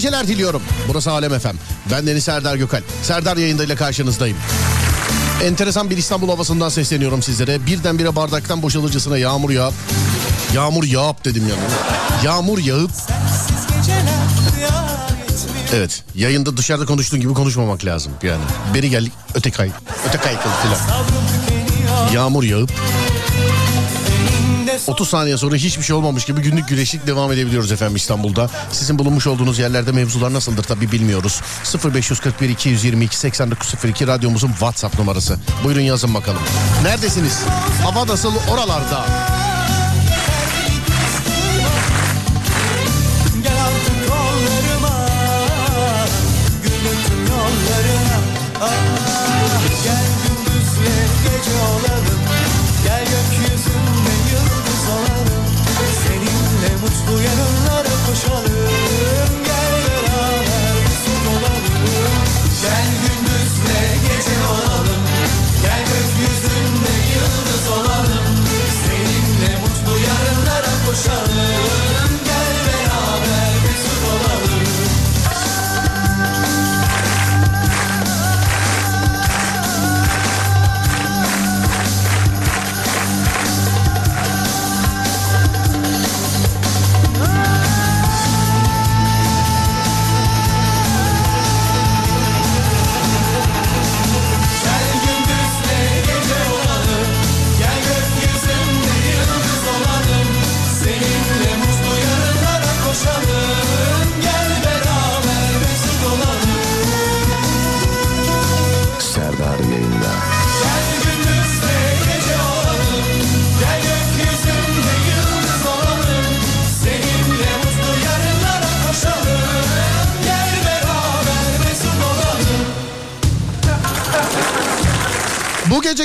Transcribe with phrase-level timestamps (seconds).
[0.00, 0.62] geceler diliyorum.
[0.88, 1.56] Burası Alem Efem.
[1.90, 2.80] Ben Deniz Serdar Gökal.
[3.02, 4.36] Serdar yayındayla karşınızdayım.
[5.44, 7.66] Enteresan bir İstanbul havasından sesleniyorum sizlere.
[7.66, 9.74] Birdenbire bardaktan boşalırcasına yağmur yağıp...
[10.54, 11.62] Yağmur yağıp dedim yani.
[12.24, 12.90] Yağmur yağıp...
[15.74, 18.42] Evet yayında dışarıda konuştuğun gibi konuşmamak lazım yani.
[18.74, 19.70] Beri geldik öte kay,
[20.08, 20.78] öte kaykıl filan.
[22.12, 22.72] Yağmur yağıp
[24.86, 28.50] 30 saniye sonra hiçbir şey olmamış gibi günlük güneşlik devam edebiliyoruz efendim İstanbul'da.
[28.72, 31.40] Sizin bulunmuş olduğunuz yerlerde mevzular nasıldır tabi bilmiyoruz.
[31.94, 35.36] 0541 222 8902 radyomuzun WhatsApp numarası.
[35.64, 36.42] Buyurun yazın bakalım.
[36.82, 37.40] Neredesiniz?
[37.82, 39.06] Hava nasıl oralarda?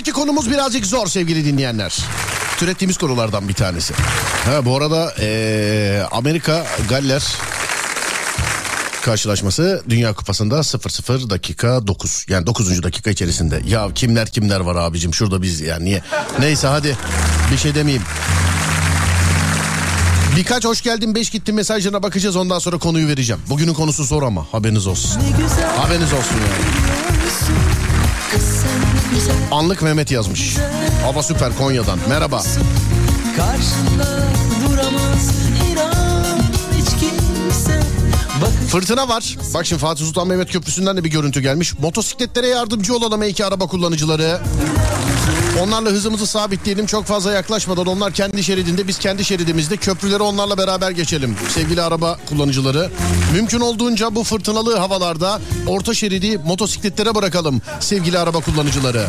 [0.05, 1.97] Geceki konumuz birazcık zor sevgili dinleyenler.
[2.57, 3.93] Türettiğimiz konulardan bir tanesi.
[4.45, 7.23] Ha, bu arada eee, Amerika Galler
[9.01, 12.25] karşılaşması Dünya Kupası'nda 0-0 dakika 9.
[12.29, 12.83] Yani 9.
[12.83, 13.61] dakika içerisinde.
[13.67, 16.01] Ya kimler kimler var abicim şurada biz yani niye?
[16.39, 16.97] Neyse hadi
[17.51, 18.03] bir şey demeyeyim.
[20.37, 23.41] Birkaç hoş geldin beş gittin mesajlarına bakacağız ondan sonra konuyu vereceğim.
[23.49, 25.21] Bugünün konusu zor ama haberiniz olsun.
[25.77, 26.85] Haberiniz olsun yani.
[29.51, 30.55] Anlık Mehmet yazmış.
[31.03, 31.99] Hava süper Konya'dan.
[32.09, 32.41] Merhaba.
[38.67, 39.37] Fırtına var.
[39.53, 41.79] Bak şimdi Fatih Sultan Mehmet Köprüsü'nden de bir görüntü gelmiş.
[41.79, 44.39] Motosikletlere yardımcı olalım iki araba kullanıcıları.
[45.63, 46.85] Onlarla hızımızı sabitleyelim.
[46.85, 51.35] Çok fazla yaklaşmadan onlar kendi şeridinde biz kendi şeridimizde köprüleri onlarla beraber geçelim.
[51.49, 52.91] Sevgili araba kullanıcıları.
[53.33, 57.61] Mümkün olduğunca bu fırtınalı havalarda orta şeridi motosikletlere bırakalım.
[57.79, 59.07] Sevgili araba kullanıcıları.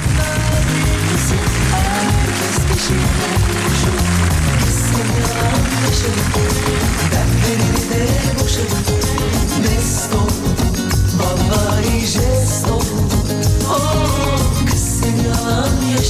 [8.47, 9.06] mest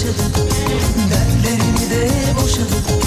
[0.07, 0.49] yaşadım
[1.11, 3.01] Dertlerimi de boşadım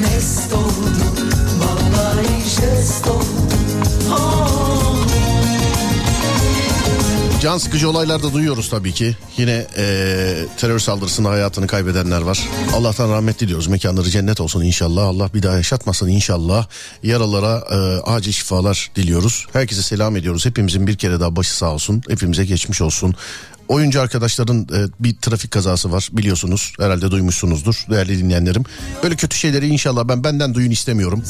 [0.00, 3.48] Mest oldum Vallahi jest oldum
[4.12, 4.46] oh,
[7.40, 9.16] Can sıkıcı olaylar da duyuyoruz tabii ki.
[9.36, 12.48] Yine eee, terör saldırısında hayatını kaybedenler var.
[12.74, 13.66] Allah'tan rahmet diliyoruz.
[13.66, 15.06] Mekanları cennet olsun inşallah.
[15.06, 16.66] Allah bir daha yaşatmasın inşallah.
[17.02, 19.46] Yaralara eee, acil şifalar diliyoruz.
[19.52, 20.46] Herkese selam ediyoruz.
[20.46, 22.02] Hepimizin bir kere daha başı sağ olsun.
[22.08, 23.14] Hepimize geçmiş olsun.
[23.68, 26.72] Oyuncu arkadaşların e, bir trafik kazası var biliyorsunuz.
[26.80, 28.64] Herhalde duymuşsunuzdur değerli dinleyenlerim.
[29.02, 31.22] Böyle kötü şeyleri inşallah ben benden duyun istemiyorum.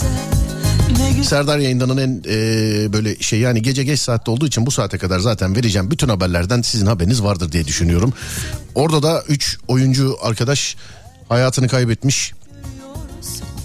[1.22, 5.18] Serdar yayındanın en e, böyle şey yani gece geç saatte olduğu için bu saate kadar
[5.18, 8.12] zaten vereceğim bütün haberlerden sizin haberiniz vardır diye düşünüyorum.
[8.74, 10.76] Orada da 3 oyuncu arkadaş
[11.28, 12.32] hayatını kaybetmiş.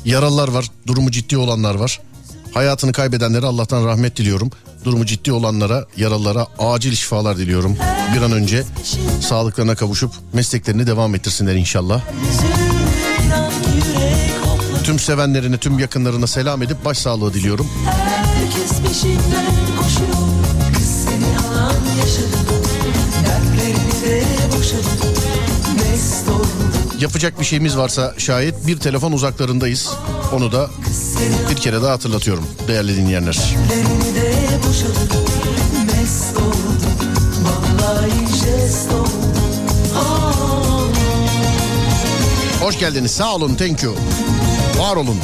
[0.06, 2.00] Yaralılar var, durumu ciddi olanlar var.
[2.54, 4.52] Hayatını kaybedenlere Allah'tan rahmet diliyorum.
[4.86, 7.78] Durumu ciddi olanlara, yaralılara acil şifalar diliyorum.
[8.16, 8.64] Bir an önce
[9.22, 12.02] sağlıklarına kavuşup mesleklerini devam ettirsinler inşallah.
[14.84, 17.68] Tüm sevenlerine, tüm yakınlarına selam edip başsağlığı diliyorum.
[18.42, 19.46] Herkes peşinden
[19.82, 20.28] koşuyor
[20.78, 22.64] Kız seni alan yaşadı
[23.26, 24.24] Dertlerini de
[24.58, 25.11] boşadı
[27.02, 29.90] Yapacak bir şeyimiz varsa şayet bir telefon uzaklarındayız.
[30.34, 30.70] Onu da
[31.50, 33.56] bir kere daha hatırlatıyorum değerli dinleyenler.
[42.62, 43.96] Hoş geldiniz sağ olun thank you.
[44.80, 45.18] Var olun.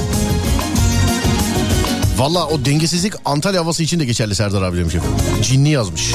[2.17, 5.17] Valla o dengesizlik Antalya havası için de geçerli Serdar abi demiş efendim.
[5.41, 6.13] Cinni yazmış.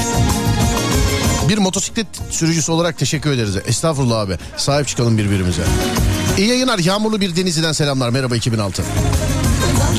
[1.48, 3.56] Bir motosiklet sürücüsü olarak teşekkür ederiz.
[3.66, 4.38] Estağfurullah abi.
[4.56, 5.62] Sahip çıkalım birbirimize.
[6.38, 6.78] İyi yayınlar.
[6.78, 8.10] Yağmurlu bir Denizli'den selamlar.
[8.10, 8.82] Merhaba 2006.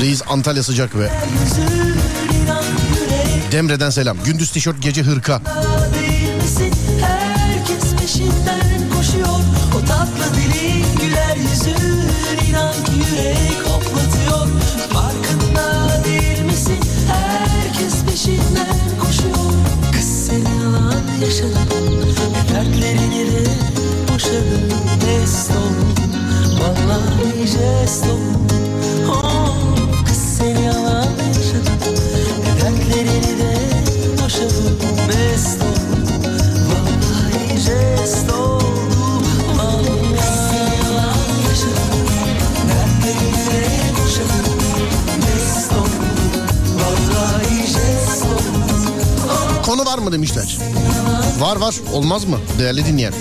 [0.00, 1.10] Reis Antalya sıcak ve
[3.52, 4.16] Demre'den selam.
[4.24, 5.40] Gündüz tişört gece hırka.
[21.24, 21.58] Alan yaşadı
[22.54, 23.50] Dertlerini de
[24.14, 24.60] boşadı
[25.06, 26.12] Mest oldum
[26.60, 28.63] Vallahi jest oldum
[49.84, 50.58] var mı demişler.
[51.38, 53.12] Var var olmaz mı değerli dinleyen.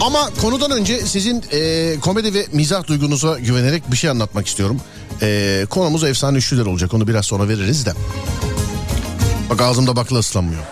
[0.00, 4.80] Ama konudan önce sizin e, komedi ve mizah duygunuza güvenerek bir şey anlatmak istiyorum.
[5.22, 7.92] E, konumuz efsane üçlüler olacak onu biraz sonra veririz de.
[9.50, 10.62] Bak ağzımda bakla ıslanmıyor.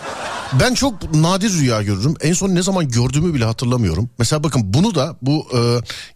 [0.60, 2.14] Ben çok nadir rüya görürüm.
[2.20, 4.10] En son ne zaman gördüğümü bile hatırlamıyorum.
[4.18, 5.60] Mesela bakın bunu da bu e,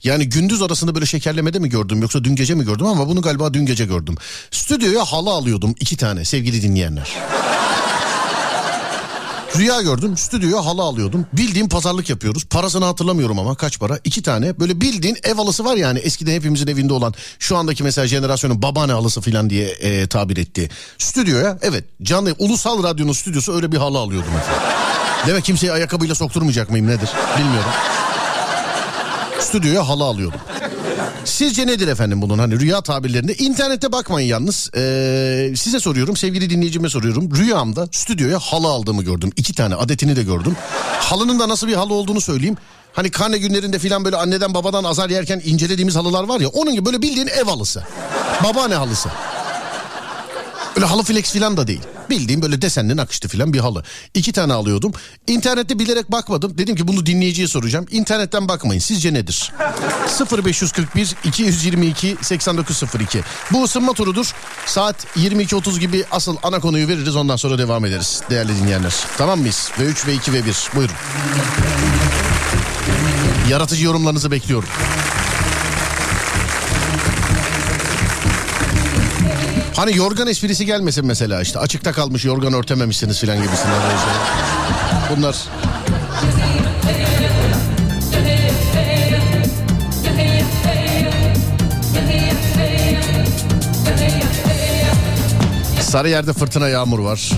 [0.02, 3.54] yani gündüz arasında böyle şekerlemede mi gördüm yoksa dün gece mi gördüm ama bunu galiba
[3.54, 4.14] dün gece gördüm.
[4.50, 7.16] Stüdyoya halı alıyordum iki tane sevgili dinleyenler.
[9.58, 11.26] Rüya gördüm stüdyoya halı alıyordum.
[11.32, 12.44] Bildiğim pazarlık yapıyoruz.
[12.44, 13.98] Parasını hatırlamıyorum ama kaç para?
[14.04, 18.06] İki tane böyle bildiğin ev halısı var yani eskiden hepimizin evinde olan şu andaki mesela
[18.06, 20.70] jenerasyonun babaanne halısı falan diye e, tabir ettiği.
[20.98, 24.32] Stüdyoya evet canlı ulusal radyonun stüdyosu öyle bir halı alıyordum.
[25.26, 27.08] Demek kimseyi ayakkabıyla sokturmayacak mıyım nedir
[27.38, 27.70] bilmiyorum.
[29.40, 30.40] Stüdyoya halı alıyordum.
[31.24, 33.34] Sizce nedir efendim bunun hani rüya tabirlerinde?
[33.34, 34.70] İnternette bakmayın yalnız.
[34.76, 37.36] Ee, size soruyorum sevgili dinleyicime soruyorum.
[37.36, 39.32] Rüyamda stüdyoya halı aldığımı gördüm.
[39.36, 40.56] İki tane adetini de gördüm.
[41.00, 42.56] Halının da nasıl bir halı olduğunu söyleyeyim.
[42.92, 46.48] Hani karne günlerinde filan böyle anneden babadan azar yerken incelediğimiz halılar var ya.
[46.48, 47.82] Onun gibi böyle bildiğin ev halısı.
[48.44, 49.08] Babaanne halısı.
[50.76, 51.80] Öyle halı flex filan da değil.
[52.10, 53.84] Bildiğim böyle desenli nakışlı filan bir halı.
[54.14, 54.92] İki tane alıyordum.
[55.26, 56.58] İnternette bilerek bakmadım.
[56.58, 57.86] Dedim ki bunu dinleyiciye soracağım.
[57.90, 58.80] İnternetten bakmayın.
[58.80, 59.52] Sizce nedir?
[60.44, 63.22] 0541 222 8902.
[63.52, 64.32] Bu ısınma turudur.
[64.66, 67.16] Saat 22.30 gibi asıl ana konuyu veririz.
[67.16, 68.94] Ondan sonra devam ederiz değerli dinleyenler.
[69.18, 69.70] Tamam mıyız?
[69.78, 70.76] V3, V2, V1.
[70.76, 70.94] Buyurun.
[73.50, 74.68] Yaratıcı yorumlarınızı bekliyorum.
[79.76, 83.82] Hani yorgan esprisi gelmesin mesela işte açıkta kalmış yorgan örtememişsiniz filan gibisinden.
[85.16, 85.36] Bunlar
[95.80, 97.30] Sarıyer'de fırtına yağmur var.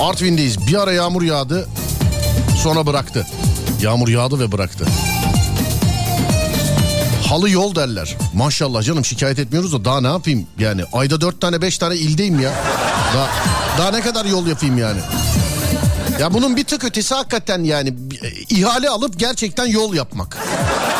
[0.00, 0.66] Artvin'deyiz.
[0.66, 1.68] Bir ara yağmur yağdı.
[2.62, 3.26] Sonra bıraktı.
[3.82, 4.86] Yağmur yağdı ve bıraktı.
[7.28, 8.16] Halı yol derler.
[8.34, 10.82] Maşallah canım şikayet etmiyoruz da daha ne yapayım yani.
[10.92, 12.52] Ayda dört tane beş tane ildeyim ya.
[13.14, 13.28] Daha,
[13.78, 15.00] daha ne kadar yol yapayım yani.
[16.20, 17.94] Ya bunun bir tık ötesi hakikaten yani
[18.50, 20.38] ihale alıp gerçekten yol yapmak.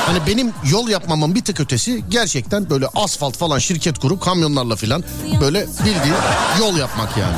[0.06, 5.04] Hani benim yol yapmamın bir tık ötesi gerçekten böyle asfalt falan şirket kurup kamyonlarla falan
[5.40, 6.16] böyle bildiğin
[6.61, 7.37] yol yapmak yani.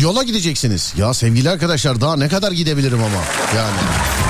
[0.00, 0.92] Yola gideceksiniz.
[0.96, 3.24] Ya sevgili arkadaşlar daha ne kadar gidebilirim ama.
[3.56, 3.76] Yani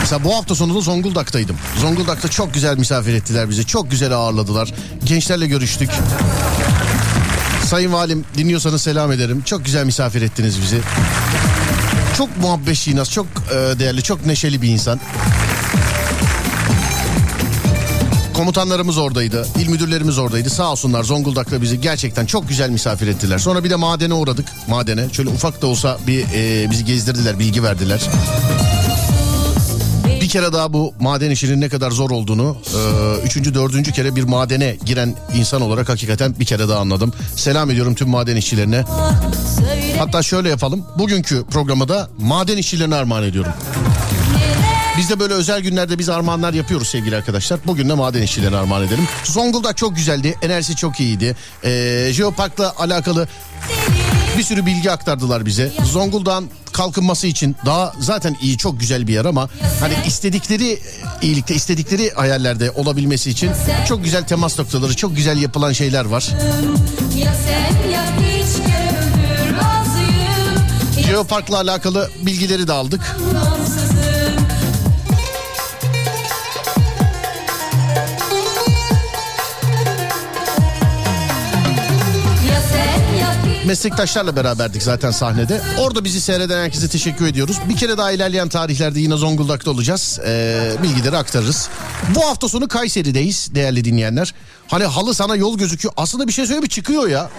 [0.01, 1.57] mesela bu hafta sonu da Zonguldak'taydım.
[1.81, 3.67] Zonguldak'ta çok güzel misafir ettiler bizi.
[3.67, 4.75] Çok güzel ağırladılar.
[5.05, 5.91] Gençlerle görüştük.
[7.67, 9.43] Sayın Valim dinliyorsanız selam ederim.
[9.43, 10.81] Çok güzel misafir ettiniz bizi.
[12.17, 15.01] Çok muhabbet şinas, çok e, değerli, çok neşeli bir insan.
[18.41, 20.51] Komutanlarımız oradaydı, il müdürlerimiz oradaydı.
[20.51, 23.39] Sağ olsunlar Zonguldak'ta bizi gerçekten çok güzel misafir ettiler.
[23.39, 24.47] Sonra bir de madene uğradık.
[24.69, 28.01] Madene şöyle ufak da olsa bir e, bizi gezdirdiler, bilgi verdiler.
[30.21, 34.23] Bir kere daha bu maden işinin ne kadar zor olduğunu e, üçüncü, dördüncü kere bir
[34.23, 37.13] madene giren insan olarak hakikaten bir kere daha anladım.
[37.37, 38.85] Selam ediyorum tüm maden işçilerine.
[39.99, 40.85] Hatta şöyle yapalım.
[40.99, 43.53] Bugünkü programı da maden işçilerine armağan ediyorum.
[44.99, 47.61] Biz de böyle özel günlerde biz armağanlar yapıyoruz sevgili arkadaşlar.
[47.67, 49.09] Bugün de maden işçilerine armağan edelim.
[49.25, 50.35] Zonguldak çok güzeldi.
[50.43, 51.37] Enerjisi çok iyiydi.
[51.65, 53.29] Ee, Jeopark'la alakalı
[54.39, 55.73] bir sürü bilgi aktardılar bize.
[55.85, 59.49] Zonguldak'ın kalkınması için daha zaten iyi çok güzel bir yer ama
[59.81, 60.79] hani istedikleri
[61.23, 63.51] iyilikte istedikleri hayallerde olabilmesi için
[63.89, 66.29] çok güzel temas noktaları çok güzel yapılan şeyler var.
[67.17, 67.33] ya
[71.03, 73.17] Jeopark'la alakalı bilgileri de aldık.
[83.71, 85.61] Meslektaşlarla beraberdik zaten sahnede.
[85.79, 87.57] Orada bizi seyreden herkese teşekkür ediyoruz.
[87.69, 90.19] Bir kere daha ilerleyen tarihlerde yine Zonguldak'ta olacağız.
[90.27, 91.69] Ee, bilgileri aktarırız.
[92.15, 94.35] Bu hafta sonu Kayseri'deyiz değerli dinleyenler.
[94.69, 95.95] Hani halı sana yol gözüküyor.
[95.97, 97.31] Aslında bir şey söyleyeyim çıkıyor ya.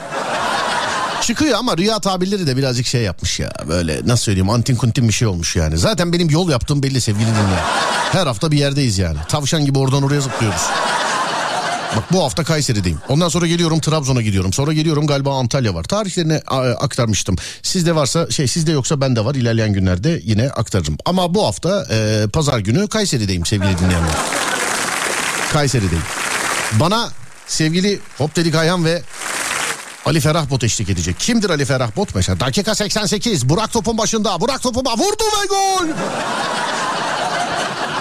[1.22, 3.54] Çıkıyor ama rüya tabirleri de birazcık şey yapmış ya.
[3.68, 5.78] Böyle nasıl söyleyeyim antin kuntin bir şey olmuş yani.
[5.78, 7.66] Zaten benim yol yaptığım belli sevgili dinleyen.
[8.12, 9.18] Her hafta bir yerdeyiz yani.
[9.28, 10.62] Tavşan gibi oradan oraya zıplıyoruz.
[11.96, 13.00] Bak bu hafta Kayseri'deyim.
[13.10, 14.54] Ondan sonra geliyorum Trabzon'a gidiyorum.
[14.54, 15.84] Sonra geliyorum galiba Antalya var.
[15.84, 16.38] Tarihlerini
[16.78, 17.36] aktarmıştım.
[17.64, 19.36] Sizde varsa şey sizde yoksa bende var.
[19.36, 20.98] İlerleyen günlerde yine aktarırım.
[21.06, 24.16] Ama bu hafta e, pazar günü Kayseri'deyim sevgili dinleyenler.
[25.54, 26.04] Kayseri'deyim.
[26.80, 27.10] Bana
[27.48, 29.02] sevgili Hop Dedik Ayhan ve
[30.06, 31.20] Ali Ferah Bot eşlik edecek.
[31.20, 32.16] Kimdir Ali Ferah Bot?
[32.16, 34.42] Mesela dakika 88 Burak topun başında.
[34.42, 35.88] Burak topuma vurdu ve gol.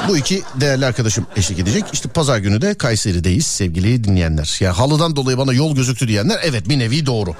[0.08, 1.84] Bu iki değerli arkadaşım eşlik edecek.
[1.92, 4.56] İşte pazar günü de Kayseri'deyiz sevgili dinleyenler.
[4.60, 7.34] Ya halıdan dolayı bana yol gözüktü diyenler evet bir nevi doğru.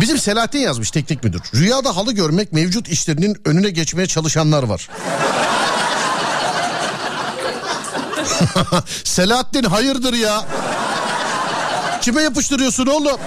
[0.00, 1.40] Bizim Selahattin yazmış teknik müdür.
[1.54, 4.88] Rüyada halı görmek mevcut işlerinin önüne geçmeye çalışanlar var.
[9.04, 10.44] Selahattin hayırdır ya?
[12.00, 13.20] Kime yapıştırıyorsun oğlum?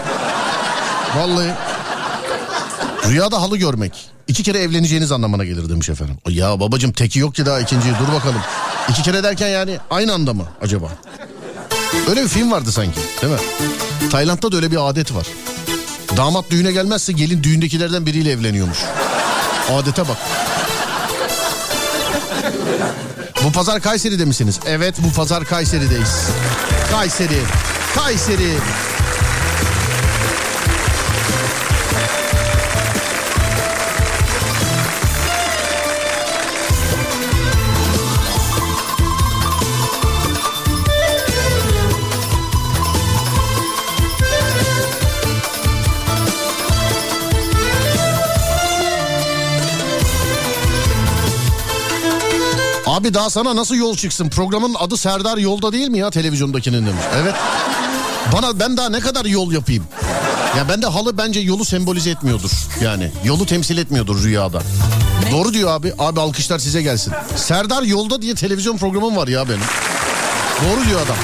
[1.17, 1.53] Vallahi.
[3.07, 4.09] Rüyada halı görmek.
[4.31, 6.17] İki kere evleneceğiniz anlamına gelir demiş efendim.
[6.29, 8.41] Ya babacım teki yok ki daha ikinciyi dur bakalım.
[8.89, 10.87] İki kere derken yani aynı anda mı acaba?
[12.09, 13.39] Öyle bir film vardı sanki değil mi?
[14.11, 15.27] Tayland'da da öyle bir adet var.
[16.17, 18.77] Damat düğüne gelmezse gelin düğündekilerden biriyle evleniyormuş.
[19.71, 20.17] Adete bak.
[23.43, 24.59] Bu pazar Kayseri'de misiniz?
[24.65, 26.27] Evet bu pazar Kayseri'deyiz.
[26.91, 27.41] Kayseri.
[27.95, 28.53] Kayseri.
[53.01, 54.29] Abi daha sana nasıl yol çıksın?
[54.29, 57.03] Programın adı Serdar Yolda değil mi ya televizyondakinin demiş.
[57.21, 57.35] Evet.
[58.33, 59.83] Bana ben daha ne kadar yol yapayım?
[60.57, 62.51] Ya bende halı bence yolu sembolize etmiyordur.
[62.81, 64.61] Yani yolu temsil etmiyordur rüyada.
[65.31, 65.93] Doğru diyor abi.
[65.99, 67.13] Abi alkışlar size gelsin.
[67.35, 69.63] Serdar Yolda diye televizyon programım var ya benim.
[70.65, 71.15] Doğru diyor adam.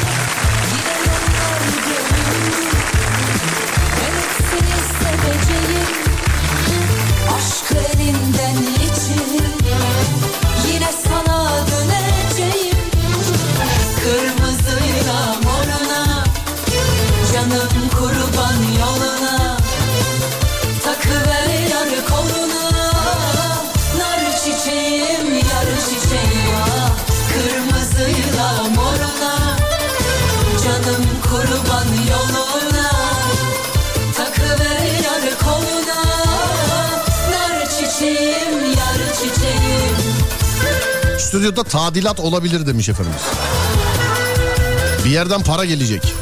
[41.38, 43.22] Stüdyoda tadilat olabilir demiş efendimiz.
[45.06, 46.14] Bir yerden para gelecek.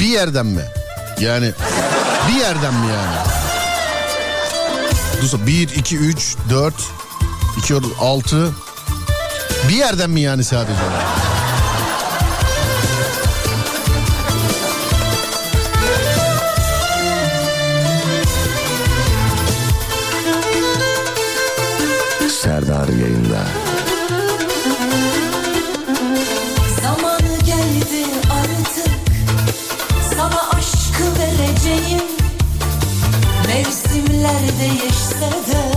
[0.00, 0.62] Bir yerden mi?
[1.20, 1.52] Yani
[2.28, 3.16] bir yerden mi yani?
[5.22, 6.74] Dursa 1, 2, 3, 4,
[7.58, 8.50] 2, 6.
[9.68, 10.80] Bir yerden mi yani sadece?
[34.62, 35.71] Değişse de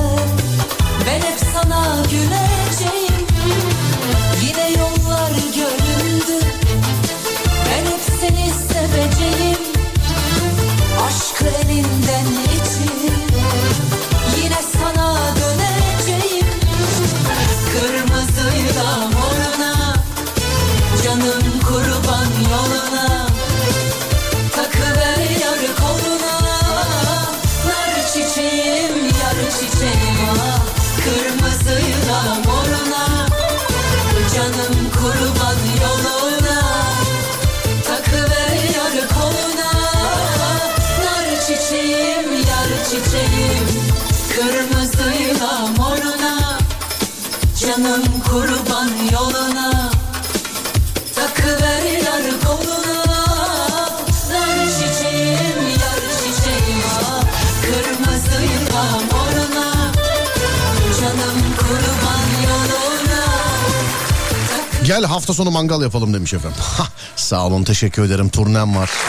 [64.85, 66.57] Gel hafta sonu mangal yapalım demiş efendim.
[67.15, 68.89] Sağ olun teşekkür ederim turnem var.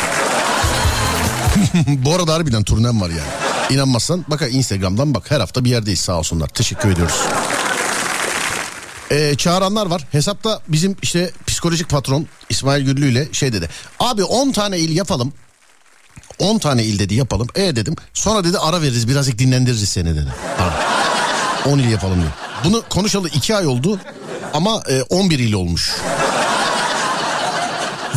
[1.87, 3.31] Bu arada harbiden turnem var yani.
[3.71, 6.49] İnanmazsan bak Instagram'dan bak her hafta bir yerdeyiz sağ olsunlar.
[6.49, 7.21] Teşekkür ediyoruz.
[9.11, 10.05] Ee, çağıranlar var.
[10.13, 13.69] Hesapta bizim işte psikolojik patron İsmail Güllü ile şey dedi.
[14.01, 15.33] Abi 10 tane il yapalım.
[16.39, 17.49] 10 tane il dedi yapalım.
[17.55, 17.97] E dedim.
[18.15, 20.35] Sonra dedi ara veririz birazcık dinlendiririz seni dedi.
[20.59, 20.75] Ara.
[21.73, 22.33] 10 il yapalım diyor.
[22.65, 24.01] Bunu konuşalı 2 ay oldu
[24.57, 25.91] ama e, 11 il olmuş.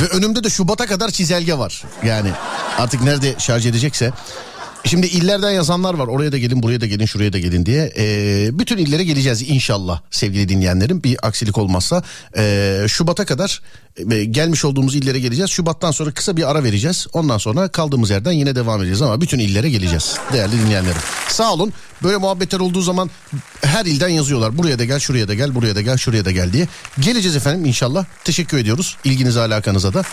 [0.02, 1.84] Ve önümde de Şubat'a kadar çizelge var.
[2.04, 2.30] Yani
[2.78, 4.12] artık nerede şarj edecekse.
[4.84, 6.08] Şimdi illerden yazanlar var.
[6.08, 7.94] Oraya da gelin, buraya da gelin, şuraya da gelin diye.
[7.98, 11.04] Ee, bütün illere geleceğiz inşallah sevgili dinleyenlerim.
[11.04, 12.04] Bir aksilik olmazsa.
[12.38, 13.62] Ee, Şubat'a kadar
[14.12, 15.52] e, gelmiş olduğumuz illere geleceğiz.
[15.52, 17.08] Şubat'tan sonra kısa bir ara vereceğiz.
[17.14, 19.02] Ondan sonra kaldığımız yerden yine devam edeceğiz.
[19.02, 21.02] Ama bütün illere geleceğiz değerli dinleyenlerim.
[21.28, 21.74] Sağ olun.
[22.04, 23.10] Böyle muhabbetler olduğu zaman
[23.62, 24.58] her ilden yazıyorlar.
[24.58, 26.68] Buraya da gel, şuraya da gel, buraya da gel, şuraya da gel diye.
[27.00, 28.06] Geleceğiz efendim inşallah.
[28.24, 30.04] Teşekkür ediyoruz ilginize alakanıza da.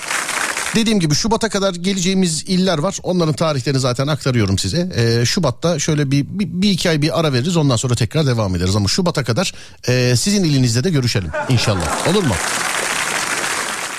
[0.76, 2.98] Dediğim gibi Şubat'a kadar geleceğimiz iller var.
[3.02, 4.88] Onların tarihlerini zaten aktarıyorum size.
[4.96, 7.56] Ee, Şubat'ta şöyle bir, bir, bir iki ay bir ara veririz.
[7.56, 8.76] Ondan sonra tekrar devam ederiz.
[8.76, 9.54] Ama Şubat'a kadar
[9.88, 12.08] e, sizin ilinizde de görüşelim inşallah.
[12.08, 12.34] Olur mu?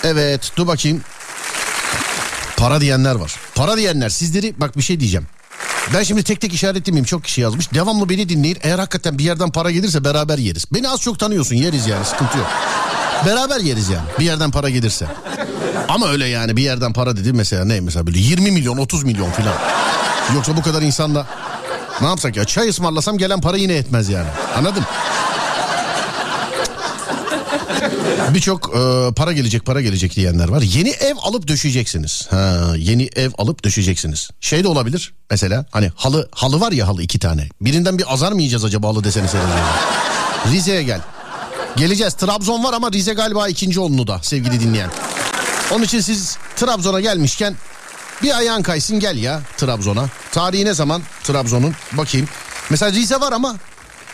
[0.03, 1.01] Evet dur bakayım.
[2.57, 3.35] Para diyenler var.
[3.55, 5.27] Para diyenler sizleri bak bir şey diyeceğim.
[5.93, 7.73] Ben şimdi tek tek işaretlemeyeyim çok kişi yazmış.
[7.73, 8.57] Devamlı beni dinleyin.
[8.61, 10.65] Eğer hakikaten bir yerden para gelirse beraber yeriz.
[10.73, 12.47] Beni az çok tanıyorsun yeriz yani sıkıntı yok.
[13.25, 15.07] Beraber yeriz yani bir yerden para gelirse.
[15.89, 19.31] Ama öyle yani bir yerden para dedi mesela ne mesela böyle 20 milyon 30 milyon
[19.31, 19.55] filan.
[20.35, 21.27] Yoksa bu kadar insanla
[22.01, 24.27] ne yapsak ya çay ısmarlasam gelen para yine etmez yani.
[24.57, 24.83] Anladın?
[28.33, 30.61] Birçok e, para gelecek para gelecek diyenler var.
[30.61, 32.27] Yeni ev alıp döşeyeceksiniz.
[32.31, 34.29] Ha, yeni ev alıp döşeyeceksiniz.
[34.41, 37.49] Şey de olabilir mesela hani halı halı var ya halı iki tane.
[37.61, 39.47] Birinden bir azar mı yiyeceğiz acaba halı deseni seninle?
[40.51, 41.01] Rize'ye gel.
[41.77, 42.13] Geleceğiz.
[42.13, 44.89] Trabzon var ama Rize galiba ikinci onlu da sevgili dinleyen.
[45.71, 47.55] Onun için siz Trabzon'a gelmişken
[48.23, 50.05] bir ayağın kaysın gel ya Trabzon'a.
[50.31, 51.73] Tarihi ne zaman Trabzon'un?
[51.91, 52.27] Bakayım.
[52.69, 53.55] Mesela Rize var ama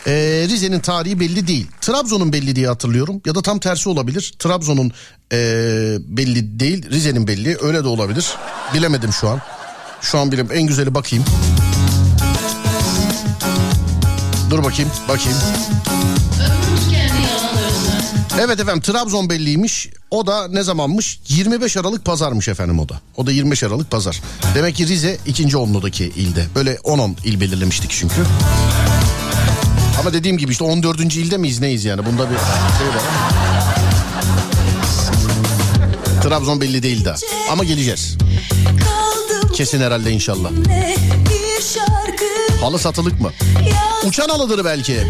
[0.06, 0.12] e,
[0.48, 1.66] Rize'nin tarihi belli değil.
[1.80, 3.20] Trabzon'un belli diye hatırlıyorum.
[3.26, 4.34] Ya da tam tersi olabilir.
[4.38, 4.92] Trabzon'un
[5.32, 5.36] e,
[6.00, 6.90] belli değil.
[6.90, 7.56] Rize'nin belli.
[7.60, 8.34] Öyle de olabilir.
[8.74, 9.40] Bilemedim şu an.
[10.00, 10.48] Şu an bilim.
[10.52, 11.24] En güzeli bakayım.
[14.50, 14.90] Dur bakayım.
[15.08, 15.38] Bakayım.
[18.40, 19.88] Evet efendim Trabzon belliymiş.
[20.10, 21.20] O da ne zamanmış?
[21.28, 23.00] 25 Aralık pazarmış efendim o da.
[23.16, 24.20] O da 25 Aralık pazar.
[24.54, 26.46] Demek ki Rize ikinci onludaki ilde.
[26.54, 28.14] Böyle 10-10 il belirlemiştik çünkü.
[30.00, 31.00] Ama dediğim gibi işte 14.
[31.00, 32.06] ilde miyiz neyiz yani?
[32.06, 33.02] Bunda bir şey var.
[36.22, 37.16] Trabzon belli değil daha.
[37.50, 38.16] Ama geleceğiz.
[39.54, 40.50] Kesin herhalde inşallah.
[42.60, 43.30] Halı satılık mı?
[44.06, 45.00] Uçan halıdır belki.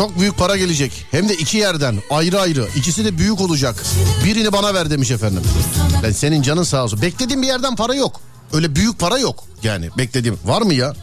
[0.00, 1.06] Çok büyük para gelecek.
[1.10, 2.68] Hem de iki yerden ayrı ayrı.
[2.76, 3.84] İkisi de büyük olacak.
[4.24, 5.42] Birini bana ver demiş efendim.
[6.02, 7.02] Ben senin canın sağ olsun.
[7.02, 8.20] Beklediğim bir yerden para yok.
[8.52, 9.44] Öyle büyük para yok.
[9.62, 10.38] Yani beklediğim.
[10.44, 10.94] Var mı ya?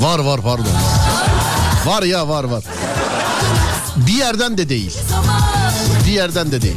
[0.00, 0.66] Var var pardon.
[1.86, 2.64] Var ya var var.
[3.96, 4.98] Bir yerden de değil.
[6.06, 6.76] Bir yerden de değil.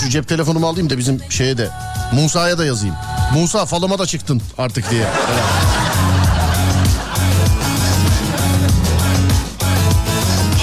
[0.00, 1.70] Şu cep telefonumu alayım da bizim şeye de
[2.12, 2.96] Musa'ya da yazayım.
[3.34, 5.02] Musa falıma da çıktın artık diye.
[5.02, 5.89] Evet.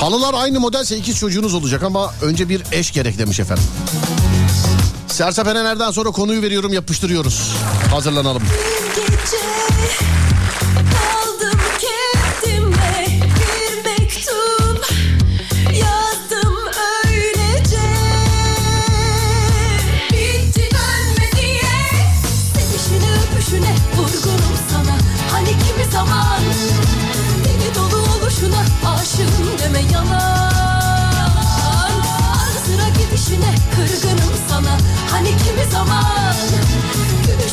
[0.07, 3.63] Halılar aynı modelse ikiz çocuğunuz olacak ama önce bir eş gerek demiş efendim.
[5.07, 7.55] Sersep Erener'den sonra konuyu veriyorum yapıştırıyoruz.
[7.91, 8.43] Hazırlanalım.
[8.95, 9.37] gece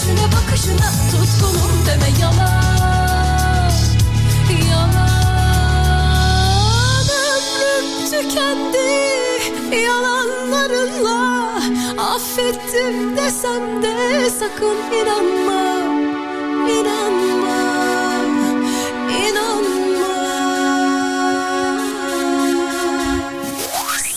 [0.05, 3.71] Gülüşüne bakışına tutkunum deme yalan.
[4.71, 5.09] Yalan
[7.38, 8.88] ömrüm tükendi
[9.85, 11.19] yalanlarınla
[11.99, 15.62] Affettim desem de sakın inanma.
[16.71, 17.59] İnanma
[19.11, 20.14] İnanma.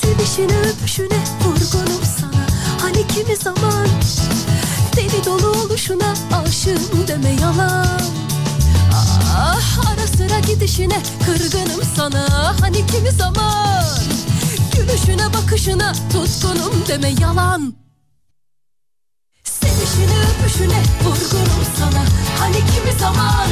[0.02, 2.46] Sevişine öpüşüne vurgunum sana.
[2.82, 3.88] Hani kimi zaman
[5.12, 6.14] Deli dolu oluşuna
[6.46, 8.02] aşığım deme yalan.
[9.38, 12.54] Ah ara sıra gidişine kırgınım sana.
[12.62, 13.84] Hani kimi zaman
[14.76, 17.74] Gülüşüne bakışına tutkunum deme yalan.
[19.44, 22.04] Sevişine öpüşüne vurgunum sana.
[22.40, 23.48] Hani kimi zaman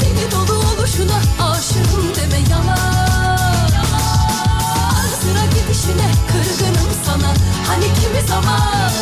[0.00, 1.16] Deli dolu oluşuna
[1.50, 2.78] aşığım deme yalan.
[4.92, 7.34] Ara sıra gidişine kırgınım sana.
[7.68, 8.92] Hani kimi zaman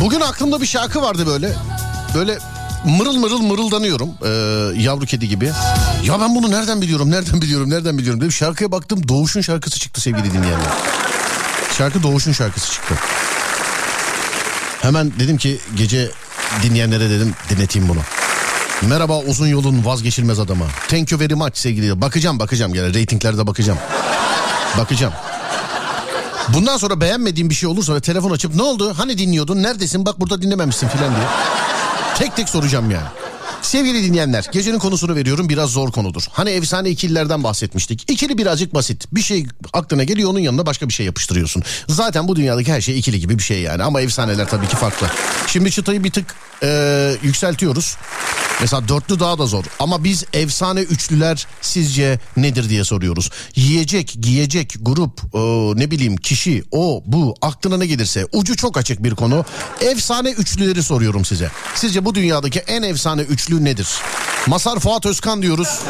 [0.00, 1.52] Bugün aklımda bir şarkı vardı böyle.
[2.14, 2.38] Böyle
[2.84, 4.28] mırıl mırıl mırıldanıyorum ee,
[4.82, 5.52] yavru kedi gibi.
[6.04, 8.32] Ya ben bunu nereden biliyorum, nereden biliyorum, nereden biliyorum dedim.
[8.32, 10.72] Şarkıya baktım Doğuş'un şarkısı çıktı sevgili dinleyenler.
[11.78, 12.94] Şarkı Doğuş'un şarkısı çıktı.
[14.82, 16.10] Hemen dedim ki gece
[16.62, 18.00] dinleyenlere dedim dinleteyim bunu.
[18.82, 20.64] Merhaba uzun yolun vazgeçilmez adamı.
[20.88, 22.00] Thank you very much sevgili.
[22.00, 23.78] Bakacağım bakacağım gene reytinglerde bakacağım.
[24.78, 25.12] Bakacağım.
[26.54, 28.94] Bundan sonra beğenmediğim bir şey olursa ve telefon açıp ne oldu?
[28.96, 29.62] Hani dinliyordun?
[29.62, 30.06] Neredesin?
[30.06, 31.26] Bak burada dinlememişsin filan diye.
[32.18, 33.06] Tek tek soracağım yani.
[33.62, 36.22] Sevgili dinleyenler gecenin konusunu veriyorum biraz zor konudur.
[36.32, 38.10] Hani efsane ikililerden bahsetmiştik.
[38.10, 39.06] İkili birazcık basit.
[39.12, 41.62] Bir şey aklına geliyor onun yanına başka bir şey yapıştırıyorsun.
[41.88, 45.06] Zaten bu dünyadaki her şey ikili gibi bir şey yani ama efsaneler tabii ki farklı.
[45.46, 47.96] Şimdi çıtayı bir tık e, yükseltiyoruz.
[48.60, 53.30] Mesela dörtlü daha da zor ama biz efsane üçlüler sizce nedir diye soruyoruz.
[53.56, 55.38] Yiyecek, giyecek, grup, e,
[55.80, 59.44] ne bileyim kişi, o, bu aklına ne gelirse ucu çok açık bir konu.
[59.80, 61.50] Efsane üçlüleri soruyorum size.
[61.74, 63.88] Sizce bu dünyadaki en efsane üçlü nedir?
[64.46, 65.80] Masar Fuat Özkan diyoruz.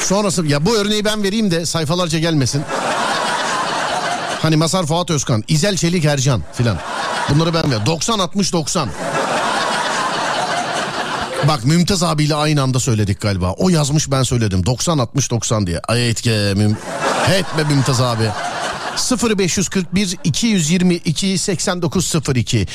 [0.00, 2.62] Sonrası ya bu örneği ben vereyim de sayfalarca gelmesin.
[4.42, 6.78] Hani Masar Fuat Özkan, İzel Çelik Ercan filan.
[7.30, 7.76] Bunları ben ver.
[7.76, 8.86] 90-60-90.
[11.48, 13.52] Bak Mümtaz abiyle aynı anda söyledik galiba.
[13.52, 14.62] O yazmış ben söyledim.
[14.62, 15.80] 90-60-90 diye.
[15.88, 16.78] Ay etke müm.
[17.34, 18.30] Etme Mümtaz abi.
[18.96, 22.66] 0541 222 8902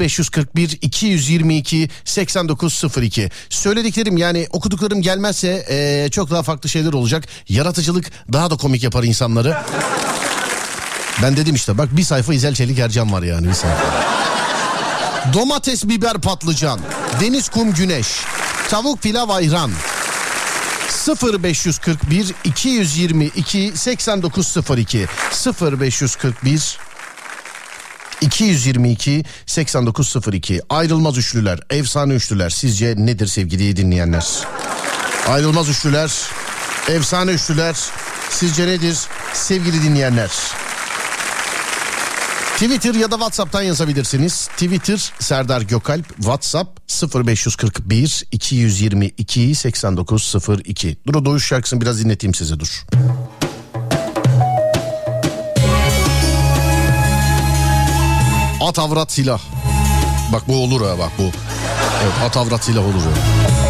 [0.00, 7.24] 0541 222 8902 söylediklerim yani okuduklarım gelmezse eee, çok daha farklı şeyler olacak.
[7.48, 9.56] Yaratıcılık daha da komik yapar insanları.
[11.22, 14.04] Ben dedim işte bak bir sayfa İzel Çelik Ercan var yani bir sayfa.
[15.34, 16.80] Domates, biber, patlıcan,
[17.20, 18.06] deniz kum, güneş,
[18.70, 19.70] tavuk, pilav, ayran.
[20.88, 25.06] 0541 222 8902
[25.70, 26.78] 0541
[28.20, 32.50] 222 8902 ayrılmaz üçlüler efsane üçlüler.
[32.50, 34.26] Sizce nedir sevgili dinleyenler?
[35.28, 36.12] Ayrılmaz üçlüler
[36.88, 37.76] efsane üçlüler.
[38.30, 38.98] Sizce nedir
[39.32, 40.30] sevgili dinleyenler
[42.54, 44.46] Twitter ya da WhatsApp'tan yazabilirsiniz.
[44.46, 46.80] Twitter Serdar Gökalp, WhatsApp
[47.14, 50.96] 0541 222 8902.
[51.06, 52.84] Dur o Doğuş şarkısını biraz dinleteyim size dur.
[58.60, 59.40] At avrat silah.
[60.32, 61.22] Bak bu olur ha bak bu.
[62.02, 63.63] Evet at avrat silah olur ya.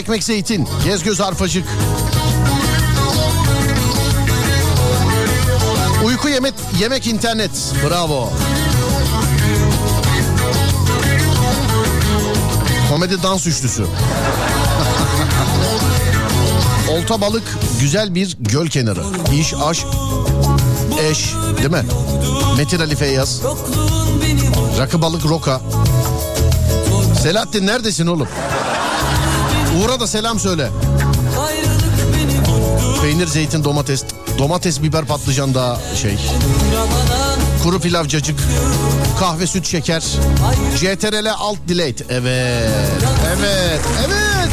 [0.00, 0.68] Ekmek zeytin.
[0.84, 1.64] Gez göz arpacık.
[6.04, 7.50] Uyku yemek yemek internet.
[7.88, 8.32] Bravo.
[12.90, 13.84] Komedi dans üçlüsü.
[16.90, 19.02] Olta balık güzel bir göl kenarı.
[19.34, 19.84] İş, aş,
[21.10, 21.84] eş değil mi?
[22.56, 23.40] Metin Ali Feyyaz.
[24.78, 25.60] Rakı balık roka.
[27.22, 28.28] Selahattin neredesin oğlum?
[29.80, 30.70] Uğur'a da selam söyle.
[33.02, 34.04] Peynir, zeytin, domates.
[34.38, 36.18] Domates, biber, patlıcan da şey.
[37.62, 38.38] Kuru pilav, cacık.
[39.20, 40.04] Kahve, süt, şeker.
[40.76, 42.04] CTRL alt delete.
[42.10, 42.70] Evet.
[43.36, 43.80] Evet.
[44.06, 44.50] Evet.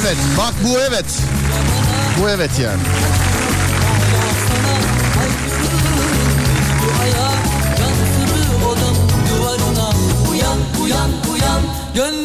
[0.00, 0.16] Evet.
[0.38, 1.06] Bak bu evet.
[2.20, 2.82] Bu evet yani.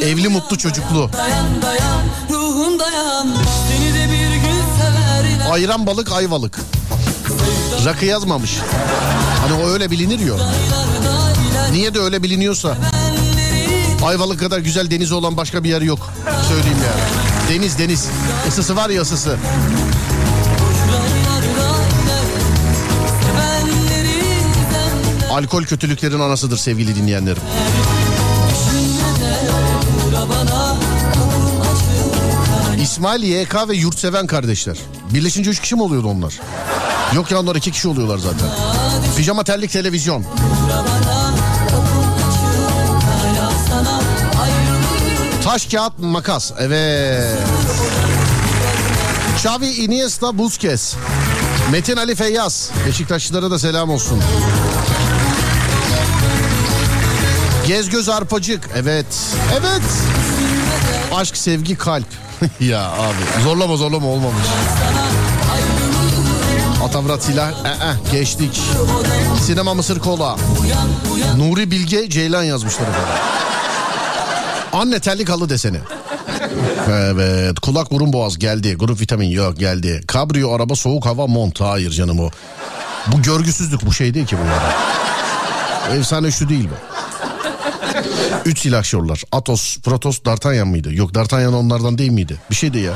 [0.08, 1.10] Evli mutlu çocuklu.
[1.14, 3.28] dayan dayan Ruhum dayan
[3.68, 6.60] Seni de bir gün severler Ayran balık ayvalık.
[7.86, 8.58] Rakı yazmamış.
[9.42, 10.34] Hani o öyle bilinir ya.
[11.72, 12.78] Niye de öyle biliniyorsa.
[14.06, 16.14] Ayvalık kadar güzel denizi olan başka bir yer yok.
[16.48, 17.60] Söyleyeyim yani.
[17.60, 18.08] Deniz deniz.
[18.48, 19.38] Isısı var ya ısısı.
[25.32, 27.42] Alkol kötülüklerin anasıdır sevgili dinleyenlerim.
[32.98, 34.78] İsmail YK ve Yurtseven kardeşler.
[35.14, 36.40] Birleşince üç kişi mi oluyordu onlar?
[37.14, 38.48] Yok ya onlar iki kişi oluyorlar zaten.
[39.18, 40.26] Pijama terlik televizyon.
[45.44, 46.52] Taş kağıt makas.
[46.60, 47.38] Evet.
[49.38, 50.96] Xavi Iniesta Busquets.
[51.72, 52.72] Metin Ali Feyyaz.
[52.88, 54.24] Beşiktaşlılara da selam olsun.
[57.68, 58.70] Gez göz arpacık.
[58.76, 59.06] Evet.
[59.52, 59.82] Evet.
[61.14, 62.27] Aşk, sevgi, kalp.
[62.60, 64.48] ya abi zorlama zorlama olmamış.
[66.84, 67.52] Atavrat silah.
[67.52, 68.62] Ee, geçtik.
[69.42, 70.38] Sinema Mısır Kola.
[71.38, 72.88] Nuri Bilge Ceylan yazmışlar.
[74.74, 75.80] Anne terlik halı deseni.
[76.92, 78.76] Evet kulak burun boğaz geldi.
[78.76, 80.04] Grup vitamin yok geldi.
[80.08, 81.62] Kabrio araba soğuk hava mont.
[81.62, 82.30] Hayır canım o.
[83.08, 86.97] Bu görgüsüzlük bu şey değil ki bu efsane şu değil bu.
[88.46, 89.24] Üç silahşörler.
[89.32, 90.94] Atos, Protos, D'Artagnan mıydı?
[90.94, 92.38] Yok D'Artagnan onlardan değil miydi?
[92.50, 92.94] Bir şeydi ya.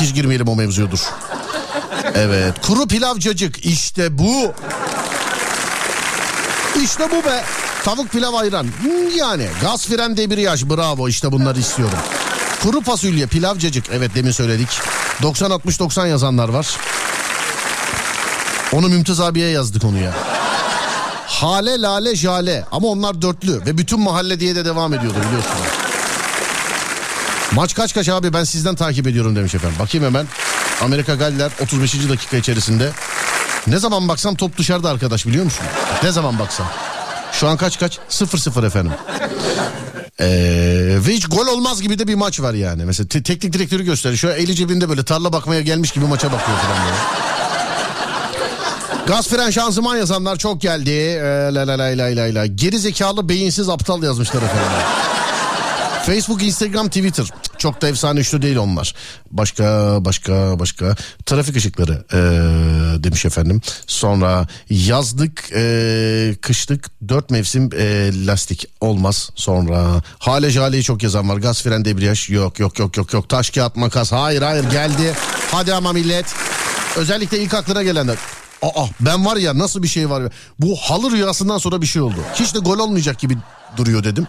[0.00, 1.00] Hiç girmeyelim o mevzuya dur.
[2.14, 2.54] Evet.
[2.66, 3.66] Kuru pilav cacık.
[3.66, 4.52] İşte bu.
[6.84, 7.44] İşte bu be.
[7.84, 8.62] Tavuk pilav ayran.
[8.64, 10.64] Hmm, Yani gaz fren debriyaj.
[10.64, 11.98] Bravo işte bunları istiyorum.
[12.62, 13.84] Kuru fasulye pilav cacık.
[13.92, 14.68] Evet demin söyledik.
[15.22, 16.66] 90-60-90 yazanlar var.
[18.72, 20.12] Onu Mümtaz abiye yazdık onu ya.
[21.30, 25.66] Hale lale jale ama onlar dörtlü ve bütün mahalle diye de devam ediyordu biliyorsunuz.
[27.52, 29.76] Maç kaç kaç abi ben sizden takip ediyorum demiş efendim.
[29.80, 30.26] Bakayım hemen.
[30.82, 32.08] Amerika Galler 35.
[32.08, 32.90] dakika içerisinde.
[33.66, 35.64] Ne zaman baksam top dışarıda arkadaş biliyor musun?
[36.02, 36.66] Ne zaman baksam.
[37.32, 37.98] Şu an kaç kaç?
[38.10, 38.92] 0-0 efendim.
[40.20, 40.26] Ee,
[41.06, 42.84] ve hiç gol olmaz gibi de bir maç var yani.
[42.84, 44.18] Mesela te- teknik direktörü gösteriyor.
[44.18, 46.96] Şu an eli cebinde böyle tarla bakmaya gelmiş gibi maça bakıyor falan böyle.
[49.06, 50.90] Gaz fren şanzıman yazanlar çok geldi.
[50.90, 52.46] Ee, la la la la la la.
[52.46, 54.70] Geri zekalı beyinsiz aptal yazmışlar efendim.
[56.06, 57.26] Facebook, Instagram, Twitter.
[57.58, 58.94] Çok da efsane üçlü değil onlar.
[59.30, 60.96] Başka, başka, başka.
[61.26, 62.18] Trafik ışıkları ee,
[63.04, 63.60] demiş efendim.
[63.86, 69.30] Sonra yazlık, ee, kışlık, dört mevsim ee, lastik olmaz.
[69.34, 71.36] Sonra hale jaleyi çok yazan var.
[71.36, 73.28] Gaz fren debriyaj yok yok yok yok yok.
[73.28, 75.14] Taş kağıt makas hayır hayır geldi.
[75.50, 76.26] Hadi ama millet.
[76.96, 78.16] Özellikle ilk aklına gelenler.
[78.62, 80.22] Aa ben var ya nasıl bir şey var.
[80.58, 82.16] Bu halı rüyasından sonra bir şey oldu.
[82.34, 83.38] Hiç de gol olmayacak gibi
[83.76, 84.26] duruyor dedim.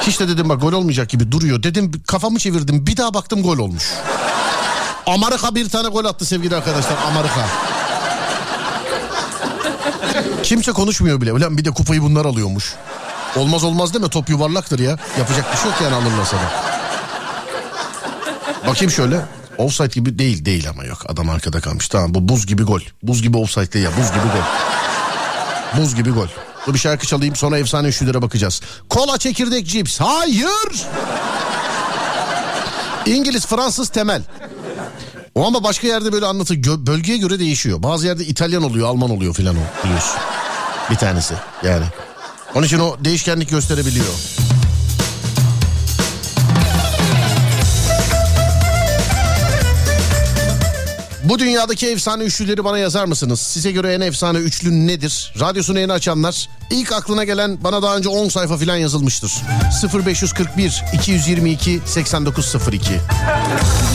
[0.00, 1.62] Hiç de dedim bak gol olmayacak gibi duruyor.
[1.62, 3.84] Dedim kafamı çevirdim bir daha baktım gol olmuş.
[5.06, 7.46] Amerika bir tane gol attı sevgili arkadaşlar Amerika.
[10.42, 11.32] Kimse konuşmuyor bile.
[11.32, 12.74] Ulan bir de kupayı bunlar alıyormuş.
[13.36, 14.98] Olmaz olmaz deme top yuvarlaktır ya.
[15.18, 16.52] Yapacak bir şey yok yani alırlarsa da.
[18.66, 19.20] Bakayım şöyle.
[19.58, 20.98] Offside gibi değil değil ama yok.
[21.08, 21.88] Adam arkada kalmış.
[21.88, 22.80] Tamam bu buz gibi gol.
[23.02, 23.90] Buz gibi offside değil ya.
[23.90, 24.44] Buz gibi gol.
[25.82, 26.26] Buz gibi gol.
[26.66, 28.60] Dur bir şarkı çalayım sonra efsane üçlülere bakacağız.
[28.88, 30.00] Kola çekirdek cips.
[30.00, 30.86] Hayır.
[33.06, 34.22] İngiliz Fransız temel.
[35.34, 37.82] O ama başka yerde böyle anlatı gö- bölgeye göre değişiyor.
[37.82, 40.16] Bazı yerde İtalyan oluyor, Alman oluyor filan o biliyorsun.
[40.90, 41.84] Bir tanesi yani.
[42.54, 44.06] Onun için o değişkenlik gösterebiliyor.
[51.28, 53.40] Bu dünyadaki efsane üçlüleri bana yazar mısınız?
[53.40, 55.32] Size göre en efsane üçlü nedir?
[55.40, 59.32] Radyosunu yeni açanlar ilk aklına gelen bana daha önce 10 sayfa falan yazılmıştır.
[60.06, 62.92] 0541 222 8902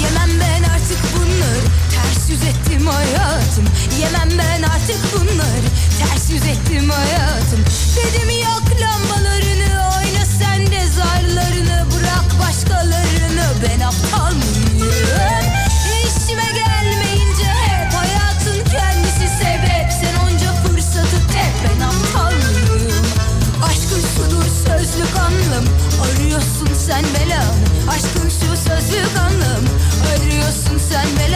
[0.01, 0.40] Yemem
[30.91, 31.30] Arıyorsun sen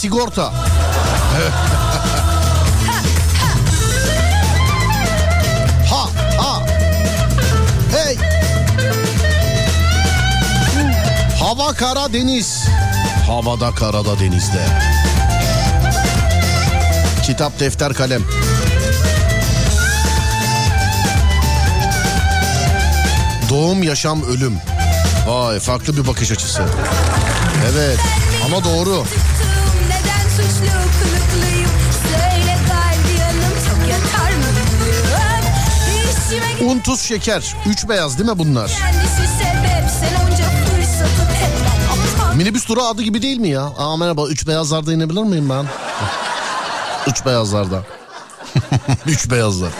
[0.00, 0.52] sigorta.
[5.90, 6.62] ha ha.
[7.92, 8.16] Hey.
[11.40, 12.68] Hava kara deniz.
[13.26, 14.64] Havada karada denizde.
[17.22, 18.22] Kitap defter kalem.
[23.50, 24.58] Doğum yaşam ölüm.
[25.26, 26.62] Vay farklı bir bakış açısı.
[27.72, 27.98] Evet
[28.46, 29.04] ama doğru.
[36.70, 37.54] Un tuz şeker.
[37.66, 38.68] Üç beyaz değil mi bunlar?
[38.68, 38.80] sebep
[42.36, 43.62] Minibüs durağı adı gibi değil mi ya?
[43.78, 45.66] Aa merhaba üç beyazlarda inebilir miyim ben?
[47.06, 47.82] üç beyazlarda.
[49.06, 49.72] üç beyazlar.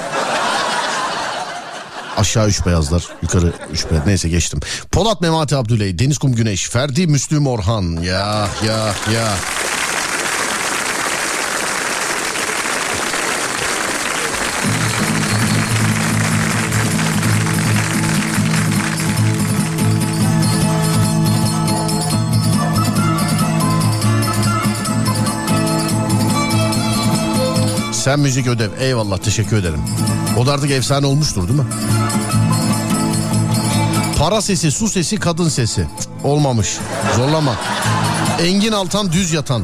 [2.16, 4.06] Aşağı üç beyazlar, yukarı üç beyaz.
[4.06, 4.60] Neyse geçtim.
[4.92, 8.02] Polat Memati Abdüley, Deniz Kum Güneş, Ferdi Müslüm Orhan.
[8.02, 9.28] Ya ya ya.
[28.10, 28.70] Sen müzik ödev.
[28.80, 29.80] Eyvallah teşekkür ederim.
[30.38, 31.66] O da artık efsane olmuştur değil mi?
[34.18, 35.86] Para sesi, su sesi, kadın sesi.
[36.00, 36.78] Cık, olmamış.
[37.16, 37.56] Zorlama.
[38.42, 39.62] Engin Altan düz yatan.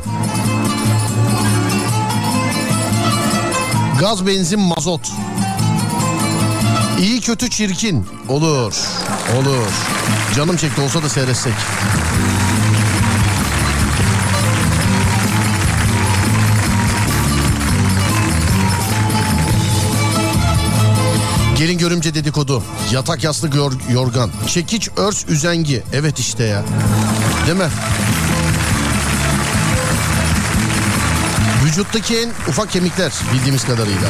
[4.01, 5.13] Gaz, benzin, mazot.
[6.99, 8.07] İyi kötü çirkin.
[8.29, 8.75] Olur.
[9.39, 9.71] Olur.
[10.37, 11.55] Canım çekti olsa da seyretsek.
[21.89, 22.63] Görümce dedikodu.
[22.93, 23.25] Yatak
[23.57, 24.31] yor- yorgan.
[24.49, 25.83] Çekiç örs üzengi.
[25.93, 26.63] Evet işte ya.
[27.47, 27.69] Değil mi?
[31.65, 34.09] Vücuttaki en ufak kemikler bildiğimiz kadarıyla.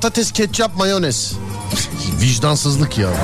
[0.00, 1.32] Patates, ketçap, mayonez.
[2.20, 3.08] Vicdansızlık ya.
[3.08, 3.14] ya.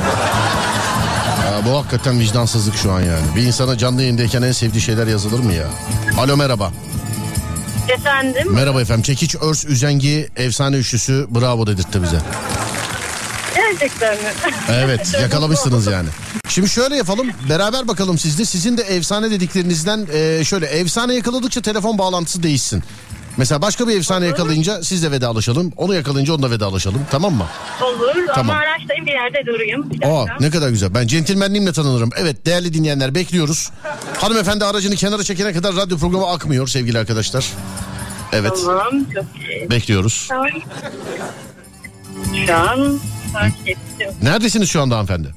[1.67, 3.25] Bu hakikaten vicdansızlık şu an yani.
[3.37, 5.69] Bir insana canlı yayındayken en sevdiği şeyler yazılır mı ya?
[6.19, 6.73] Alo merhaba.
[7.89, 8.53] Efendim?
[8.53, 9.03] Merhaba efendim.
[9.03, 12.19] Çekiç, örs, üzengi, efsane üçlüsü bravo dedirtti bize.
[13.55, 14.29] Gerçekten mi?
[14.71, 16.09] Evet yakalamışsınız yani.
[16.49, 18.45] Şimdi şöyle yapalım beraber bakalım sizde.
[18.45, 22.83] Sizin de efsane dediklerinizden e, şöyle efsane yakaladıkça telefon bağlantısı değişsin.
[23.37, 25.73] Mesela başka bir efsane yakalayınca sizle vedalaşalım.
[25.77, 27.01] Onu yakalayınca onunla vedalaşalım.
[27.11, 27.47] Tamam mı?
[27.85, 28.51] Olur Tamam.
[28.51, 29.91] ama araçtayım bir yerde durayım.
[29.91, 30.95] Bir Aa ne kadar güzel.
[30.95, 32.11] Ben centilmenliğimle tanınırım.
[32.17, 33.71] Evet değerli dinleyenler bekliyoruz.
[34.19, 37.47] Hanımefendi aracını kenara çekene kadar radyo programı akmıyor sevgili arkadaşlar.
[38.33, 39.71] Evet Tamam çok iyi.
[39.71, 40.27] bekliyoruz.
[40.29, 40.49] Tamam.
[42.47, 43.01] Şu an
[43.33, 44.11] fark ettim.
[44.23, 45.29] Neredesiniz şu anda hanımefendi?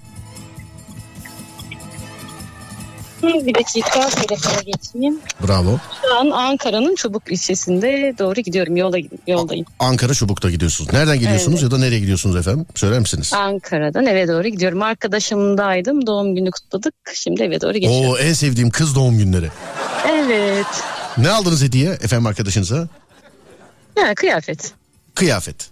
[3.22, 5.20] Hı, Bir dakika telefona geçeyim.
[5.48, 5.80] Bravo.
[6.02, 8.78] Şu an Ankara'nın Çubuk ilçesinde doğru gidiyorum.
[8.78, 8.98] Yola,
[9.28, 9.66] yoldayım.
[9.80, 10.94] Ankara Çubuk'ta gidiyorsunuz.
[10.94, 12.66] Nereden geliyorsunuz ya da nereye gidiyorsunuz efendim?
[12.76, 13.34] Söyler misiniz?
[13.34, 14.82] Ankara'dan eve doğru gidiyorum.
[14.82, 16.08] Arkadaşımdaydım.
[16.08, 16.94] Doğum günü kutladık.
[17.14, 18.10] Şimdi eve doğru geçiyorum.
[18.10, 19.50] Oo en sevdiğim kız doğum günleri.
[20.10, 20.66] Evet.
[21.18, 22.88] Ne aldınız hediye efendim arkadaşınıza?
[24.00, 24.72] Ha, kıyafet.
[25.16, 25.70] Kıyafet.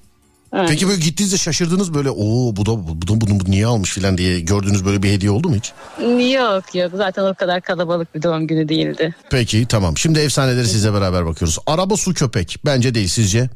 [0.52, 0.66] Ha.
[0.68, 2.72] Peki böyle gittiğinizde şaşırdınız böyle o bu da
[3.02, 5.74] bu da bunu niye almış filan diye gördüğünüz böyle bir hediye oldu mu hiç?
[6.36, 9.16] Yok yok zaten o kadar kalabalık bir doğum günü değildi.
[9.32, 9.98] Peki tamam.
[9.98, 11.58] Şimdi efsaneleri sizle beraber bakıyoruz.
[11.68, 12.58] Araba su köpek.
[12.66, 13.50] Bence değil sizce?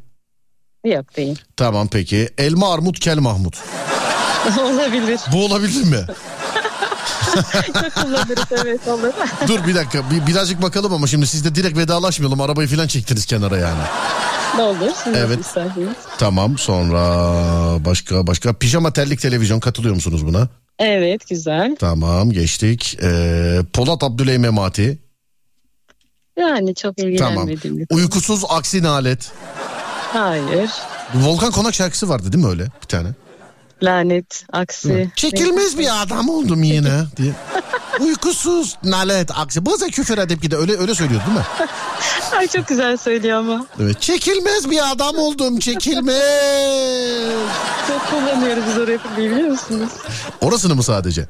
[0.85, 1.41] Yok değil.
[1.57, 2.29] Tamam peki.
[2.37, 3.57] Elma armut kel Mahmut.
[4.59, 5.19] Olabilir.
[5.33, 6.05] Bu olabilir mi?
[7.73, 9.13] Çok kullanırız evet olur.
[9.47, 12.41] Dur bir dakika bir, birazcık bakalım ama şimdi siz de direkt vedalaşmayalım.
[12.41, 13.81] Arabayı filan çektiniz kenara yani.
[14.57, 15.55] Ne olur siz Evet.
[16.17, 17.05] Tamam sonra
[17.85, 20.47] başka başka pijama terlik televizyon katılıyor musunuz buna?
[20.79, 21.75] Evet güzel.
[21.79, 22.97] Tamam geçtik.
[23.03, 24.97] Ee, Polat Abdüley Memati.
[26.39, 27.47] Yani çok Tamam.
[27.47, 27.79] bir konu.
[27.91, 29.31] Uykusuz aksi nalet.
[30.13, 30.69] Hayır.
[31.15, 33.09] Volkan Konak şarkısı vardı değil mi öyle bir tane?
[33.83, 35.11] Lanet, aksi.
[35.15, 37.31] Çekilmez bir adam oldum yine diye.
[37.99, 39.65] Uykusuz nalet aksi.
[39.65, 40.61] Bazen küfür edip gidiyor.
[40.61, 41.43] Öyle öyle söylüyor değil mi?
[42.37, 43.65] Ay çok güzel söylüyor ama.
[43.81, 44.01] Evet.
[44.01, 45.59] Çekilmez bir adam oldum.
[45.59, 46.15] Çekilmez.
[47.87, 49.89] Çok kullanıyoruz biz o repliği biliyor musunuz?
[50.41, 51.27] Orasını mı sadece?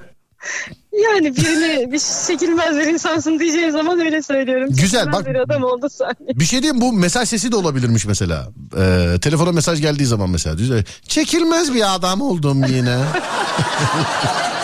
[1.04, 4.68] Yani birine bir çekilmez bir insansın diyeceği zaman öyle söylüyorum.
[4.70, 6.16] Güzel, Çekilmez bak- bir adam oldu sen.
[6.20, 8.48] Bir şey diyeyim bu mesaj sesi de olabilirmiş mesela.
[8.78, 10.84] Ee, telefona mesaj geldiği zaman mesela.
[11.08, 12.98] Çekilmez bir adam oldum yine.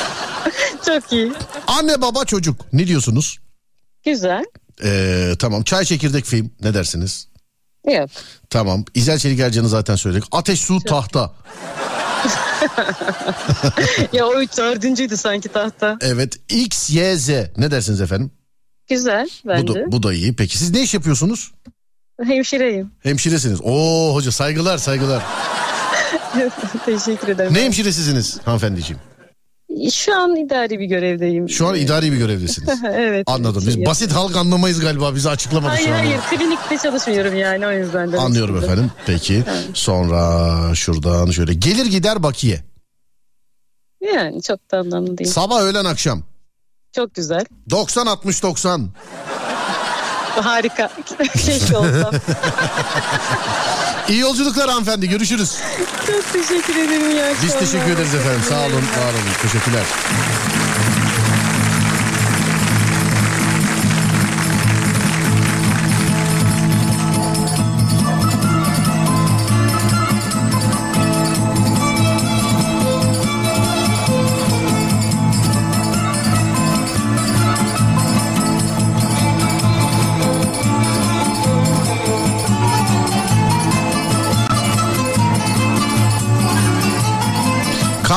[0.86, 1.32] Çok iyi.
[1.68, 2.74] Anne baba çocuk.
[2.74, 3.40] Ne diyorsunuz?
[4.06, 4.46] Güzel.
[4.84, 5.64] Ee, tamam.
[5.64, 6.52] Çay çekirdek film.
[6.62, 7.28] Ne dersiniz?
[7.88, 8.10] Yok.
[8.50, 8.86] Tamam.
[8.94, 10.24] İzel Çelik Ercan'ı zaten söyledik.
[10.32, 11.34] Ateş su tahta.
[14.14, 15.98] ya o üç dördüncüydü sanki tahta.
[16.02, 16.38] Evet.
[16.50, 17.30] X, Y, Z.
[17.58, 18.32] Ne dersiniz efendim?
[18.90, 19.74] Güzel Bu bence.
[19.74, 20.36] da, bu da iyi.
[20.36, 21.52] Peki siz ne iş yapıyorsunuz?
[22.24, 22.92] Hemşireyim.
[23.04, 23.60] Hemşiresiniz.
[23.64, 25.24] Oo hoca saygılar saygılar.
[26.86, 27.54] Teşekkür ederim.
[27.54, 29.02] Ne hemşiresisiniz hanımefendiciğim?
[29.94, 31.50] Şu an idari bir görevdeyim.
[31.50, 32.80] Şu an idari bir görevdesiniz.
[32.94, 33.24] evet.
[33.28, 33.64] Anladım.
[33.68, 35.16] Biz basit halk anlamayız galiba.
[35.16, 36.00] Bizi açıklamadı Hayır şu anda.
[36.04, 38.18] hayır klinikte çalışmıyorum yani o yüzden de.
[38.18, 38.92] Anlıyorum efendim.
[39.06, 39.44] Peki.
[39.74, 41.54] Sonra şuradan şöyle.
[41.54, 42.64] Gelir gider bakiye.
[44.14, 45.30] Yani çok da anlamlı değil.
[45.30, 46.24] Sabah öğlen akşam.
[46.96, 47.46] Çok güzel.
[47.70, 48.90] 90 60 90.
[50.42, 50.90] Harika.
[51.34, 52.14] Keşke olsam.
[54.10, 55.10] İyi yolculuklar hanımefendi.
[55.10, 55.58] Görüşürüz.
[56.08, 57.12] çok teşekkür ederim.
[57.12, 58.42] iyi Biz teşekkür ederiz efendim.
[58.50, 59.34] Sağ olun, var olun.
[59.42, 59.84] Teşekkürler.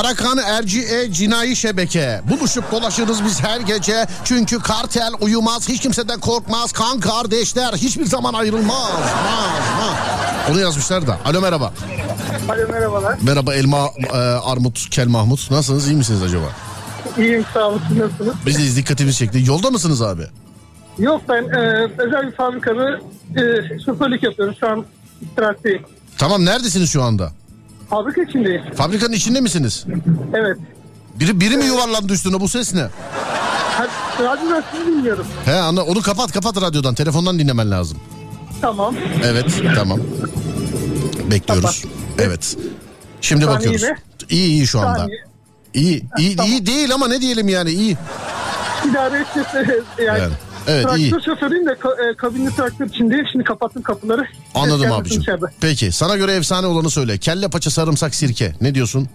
[0.02, 2.20] Karakan Erciye cinayi şebeke.
[2.30, 4.06] Buluşup dolaşırız biz her gece.
[4.24, 6.72] Çünkü kartel uyumaz, hiç kimseden korkmaz.
[6.72, 8.90] Kan kardeşler hiçbir zaman ayrılmaz.
[8.92, 9.96] Ma, ma.
[10.50, 11.18] Onu yazmışlar da.
[11.24, 11.72] Alo merhaba.
[12.48, 13.18] Alo merhabalar.
[13.22, 15.50] Merhaba Elma e, Armut Kel Mahmut.
[15.50, 15.88] Nasılsınız?
[15.88, 16.46] iyi misiniz acaba?
[17.18, 17.82] İyiyim sağ olun.
[17.98, 18.34] Nasılsınız?
[18.46, 19.42] Biz de dikkatimizi çekti.
[19.46, 20.22] Yolda mısınız abi?
[20.98, 23.00] Yok ben e, özel bir fabrikada
[23.36, 24.54] e, şoförlük yapıyorum.
[24.60, 24.84] Şu an
[25.22, 25.82] istirahatteyim.
[26.18, 27.32] Tamam neredesiniz şu anda?
[27.90, 28.62] Fabrika içindeyim.
[28.74, 29.84] Fabrikanın içinde misiniz?
[30.34, 30.56] Evet.
[31.14, 32.86] Biri, biri mi yuvarlandı üstüne bu ses ne?
[34.20, 35.26] Radyodan sizi dinliyorum.
[35.44, 37.98] He anla onu kapat kapat radyodan telefondan dinlemen lazım.
[38.60, 38.94] Tamam.
[39.24, 40.00] Evet tamam.
[41.30, 41.84] Bekliyoruz.
[42.18, 42.56] Evet.
[43.20, 43.82] Şimdi an bakıyoruz.
[43.82, 43.96] iyi mi?
[44.30, 44.98] İyi iyi şu anda.
[44.98, 45.24] Saniye.
[45.74, 46.52] İyi iyi Tamam.
[46.52, 47.96] iyi değil ama ne diyelim yani iyi.
[48.90, 49.84] İdare edeceğiz.
[49.98, 50.32] Yani, Yani.
[50.66, 51.10] Evet traktör iyi.
[51.24, 53.24] şoförüyüm de ka- e, kabinli traktör içindeyim.
[53.32, 54.26] Şimdi kapattım kapıları.
[54.54, 55.20] Anladım abicim.
[55.20, 55.46] dışarıda.
[55.60, 57.18] Peki sana göre efsane olanı söyle.
[57.18, 58.52] Kelle paça sarımsak sirke.
[58.60, 59.08] Ne diyorsun?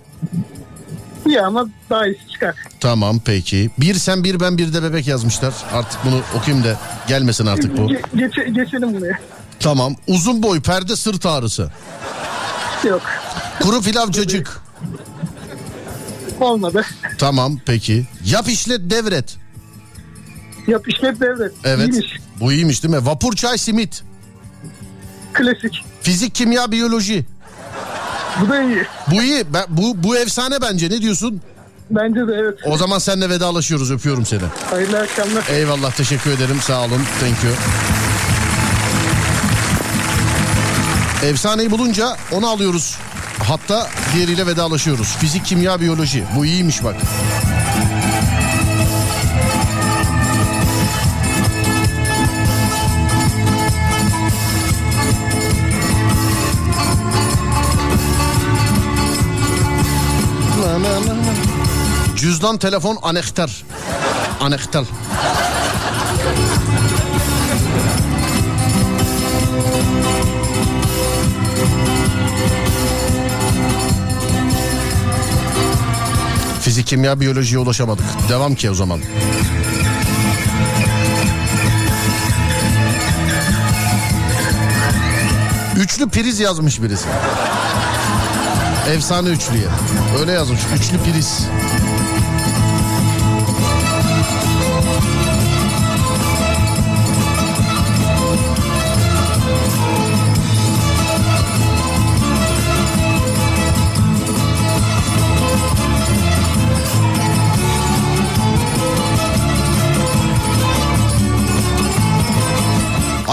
[1.25, 2.55] İyi ama daha iyisi çıkar.
[2.79, 3.69] Tamam peki.
[3.79, 5.53] Bir sen bir ben bir de bebek yazmışlar.
[5.73, 7.81] Artık bunu okuyayım da gelmesin artık bu.
[7.81, 9.19] Ge- geçe- geçelim buraya.
[9.59, 9.95] Tamam.
[10.07, 11.71] Uzun boy perde sırt ağrısı.
[12.83, 13.01] Yok.
[13.61, 14.61] Kuru pilav cacık.
[16.39, 16.85] Olmadı.
[17.17, 18.05] Tamam peki.
[18.25, 19.37] Yap işlet devret.
[20.67, 21.51] Yap işlet devlet.
[21.63, 21.89] Evet.
[21.89, 22.19] İyiymiş.
[22.39, 23.05] Bu iyiymiş değil mi?
[23.05, 24.03] Vapur çay simit.
[25.33, 25.83] Klasik.
[26.01, 27.25] Fizik kimya biyoloji.
[28.41, 28.85] Bu da iyi.
[29.11, 29.43] Bu iyi.
[29.53, 31.41] Ben, bu, bu efsane bence ne diyorsun?
[31.89, 32.59] Bence de evet.
[32.65, 34.41] O zaman seninle vedalaşıyoruz öpüyorum seni.
[34.69, 35.43] Hayırlı akşamlar.
[35.49, 37.53] Eyvallah teşekkür ederim sağ olun thank you.
[41.29, 42.97] Efsaneyi bulunca onu alıyoruz.
[43.43, 45.07] Hatta diğeriyle vedalaşıyoruz.
[45.07, 46.23] Fizik, kimya, biyoloji.
[46.35, 46.95] Bu iyiymiş bak.
[62.25, 63.63] Cüzdan, telefon, anahtar.
[64.39, 64.85] Anahtar.
[76.61, 78.05] Fizik, kimya, biyolojiye ulaşamadık.
[78.29, 79.01] Devam ki o zaman.
[85.77, 87.07] Üçlü priz yazmış birisi.
[88.89, 89.67] Efsane üçlüye.
[90.19, 90.59] Öyle yazmış.
[90.79, 91.47] Üçlü priz.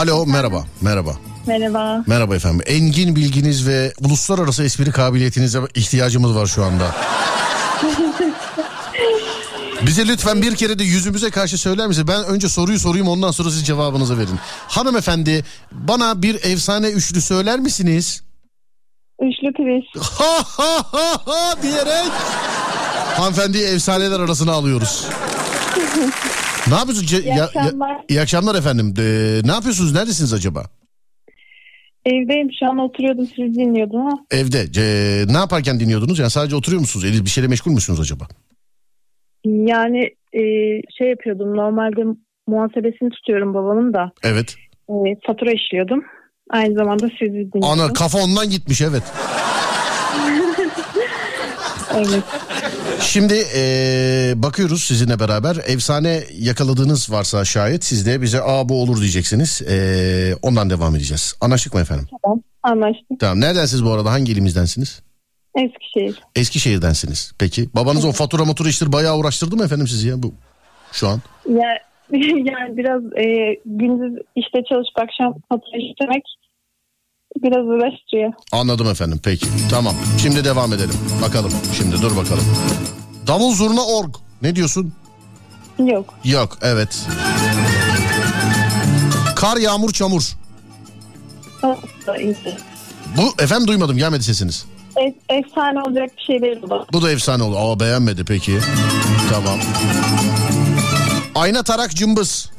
[0.02, 1.16] Alo merhaba merhaba.
[1.46, 2.04] Merhaba.
[2.06, 2.60] Merhaba efendim.
[2.66, 6.84] Engin bilginiz ve uluslararası espri kabiliyetinize ihtiyacımız var şu anda.
[9.86, 12.08] Bize lütfen bir kere de yüzümüze karşı söyler misiniz?
[12.08, 14.38] Ben önce soruyu sorayım ondan sonra siz cevabınızı verin.
[14.68, 18.22] Hanımefendi bana bir efsane üçlü söyler misiniz?
[19.20, 20.02] Üçlü priz.
[20.18, 22.12] Ha ha ha ha diyerek
[23.16, 25.06] hanımefendiyi efsaneler arasına alıyoruz.
[26.72, 27.12] ne yapıyorsunuz?
[27.12, 27.96] Ce- İyi akşamlar.
[28.08, 28.94] iyi akşamlar efendim.
[28.98, 29.94] Ee, ne yapıyorsunuz?
[29.94, 30.64] Neredesiniz acaba?
[32.06, 34.66] Evdeyim şu an oturuyordum sizi dinliyordum ama Evde.
[34.76, 36.18] Ee, ne yaparken dinliyordunuz?
[36.18, 37.04] Yani sadece oturuyor musunuz?
[37.04, 38.24] Eliniz bir şeyle meşgul müsünüz acaba?
[39.44, 39.98] yani
[40.32, 40.40] e,
[40.98, 42.00] şey yapıyordum normalde
[42.46, 44.56] muhasebesini tutuyorum babamın da Evet.
[44.88, 44.94] e,
[45.26, 46.04] fatura işliyordum.
[46.50, 47.64] Aynı zamanda sizi dinliyordum.
[47.64, 49.02] Ana kafa ondan gitmiş evet.
[51.96, 52.22] Evet.
[53.02, 55.56] Şimdi ee, bakıyoruz sizinle beraber.
[55.66, 59.62] Efsane yakaladığınız varsa şayet siz de bize aa bu olur diyeceksiniz.
[59.62, 61.34] Ee, ondan devam edeceğiz.
[61.40, 62.06] Anlaştık mı efendim?
[62.22, 63.20] Tamam anlaştık.
[63.20, 63.40] Tamam.
[63.40, 64.12] Neredensiniz bu arada?
[64.12, 65.02] Hangi ilimizdensiniz?
[65.54, 66.22] Eskişehir.
[66.36, 67.32] Eskişehir'densiniz.
[67.38, 67.68] Peki.
[67.74, 70.34] Babanız o fatura motor işleri bayağı uğraştırdı mı efendim sizi ya bu
[70.92, 71.20] şu an?
[71.48, 71.78] Ya,
[72.52, 76.24] yani biraz e, gündüz işte çalışıp akşam fatura işlemek
[77.36, 78.32] biraz uğraştırıyor.
[78.52, 79.20] Anladım efendim.
[79.24, 79.46] Peki.
[79.70, 79.94] Tamam.
[80.22, 80.94] Şimdi devam edelim.
[81.22, 81.52] Bakalım.
[81.76, 82.44] Şimdi dur bakalım.
[83.26, 84.14] Davul zurna org.
[84.42, 84.92] Ne diyorsun?
[85.78, 86.14] Yok.
[86.24, 86.58] Yok.
[86.62, 87.06] Evet.
[89.36, 90.32] Kar yağmur çamur.
[93.16, 94.64] Bu efendim duymadım gelmedi sesiniz.
[95.00, 96.86] E, efsane olacak bir şey değil bu.
[96.92, 97.56] Bu da efsane oldu.
[97.58, 98.58] Aa beğenmedi peki.
[99.30, 99.58] Tamam.
[101.34, 102.50] Ayna tarak cımbız.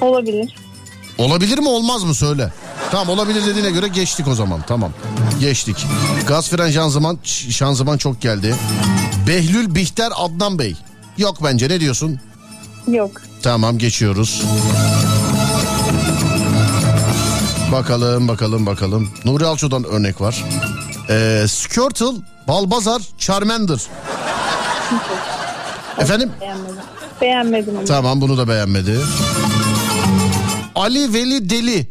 [0.00, 0.54] Olabilir.
[1.18, 2.52] Olabilir mi olmaz mı söyle.
[2.90, 4.60] Tamam olabilir dediğine göre geçtik o zaman.
[4.66, 4.92] Tamam.
[5.40, 5.86] Geçtik.
[6.26, 7.18] Gaz fren şanzıman,
[7.50, 8.54] şanzıman çok geldi.
[9.26, 10.76] Behlül Bihter Adnan Bey.
[11.18, 12.20] Yok bence ne diyorsun?
[12.88, 13.10] Yok.
[13.42, 14.42] Tamam geçiyoruz.
[17.72, 19.10] Bakalım bakalım bakalım.
[19.24, 20.44] Nuri Alço'dan örnek var.
[21.10, 22.06] Ee, Skirtle,
[22.48, 23.80] Balbazar, Charmander.
[25.98, 26.30] Efendim?
[26.40, 26.76] Beğenmedim.
[27.20, 27.84] Beğenmedim onu.
[27.84, 28.98] Tamam bunu da beğenmedi.
[30.74, 31.86] Ali Veli Deli.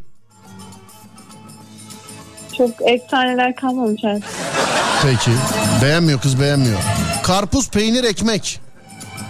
[2.58, 4.30] Çok efsaneler kalmamış artık.
[5.04, 5.32] Peki.
[5.82, 6.80] Beğenmiyor kız beğenmiyor.
[7.24, 8.60] Karpuz, peynir, ekmek.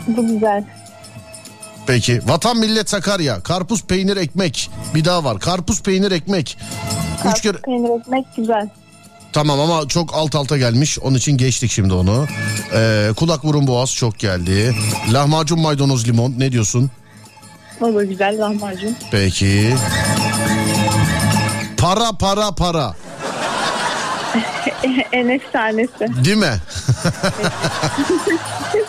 [0.08, 0.64] Bu güzel.
[1.88, 2.22] Peki.
[2.26, 3.40] Vatan Millet Sakarya.
[3.44, 4.70] Karpuz, peynir, ekmek.
[4.96, 5.40] Bir daha var.
[5.40, 6.58] Karpuz, peynir, ekmek.
[7.18, 7.58] Üç Karpuz kere...
[7.58, 8.70] peynir ekmek güzel.
[9.34, 11.00] Tamam ama çok alt alta gelmiş.
[11.00, 12.26] Onun için geçtik şimdi onu.
[12.74, 14.76] Ee, kulak burun boğaz çok geldi.
[15.14, 16.92] Lahmacun maydanoz limon ne diyorsun?
[17.84, 18.96] Da güzel lahmacun.
[19.12, 19.76] Peki.
[21.78, 22.96] Para para para.
[25.12, 26.26] en efsanesi.
[26.26, 26.54] Değil mi?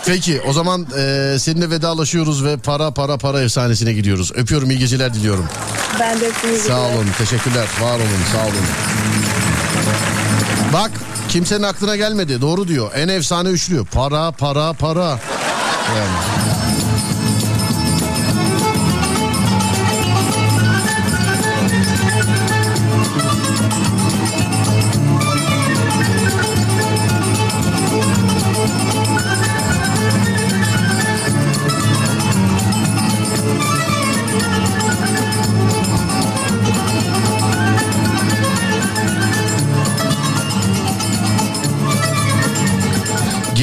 [0.07, 4.32] Peki o zaman e, seninle vedalaşıyoruz ve para para para efsanesine gidiyoruz.
[4.34, 5.49] Öpüyorum iyi geceler diliyorum.
[6.01, 8.66] Ben de hepinizi Sağ olun teşekkürler var olun sağ olun.
[10.72, 10.90] Bak
[11.28, 12.90] kimsenin aklına gelmedi doğru diyor.
[12.95, 15.18] En efsane üçlü para para para.
[15.97, 16.18] Yani.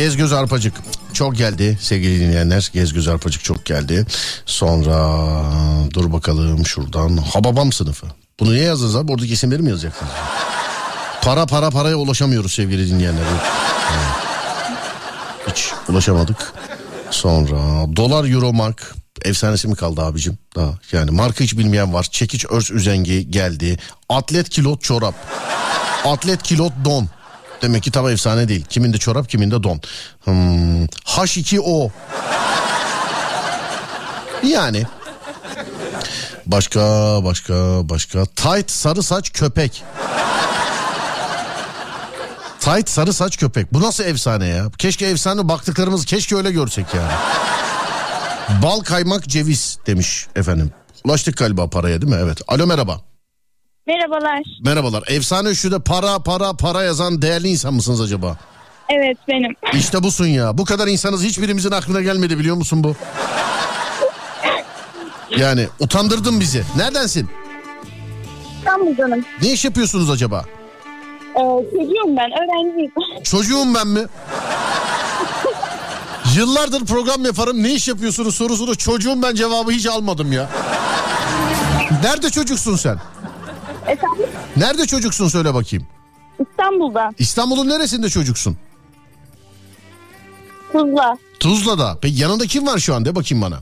[0.02, 0.74] Gez göz arpacık
[1.14, 2.70] çok geldi sevgili dinleyenler.
[2.74, 4.06] Gez göz arpacık çok geldi.
[4.45, 4.97] Sonra
[5.93, 8.08] dur bakalım şuradan Hababam sınıfı.
[8.39, 9.12] Bunu niye yazdınız abi?
[9.12, 10.12] Oradaki isimleri mi yazacaksınız?
[11.22, 13.24] Para para paraya ulaşamıyoruz sevgili dinleyenler.
[15.47, 16.54] Hiç ulaşamadık.
[17.12, 20.38] Sonra dolar euro mark efsanesi mi kaldı abicim?
[20.56, 22.04] Daha yani marka hiç bilmeyen var.
[22.12, 23.80] Çekiç örs üzengi geldi.
[24.10, 25.16] Atlet kilot çorap.
[26.06, 27.10] Atlet kilot don.
[27.62, 28.66] Demek ki tam efsane değil.
[28.70, 29.82] Kiminde çorap kiminde don.
[30.24, 30.86] Hmm.
[30.86, 31.89] H2O.
[34.43, 34.84] Yani.
[36.45, 36.80] Başka
[37.24, 37.53] başka
[37.89, 38.26] başka.
[38.26, 39.84] Tight sarı saç köpek.
[42.59, 43.74] Tight sarı saç köpek.
[43.74, 44.72] Bu nasıl efsane ya?
[44.78, 47.12] Keşke efsane baktıklarımızı keşke öyle görsek yani.
[48.64, 50.72] Bal kaymak ceviz demiş efendim.
[51.03, 52.20] Ulaştık galiba paraya değil mi?
[52.24, 52.41] Evet.
[52.47, 53.01] Alo merhaba.
[53.95, 54.43] Merhabalar.
[54.65, 55.03] Merhabalar.
[55.07, 58.37] Efsane şurada para para para yazan değerli insan mısınız acaba?
[58.89, 59.55] Evet benim.
[59.73, 60.57] İşte busun ya.
[60.57, 62.95] Bu kadar insanız hiçbirimizin aklına gelmedi biliyor musun bu?
[65.37, 66.63] Yani utandırdın bizi.
[66.77, 67.29] Neredensin?
[68.57, 69.25] İstanbul'danım.
[69.41, 70.45] Ne iş yapıyorsunuz acaba?
[71.35, 71.39] Ee,
[71.71, 72.31] çocuğum ben.
[72.31, 72.91] Öğrenciyim.
[73.23, 74.01] Çocuğum ben mi?
[76.35, 77.63] Yıllardır program yaparım.
[77.63, 80.49] Ne iş yapıyorsunuz sorusunu çocuğum ben cevabı hiç almadım ya.
[82.03, 82.97] Nerede çocuksun sen?
[83.88, 84.25] Efendim?
[84.57, 85.88] Nerede çocuksun söyle bakayım.
[86.51, 87.09] İstanbul'da.
[87.19, 88.57] İstanbul'un neresinde çocuksun?
[90.71, 91.17] Tuzla.
[91.39, 91.97] Tuzla'da.
[92.01, 93.59] Peki yanında kim var şu an de bakayım bana.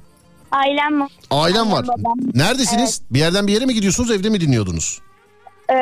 [0.51, 1.11] Ailem var.
[1.31, 1.87] Ailem var.
[1.87, 2.17] babam.
[2.35, 3.01] Neredesiniz?
[3.11, 4.99] Bir yerden bir yere mi gidiyorsunuz evde mi dinliyordunuz?
[5.69, 5.73] Ee,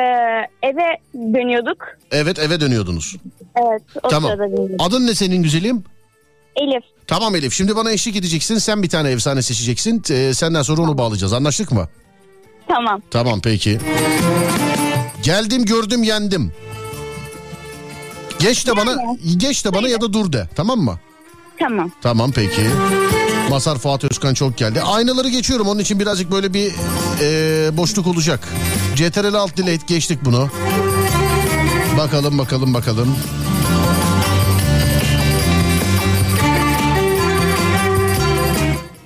[0.62, 1.76] eve dönüyorduk.
[2.10, 3.16] Evet eve dönüyordunuz.
[3.56, 3.82] Evet.
[4.02, 4.30] O Tamam.
[4.32, 4.84] sırada.
[4.84, 5.84] Adın ne senin güzelim?
[6.56, 6.84] Elif.
[7.06, 8.58] Tamam Elif şimdi bana eşlik edeceksin.
[8.58, 10.02] Sen bir tane efsane seçeceksin.
[10.10, 11.32] Ee, senden sonra onu bağlayacağız.
[11.32, 11.88] Anlaştık mı?
[12.68, 13.02] Tamam.
[13.10, 13.78] Tamam peki.
[15.22, 16.52] Geldim gördüm yendim.
[18.38, 18.96] Geç de bana
[19.36, 20.48] geç de bana ya da dur de.
[20.56, 20.98] Tamam mı?
[21.58, 21.90] Tamam.
[22.02, 22.66] Tamam peki.
[23.50, 24.82] Masar Fuat Özkan çok geldi.
[24.82, 26.72] Aynaları geçiyorum onun için birazcık böyle bir
[27.20, 28.48] e, boşluk olacak.
[28.94, 30.48] CTRL alt delete geçtik bunu.
[31.98, 33.16] Bakalım bakalım bakalım.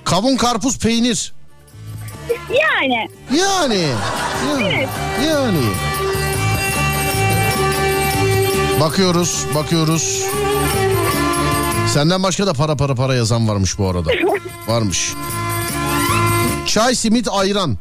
[0.05, 1.33] Kavun karpuz peynir.
[2.51, 3.09] Yani.
[3.31, 3.89] Yani.
[4.49, 4.89] Yani.
[5.29, 5.64] yani.
[8.81, 10.23] Bakıyoruz, bakıyoruz.
[11.89, 14.11] Senden başka da para para para yazan varmış bu arada.
[14.68, 15.12] Varmış.
[16.66, 17.79] Çay, simit, ayran.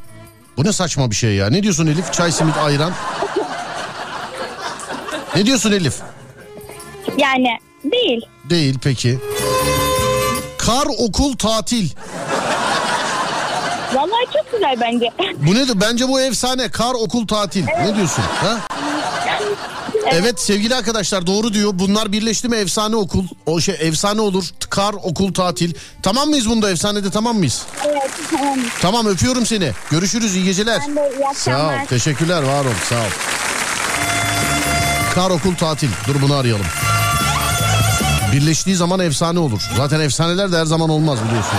[0.57, 1.49] Bu ne saçma bir şey ya.
[1.49, 2.13] Ne diyorsun Elif?
[2.13, 2.93] Çay, simit, ayran.
[5.35, 5.95] Ne diyorsun Elif?
[7.17, 8.25] Yani değil.
[8.49, 9.19] Değil peki.
[10.57, 11.89] Kar, okul, tatil.
[13.95, 15.11] Vallahi çok güzel bence.
[15.47, 15.81] Bu nedir?
[15.81, 16.69] Bence bu efsane.
[16.69, 17.65] Kar, okul, tatil.
[17.65, 18.23] Ne diyorsun?
[18.41, 18.57] Ha?
[20.11, 21.71] Evet sevgili arkadaşlar doğru diyor.
[21.73, 23.23] Bunlar birleşti mi efsane okul.
[23.45, 24.45] O şey efsane olur.
[24.69, 25.73] Kar, okul, tatil.
[26.03, 27.61] Tamam mıyız bunda efsanede tamam mıyız?
[27.85, 28.11] Evet.
[28.31, 28.57] Tamam.
[28.81, 29.71] Tamam öpüyorum seni.
[29.91, 30.81] Görüşürüz iyi geceler.
[30.87, 31.85] Ben de iyi Sağ ol.
[31.89, 32.73] Teşekkürler var ol.
[32.89, 33.11] Sağ ol.
[35.15, 35.89] Kar, okul, tatil.
[36.07, 36.65] Dur bunu arayalım.
[38.33, 39.61] Birleştiği zaman efsane olur.
[39.77, 41.57] Zaten efsaneler de her zaman olmaz biliyorsun.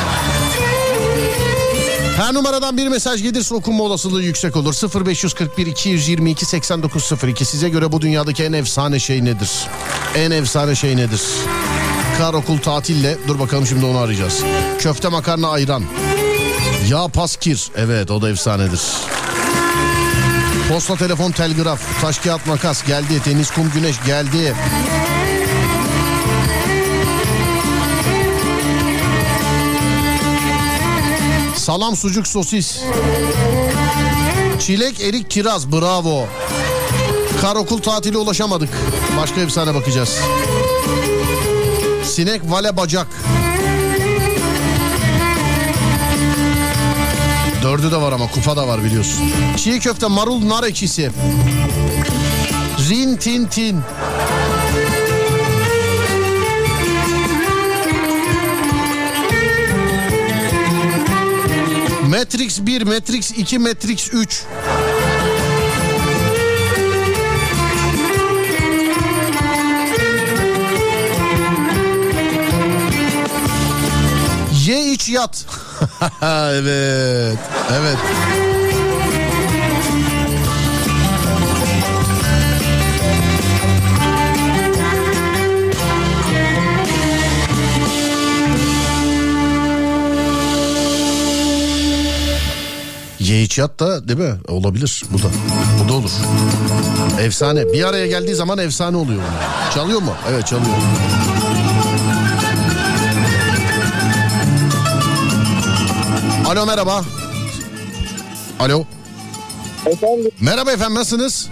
[2.17, 4.75] Her numaradan bir mesaj gelirse okunma olasılığı yüksek olur.
[5.07, 9.51] 0541 222 8902 size göre bu dünyadaki en efsane şey nedir?
[10.15, 11.23] En efsane şey nedir?
[12.19, 14.43] Kar okul tatille dur bakalım şimdi onu arayacağız.
[14.79, 15.85] Köfte makarna ayran.
[16.89, 18.81] Yağ paskir evet o da efsanedir.
[20.69, 22.01] Posta telefon telgraf.
[22.01, 23.21] Taş kağıt makas geldi.
[23.27, 24.55] Deniz kum güneş geldi.
[31.63, 32.81] Salam sucuk sosis.
[34.61, 36.27] Çilek erik kiraz bravo.
[37.41, 38.69] Kar okul tatili ulaşamadık.
[39.17, 40.19] Başka efsane bakacağız.
[42.05, 43.07] Sinek vale bacak.
[47.63, 49.33] Dördü de var ama kupa da var biliyorsun.
[49.57, 51.11] Çiğ köfte marul nar ekşisi.
[52.91, 53.81] Rin tin tin.
[62.13, 64.45] Matrix 1, Matrix 2, Matrix 3.
[74.67, 75.47] Ye iç yat.
[76.23, 77.39] evet.
[77.73, 77.99] Evet.
[93.33, 94.35] Yat da değil mi?
[94.49, 95.27] Olabilir bu da.
[95.85, 96.11] Bu da olur.
[97.21, 97.73] Efsane.
[97.73, 99.23] Bir araya geldiği zaman efsane oluyor.
[99.23, 99.73] bunlar.
[99.75, 100.15] Çalıyor mu?
[100.31, 100.77] Evet çalıyor.
[106.47, 107.05] Alo merhaba.
[108.61, 108.85] Alo.
[109.87, 111.49] Efendim Merhaba efendim nasılsınız?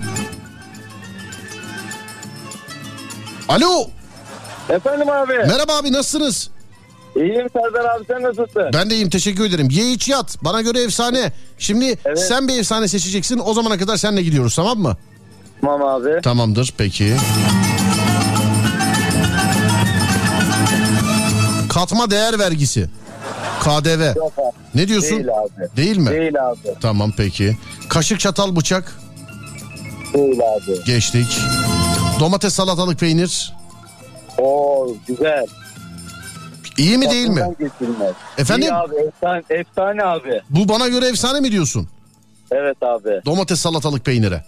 [3.48, 3.86] Alo.
[4.68, 5.32] Efendim abi.
[5.32, 6.50] Merhaba abi nasılsınız?
[7.16, 8.70] İyiyim Serdar abi sen nasılsın?
[8.74, 9.68] Ben de iyiyim teşekkür ederim.
[9.70, 10.36] Ye iç yat.
[10.44, 11.32] Bana göre efsane.
[11.58, 13.40] Şimdi sen bir efsane seçeceksin.
[13.44, 14.96] O zamana kadar seninle gidiyoruz tamam mı?
[15.60, 16.20] Tamam abi.
[16.22, 17.14] Tamamdır peki.
[21.68, 22.86] Katma değer vergisi.
[23.60, 24.16] KDV.
[24.16, 24.56] Yok abi.
[24.74, 25.10] Ne diyorsun?
[25.10, 25.76] Değil abi.
[25.76, 26.10] Değil mi?
[26.10, 26.58] Değil abi.
[26.80, 27.56] Tamam peki.
[27.88, 28.92] Kaşık çatal bıçak
[30.14, 30.84] Değil abi.
[30.84, 31.38] geçtik.
[32.20, 33.52] Domates salatalık peynir.
[34.38, 35.46] Oo güzel.
[36.78, 37.42] İyi mi değil mi?
[37.58, 38.12] Geçirmez.
[38.38, 38.68] Efendim?
[38.68, 40.40] İyi abi efsane, efsane abi.
[40.50, 41.88] Bu bana göre efsane mi diyorsun?
[42.50, 43.20] Evet abi.
[43.26, 44.44] Domates salatalık peynire.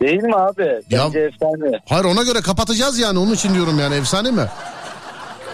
[0.00, 0.62] Değil mi abi?
[0.90, 1.78] Ya- Bence efsane.
[1.88, 4.44] Hayır ona göre kapatacağız yani onun için diyorum yani efsane mi?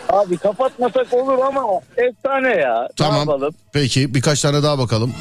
[0.08, 1.62] Abi kapatmasak olur ama
[1.96, 2.88] efsane ya.
[2.96, 3.40] Tamam.
[3.72, 5.12] Peki birkaç tane daha bakalım.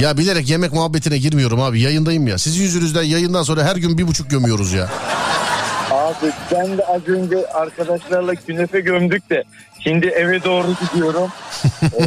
[0.00, 2.38] Ya bilerek yemek muhabbetine girmiyorum abi yayındayım ya.
[2.38, 4.88] Sizin yüzünüzden yayından sonra her gün bir buçuk gömüyoruz ya.
[5.90, 9.44] Abi ben de az önce arkadaşlarla künefe gömdük de
[9.84, 11.28] şimdi eve doğru gidiyorum.
[11.82, 12.04] ee,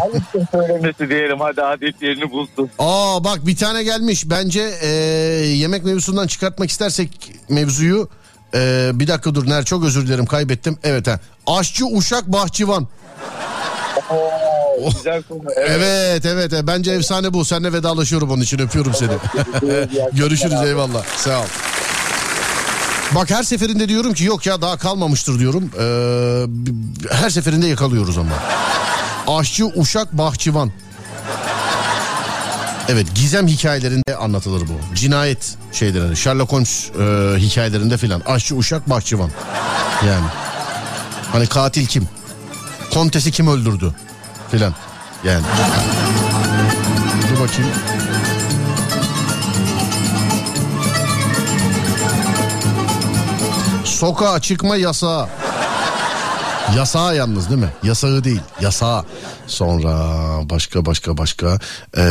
[0.00, 2.70] ayıptır söylemesi diyelim hadi adetlerini bulsun.
[2.78, 4.22] Aa bak bir tane gelmiş.
[4.30, 4.88] Bence eee,
[5.56, 8.08] yemek mevzusundan çıkartmak istersek mevzuyu.
[8.54, 10.78] eee, bir dakika dur Ner çok özür dilerim kaybettim.
[10.82, 11.20] Evet ha.
[11.46, 12.88] Aşçı Uşak Bahçıvan.
[14.10, 15.40] Oo, güzel konu.
[15.56, 15.70] Evet.
[15.70, 16.64] Evet evet, evet.
[16.66, 17.44] bence efsane bu.
[17.44, 19.10] Seninle vedalaşıyorum onun için öpüyorum seni.
[20.12, 21.44] Görüşürüz eyvallah sağ ol.
[23.14, 25.70] Bak her seferinde diyorum ki yok ya daha kalmamıştır diyorum.
[25.80, 28.30] Ee, her seferinde yakalıyoruz ama.
[29.38, 30.72] Aşçı Uşak Bahçıvan.
[32.88, 34.94] Evet gizem hikayelerinde anlatılır bu.
[34.94, 38.20] Cinayet şeylerinde Sherlock Holmes e, hikayelerinde filan.
[38.26, 39.30] Aşçı Uşak Bahçıvan.
[40.06, 40.26] Yani.
[41.32, 42.08] Hani katil kim?
[42.94, 43.94] Kontesi kim öldürdü?
[44.50, 44.74] Filan.
[45.24, 45.44] Yani.
[47.30, 47.70] Dur bakayım.
[54.00, 55.28] Sokağa çıkma yasağı.
[56.76, 57.72] Yasağı yalnız değil mi?
[57.82, 58.40] Yasağı değil.
[58.60, 59.04] Yasağı.
[59.46, 59.90] Sonra
[60.50, 61.58] başka başka başka.
[61.96, 62.02] Ee,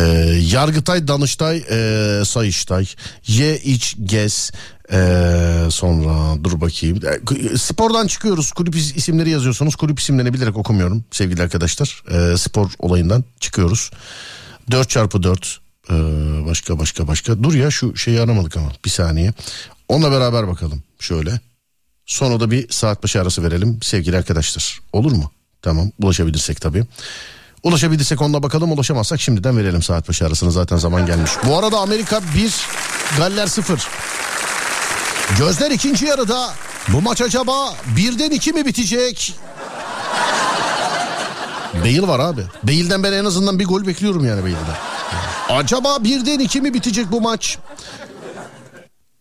[0.51, 2.85] Yargıtay, Danıştay, ee, Sayıştay.
[3.27, 4.51] Ye, iç, gez.
[4.91, 6.99] Ee, sonra dur bakayım.
[7.05, 8.51] Ee, spordan çıkıyoruz.
[8.51, 9.75] Kulüp is- isimleri yazıyorsunuz.
[9.75, 12.03] Kulüp isimlerini bilerek okumuyorum sevgili arkadaşlar.
[12.11, 13.91] Ee, spor olayından çıkıyoruz.
[14.71, 15.59] 4 çarpı 4
[15.89, 15.93] ee,
[16.45, 17.43] başka başka başka.
[17.43, 19.33] Dur ya şu şeyi aramadık ama bir saniye.
[19.87, 21.39] Onunla beraber bakalım şöyle.
[22.09, 24.79] Sonra da bir saat başı arası verelim sevgili arkadaşlar.
[24.93, 25.31] Olur mu?
[25.61, 26.85] Tamam ulaşabilirsek tabii.
[27.63, 31.31] Ulaşabilirsek onunla bakalım ulaşamazsak şimdiden verelim saat başı arasını zaten zaman gelmiş.
[31.47, 32.53] Bu arada Amerika 1
[33.17, 33.87] Galler 0.
[35.37, 36.49] Gözler ikinci yarıda
[36.87, 39.35] bu maç acaba birden iki mi bitecek?
[41.73, 42.41] Bale var abi.
[42.63, 44.77] Bale'den ben en azından bir gol bekliyorum yani Bale'den.
[45.49, 47.57] Acaba birden iki mi bitecek bu maç?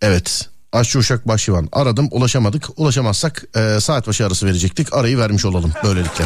[0.03, 0.49] Evet.
[0.73, 2.69] Aşçı Uşak Başşivan aradım ulaşamadık.
[2.77, 4.93] Ulaşamazsak e, saat başı arası verecektik.
[4.93, 6.25] Arayı vermiş olalım böylelikle.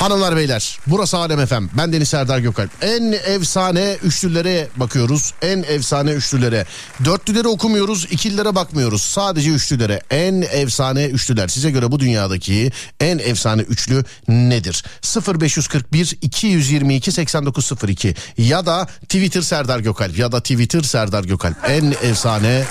[0.00, 1.64] Hanımlar beyler burası Alem FM.
[1.78, 2.70] Ben Deniz Serdar Gökalp.
[2.80, 5.34] En efsane üçlülere bakıyoruz.
[5.42, 6.66] En efsane üçlülere.
[7.04, 8.04] Dörtlülere okumuyoruz.
[8.10, 9.02] ikililere bakmıyoruz.
[9.02, 10.00] Sadece üçlülere.
[10.10, 11.48] En efsane üçlüler.
[11.48, 14.84] Size göre bu dünyadaki en efsane üçlü nedir?
[15.40, 21.56] 0541 222 8902 ya da Twitter Serdar Gökalp ya da Twitter Serdar Gökalp.
[21.68, 22.64] En efsane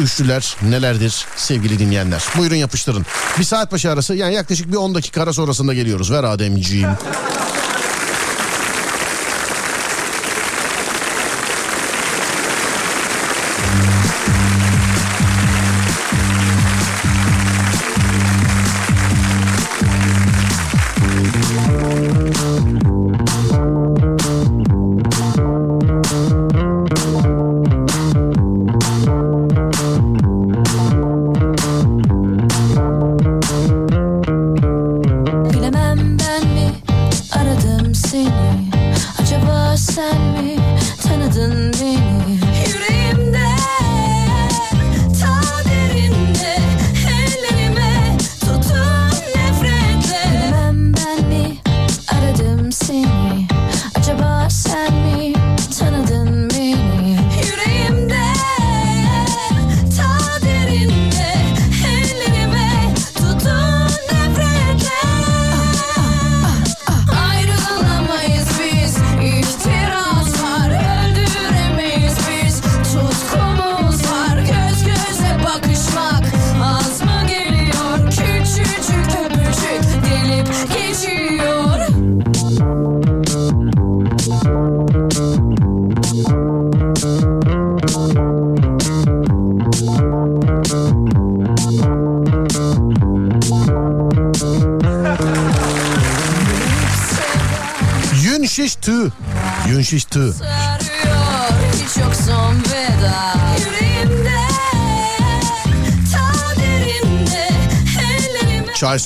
[0.00, 2.24] üçlüler nelerdir sevgili dinleyenler?
[2.38, 3.06] Buyurun yapıştırın.
[3.38, 6.12] Bir saat başı arası yani yaklaşık bir 10 dakika ara sonrasında geliyoruz.
[6.12, 6.90] Ver Ademciğim.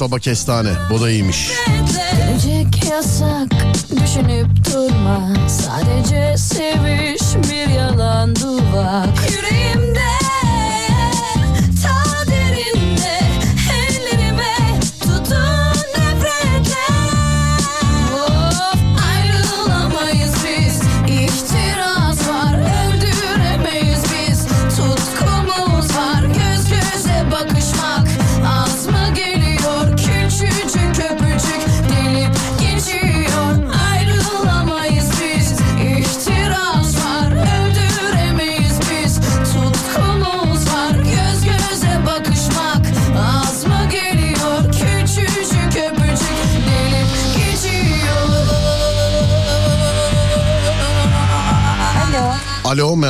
[0.01, 0.69] Soba kestane.
[0.91, 1.51] Bu da iyiymiş.
[1.97, 3.49] Gelecek yasak
[3.91, 10.10] düşünüp durma Sadece seviş bir yalan duvak Yüreğimde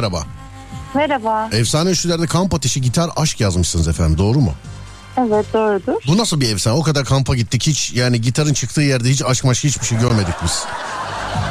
[0.00, 0.22] merhaba.
[0.94, 1.48] Merhaba.
[1.52, 4.52] Efsane üçlülerde kamp ateşi gitar aşk yazmışsınız efendim doğru mu?
[5.18, 6.02] Evet doğrudur.
[6.06, 6.76] Bu nasıl bir efsane?
[6.76, 10.34] O kadar kampa gittik hiç yani gitarın çıktığı yerde hiç aşk maşk hiçbir şey görmedik
[10.44, 10.64] biz.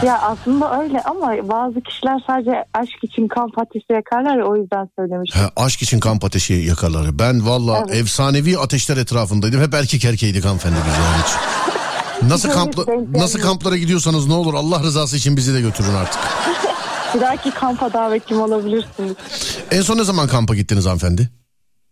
[0.05, 4.89] Ya aslında öyle ama bazı kişiler sadece aşk için kamp ateşi yakarlar ya o yüzden
[4.99, 5.41] söylemiştim.
[5.41, 7.19] Ha, aşk için kamp ateşi yakarlar.
[7.19, 7.95] Ben valla Evet.
[7.95, 9.61] efsanevi ateşler etrafındaydım.
[9.61, 11.33] Hep erkek erkeğiydik hanımefendi biz yani hiç.
[12.29, 13.21] Nasıl, gelmiyor.
[13.21, 16.19] nasıl kamplara gidiyorsanız ne olur Allah rızası için bizi de götürün artık.
[17.13, 19.15] Dahaki kampa davetlim olabilirsiniz.
[19.71, 21.29] En son ne zaman kampa gittiniz hanımefendi?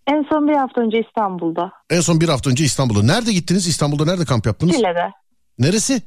[0.07, 1.71] En son bir hafta önce İstanbul'da.
[1.89, 3.03] En son bir hafta önce İstanbul'da.
[3.03, 3.67] Nerede gittiniz?
[3.67, 4.75] İstanbul'da nerede kamp yaptınız?
[4.75, 5.11] Şile'de.
[5.59, 6.01] Neresi?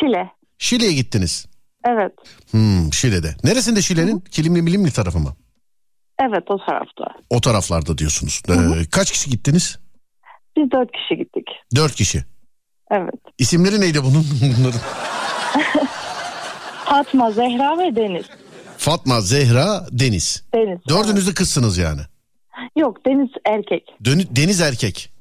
[0.00, 0.30] Şile.
[0.58, 1.46] Şile'ye gittiniz.
[1.88, 2.12] Evet.
[2.50, 3.34] Hmm, Şile'de.
[3.44, 4.20] Neresinde Şile'nin?
[4.20, 5.32] Kilimli milimli tarafı mı?
[6.20, 7.04] Evet o tarafta.
[7.30, 8.42] O taraflarda diyorsunuz.
[8.48, 8.54] Ee,
[8.90, 9.78] kaç kişi gittiniz?
[10.56, 11.44] Biz dört kişi gittik.
[11.76, 12.24] Dört kişi.
[12.90, 13.20] Evet.
[13.38, 14.26] İsimleri neydi bunun?
[14.58, 14.80] Bunların.
[16.88, 18.24] Fatma, Zehra ve Deniz.
[18.78, 20.42] Fatma, Zehra, Deniz.
[20.54, 20.78] Deniz.
[20.88, 22.00] Dördünüz de kızsınız yani.
[22.76, 23.82] Yok Deniz erkek.
[24.04, 25.12] Dön- Deniz erkek.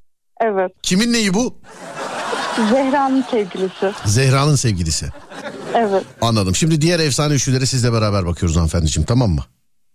[0.41, 0.71] Evet.
[0.83, 1.57] Kimin neyi bu?
[2.69, 3.91] Zehra'nın sevgilisi.
[4.05, 5.05] Zehra'nın sevgilisi.
[5.75, 6.03] Evet.
[6.21, 6.55] Anladım.
[6.55, 9.43] Şimdi diğer efsane üçlülere sizle beraber bakıyoruz hanımefendiciğim tamam mı?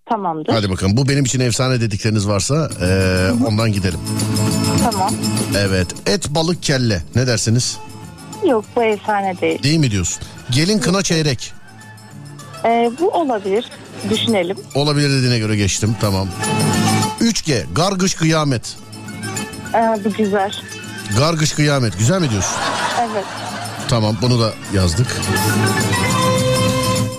[0.06, 0.52] Tamamdır.
[0.52, 4.00] Hadi bakalım bu benim için efsane dedikleriniz varsa eee, ondan gidelim.
[4.90, 5.10] Tamam.
[5.58, 7.78] Evet et balık kelle ne dersiniz?
[8.48, 9.62] Yok bu efsane değil.
[9.62, 10.22] Değil mi diyorsun?
[10.50, 11.52] Gelin kına çeyrek.
[12.64, 13.64] Ee, bu olabilir.
[14.10, 14.56] Düşünelim.
[14.74, 16.28] Olabilir dediğine göre geçtim tamam.
[17.20, 18.76] 3G gargış kıyamet.
[19.74, 20.52] Ee, bu güzel.
[21.18, 22.56] Gargış kıyamet güzel mi diyorsun?
[23.00, 23.24] Evet.
[23.88, 25.06] Tamam bunu da yazdık.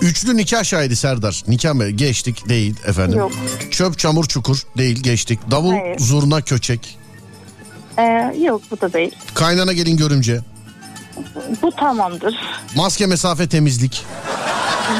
[0.00, 1.42] Üçlü nikah şahidi Serdar.
[1.48, 1.90] Nikah mı?
[1.90, 3.18] Geçtik değil efendim.
[3.18, 3.32] Yok.
[3.70, 5.38] Çöp çamur çukur değil geçtik.
[5.50, 5.98] Davul Hayır.
[5.98, 6.98] zurna köçek.
[7.98, 9.14] Ee, yok bu da değil.
[9.34, 10.40] Kaynana gelin görümce.
[11.62, 12.34] Bu tamamdır.
[12.76, 14.04] Maske mesafe temizlik.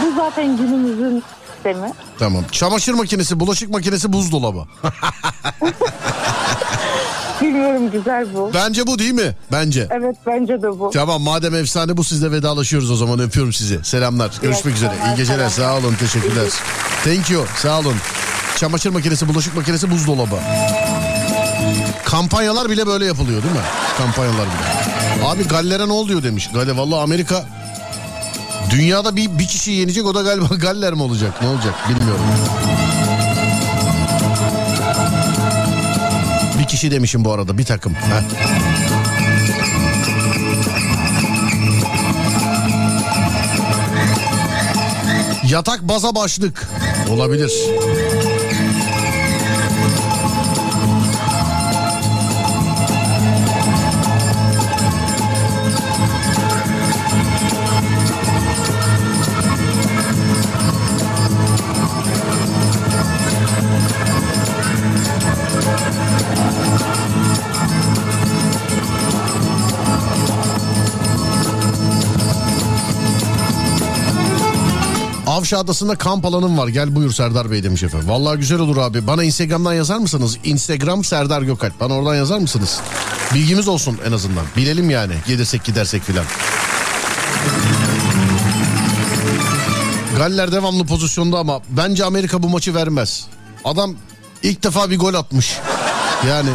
[0.03, 1.23] Bu zaten günümüzün
[1.55, 1.93] sistemi.
[2.19, 2.45] Tamam.
[2.53, 4.65] Çamaşır makinesi, bulaşık makinesi, buzdolabı.
[7.41, 8.51] Bilmiyorum güzel bu.
[8.55, 9.37] Bence bu değil mi?
[9.53, 9.89] Bence.
[9.91, 10.91] Evet bence de bu.
[10.95, 13.85] Tamam madem efsane bu sizle vedalaşıyoruz o zaman öpüyorum sizi.
[13.85, 14.31] Selamlar.
[14.43, 14.93] Görüşmek üzere.
[15.07, 15.49] İyi geceler.
[15.49, 15.95] Sağ olun.
[15.95, 16.49] Teşekkürler.
[17.05, 17.45] Thank you.
[17.57, 17.95] Sağ olun.
[18.57, 20.37] Çamaşır makinesi, bulaşık makinesi, buzdolabı.
[22.05, 23.61] Kampanyalar bile böyle yapılıyor değil mi?
[23.99, 24.84] Kampanyalar bile.
[25.25, 26.51] Abi Galler'e ne oluyor demiş.
[26.55, 27.45] Galler valla Amerika
[28.71, 31.43] dünyada bir, bir kişi yenecek o da galiba Galler mi olacak?
[31.43, 32.25] Ne olacak bilmiyorum.
[36.59, 37.95] Bir kişi demişim bu arada bir takım.
[37.95, 38.23] Heh.
[45.51, 46.69] Yatak baza başlık.
[47.11, 47.53] Olabilir.
[75.35, 76.69] Avşa Adası'nda kamp alanım var.
[76.69, 78.09] Gel buyur Serdar Bey demiş efendim.
[78.09, 79.07] Vallahi güzel olur abi.
[79.07, 80.39] Bana Instagram'dan yazar mısınız?
[80.45, 81.81] Instagram Serdar Gökalp.
[81.81, 82.81] Bana oradan yazar mısınız?
[83.35, 84.45] Bilgimiz olsun en azından.
[84.57, 85.15] Bilelim yani.
[85.27, 86.25] Gelirsek gidersek filan.
[90.19, 93.25] Galler devamlı pozisyonda ama bence Amerika bu maçı vermez.
[93.65, 93.95] Adam
[94.43, 95.59] ilk defa bir gol atmış.
[96.29, 96.51] Yani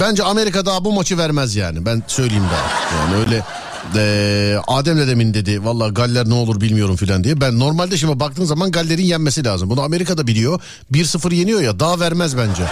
[0.00, 1.86] bence Amerika daha bu maçı vermez yani.
[1.86, 3.00] Ben söyleyeyim daha.
[3.00, 3.42] Yani öyle
[3.96, 7.40] Ee, Adem de demin dedi valla Galler ne olur bilmiyorum filan diye.
[7.40, 9.70] Ben normalde şimdi baktığın zaman Galler'in yenmesi lazım.
[9.70, 10.60] Bunu Amerika'da biliyor.
[10.92, 12.62] 1-0 yeniyor ya daha vermez bence.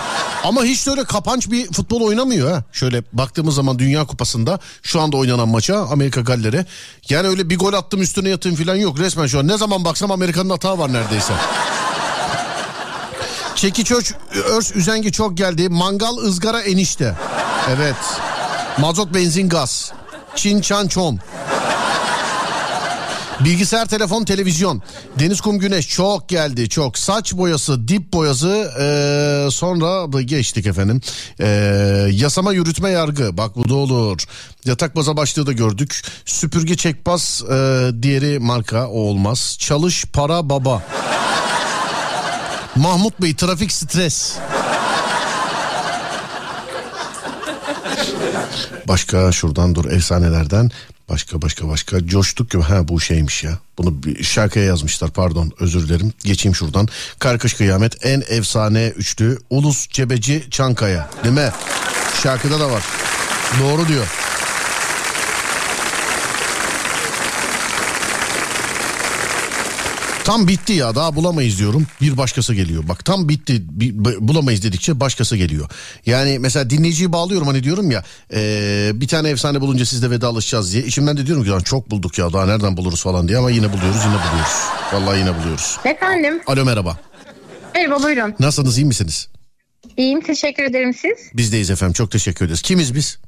[0.44, 2.64] Ama hiç de öyle kapanç bir futbol oynamıyor ha.
[2.72, 6.66] Şöyle baktığımız zaman Dünya Kupası'nda şu anda oynanan maça Amerika Galler'e.
[7.08, 8.98] Yani öyle bir gol attım üstüne yatayım filan yok.
[8.98, 11.32] Resmen şu an ne zaman baksam Amerika'nın hata var neredeyse.
[13.54, 14.12] Çekiç örs,
[14.44, 15.68] örs üzengi çok geldi.
[15.68, 17.14] Mangal ızgara enişte.
[17.76, 17.96] Evet.
[18.78, 19.92] Mazot benzin gaz.
[20.36, 21.20] Çin çan çon.
[23.40, 24.82] Bilgisayar, telefon, televizyon.
[25.18, 26.98] Deniz, kum, güneş çok geldi çok.
[26.98, 28.48] Saç boyası, dip boyası
[28.80, 31.00] ee, sonra da geçtik efendim.
[31.40, 31.46] Ee,
[32.12, 33.36] yasama, yürütme, yargı.
[33.36, 34.24] Bak bu da olur.
[34.64, 36.02] Yatak baza başlığı da gördük.
[36.24, 39.56] Süpürge, çekbaz, ee, diğeri marka o olmaz.
[39.60, 40.82] Çalış, para, baba.
[42.76, 44.36] Mahmut Bey trafik stres.
[48.88, 50.70] Başka şuradan dur efsanelerden.
[51.08, 53.58] Başka başka başka coştuk ki ha bu şeymiş ya.
[53.78, 56.12] Bunu bir şarkıya yazmışlar pardon özür dilerim.
[56.24, 56.88] Geçeyim şuradan.
[57.18, 61.50] Karkış Kıyamet en efsane üçlü Ulus Cebeci Çankaya değil mi?
[62.22, 62.84] Şarkıda da var.
[63.60, 64.06] Doğru diyor.
[70.26, 71.86] Tam bitti ya daha bulamayız diyorum.
[72.00, 72.88] Bir başkası geliyor.
[72.88, 73.62] Bak tam bitti
[74.20, 75.68] bulamayız dedikçe başkası geliyor.
[76.06, 80.82] Yani mesela dinleyiciyi bağlıyorum hani diyorum ya eee, bir tane efsane bulunca sizle vedalaşacağız diye.
[80.84, 83.72] İçimden de diyorum ki "Lan çok bulduk ya daha nereden buluruz falan diye ama yine
[83.72, 84.52] buluyoruz yine buluyoruz.
[84.92, 85.78] Vallahi yine buluyoruz.
[85.84, 86.40] Efendim.
[86.46, 86.98] Alo merhaba.
[87.74, 88.34] Merhaba buyurun.
[88.40, 89.28] Nasılsınız iyi misiniz?
[89.96, 91.18] İyiyim teşekkür ederim siz.
[91.34, 92.62] Bizdeyiz efendim çok teşekkür ederiz.
[92.62, 93.18] Kimiz biz?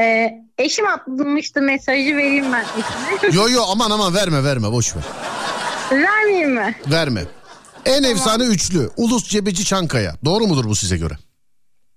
[0.00, 2.64] Ee, eşim atlamıştı mesajı vereyim ben.
[3.32, 5.02] Yo yo aman aman verme verme boş ver.
[5.92, 6.74] Vermeyeyim mi?
[6.90, 7.24] Verme.
[7.84, 10.16] En efsane üçlü Ulus Cebeci Çankaya.
[10.24, 11.14] Doğru mudur bu size göre?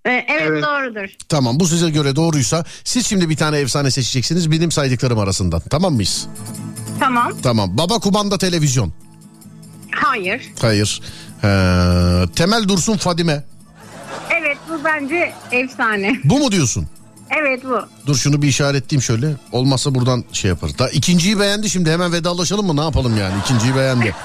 [0.05, 1.09] Ee, evet, doğrudur.
[1.29, 5.61] Tamam bu size göre doğruysa siz şimdi bir tane efsane seçeceksiniz benim saydıklarım arasından.
[5.69, 6.27] Tamam mıyız?
[6.99, 7.33] Tamam.
[7.43, 7.77] Tamam.
[7.77, 8.93] Baba kumanda televizyon.
[9.95, 10.41] Hayır.
[10.61, 11.01] Hayır.
[11.43, 11.47] Ee,
[12.35, 13.43] Temel Dursun Fadime.
[14.41, 16.19] Evet bu bence efsane.
[16.23, 16.87] Bu mu diyorsun?
[17.29, 17.79] Evet bu.
[18.07, 19.35] Dur şunu bir işaretleyeyim şöyle.
[19.51, 20.79] Olmazsa buradan şey yaparız.
[20.79, 22.75] Daha ikinciyi beğendi şimdi hemen vedalaşalım mı?
[22.75, 23.33] Ne yapalım yani?
[23.43, 24.15] İkinciyi beğendi.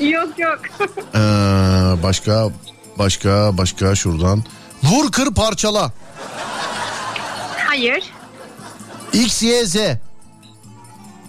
[0.00, 0.58] yok yok.
[1.14, 1.18] Ee,
[2.02, 2.50] başka
[2.98, 4.44] başka başka şuradan.
[4.82, 5.92] Vur kır parçala.
[7.66, 8.04] Hayır.
[9.12, 9.76] X, Y, Z.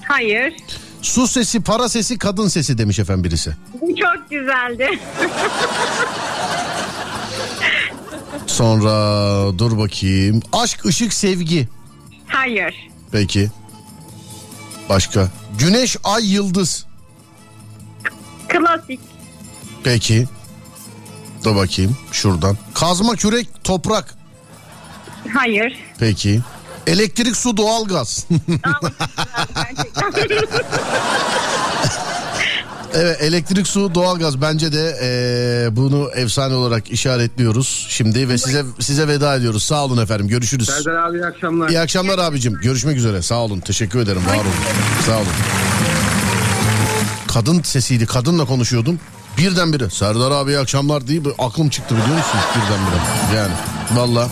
[0.08, 0.54] Hayır.
[1.02, 3.56] Su sesi, para sesi, kadın sesi demiş efendim birisi.
[3.82, 4.90] Bu çok güzeldi.
[8.48, 8.92] Sonra
[9.60, 10.42] dur bakayım.
[10.54, 11.70] Aşk, ışık, sevgi.
[12.28, 12.90] Hayır.
[13.12, 13.52] Peki.
[14.90, 15.30] Başka.
[15.60, 16.86] Güneş, ay, yıldız.
[18.48, 19.00] Klasik.
[19.84, 20.28] Peki.
[21.44, 22.58] Dur bakayım şuradan.
[22.74, 24.16] Kazma, kürek, toprak.
[25.34, 25.80] Hayır.
[26.00, 26.42] Peki.
[26.88, 28.28] Elektrik, su, doğalgaz.
[32.96, 39.08] evet elektrik, su, doğalgaz bence de eee, bunu efsane olarak işaretliyoruz şimdi ve size size
[39.08, 39.64] veda ediyoruz.
[39.64, 40.28] Sağ olun efendim.
[40.28, 40.68] Görüşürüz.
[40.70, 41.70] Serdar abi iyi akşamlar.
[41.70, 42.54] İyi akşamlar abicim.
[42.62, 43.22] Görüşmek üzere.
[43.22, 43.60] Sağ olun.
[43.60, 44.22] Teşekkür ederim.
[44.28, 44.46] Var olun.
[45.06, 45.28] Sağ olun.
[47.34, 48.06] Kadın sesiydi.
[48.06, 49.00] Kadınla konuşuyordum.
[49.38, 52.40] Birdenbire Serdar abi iyi akşamlar diye aklım çıktı biliyor musun?
[52.56, 53.38] Birdenbire.
[53.38, 53.54] Yani
[53.96, 54.30] valla.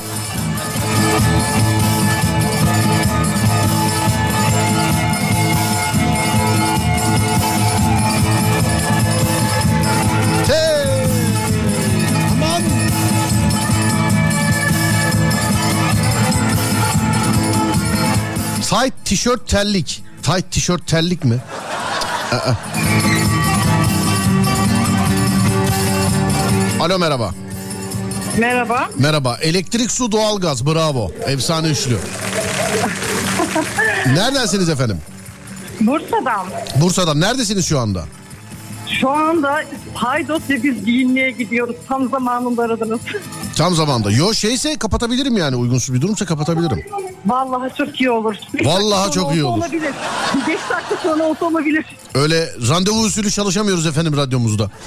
[18.73, 20.03] Tight tişört terlik.
[20.23, 21.37] Tight tişört terlik mi?
[22.31, 22.53] Aa.
[26.79, 27.31] Alo merhaba.
[28.37, 28.89] Merhaba.
[28.97, 29.37] Merhaba.
[29.41, 30.65] Elektrik, su, doğalgaz.
[30.65, 31.11] Bravo.
[31.25, 31.97] Efsane üçlü.
[34.05, 34.97] Neredensiniz efendim?
[35.79, 36.45] Bursa'dan.
[36.75, 37.19] Bursa'dan.
[37.19, 38.05] Neredesiniz şu anda?
[39.01, 39.63] Şu anda
[39.95, 41.75] Paydos ve biz giyinmeye gidiyoruz.
[41.87, 42.99] Tam zamanında aradınız.
[43.57, 44.11] Tam zamanda.
[44.11, 45.55] Yo şeyse kapatabilirim yani.
[45.55, 46.85] Uygunsuz bir durumsa kapatabilirim.
[47.25, 48.35] Vallahi çok iyi olur.
[48.53, 49.63] Beş Vallahi dakika çok sonra iyi olsa olur.
[49.63, 49.93] Olabilir.
[50.47, 51.85] 5 dakika sonra olsa olabilir.
[52.15, 54.69] Öyle randevu usulü çalışamıyoruz efendim radyomuzda.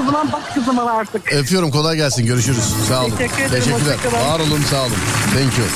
[0.00, 1.32] O zaman başka zaman artık.
[1.32, 2.64] Öpüyorum kolay gelsin görüşürüz.
[2.88, 3.10] Sağ olun.
[3.18, 3.96] Teşekkür ederim, Teşekkürler.
[3.96, 4.26] hoşçakalın.
[4.32, 4.92] Var olun sağ olun.
[5.34, 5.66] Thank you.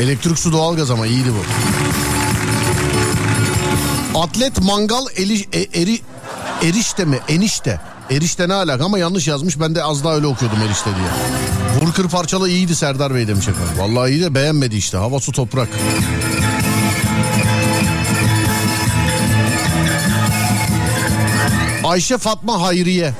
[0.00, 1.42] Elektrik su doğalgaz ama iyiydi bu.
[4.14, 6.00] Atlet mangal eli, e- eri,
[6.62, 7.18] erişte mi?
[7.28, 7.80] Enişte.
[8.10, 9.60] Erişte ne alaka ama yanlış yazmış.
[9.60, 11.08] Ben de az daha öyle okuyordum erişte diye.
[11.80, 13.72] Vur kır parçalı iyiydi Serdar Bey demiş efendim.
[13.78, 14.96] Vallahi iyi de beğenmedi işte.
[14.96, 15.68] Hava su toprak.
[21.84, 23.12] Ayşe Fatma Hayriye.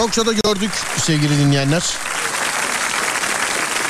[0.00, 1.84] Çokça da gördük sevgili dinleyenler.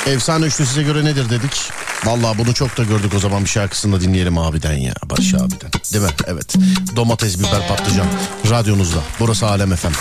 [0.05, 1.71] Efsane üçlü size göre nedir dedik.
[2.05, 4.93] Vallahi bunu çok da gördük o zaman bir şarkısını dinleyelim abiden ya.
[5.05, 5.71] Barış abiden.
[5.93, 6.09] Değil mi?
[6.27, 6.55] Evet.
[6.95, 8.07] Domates, biber, patlıcan.
[8.49, 8.99] Radyonuzda.
[9.19, 9.91] Burası Alem Efem.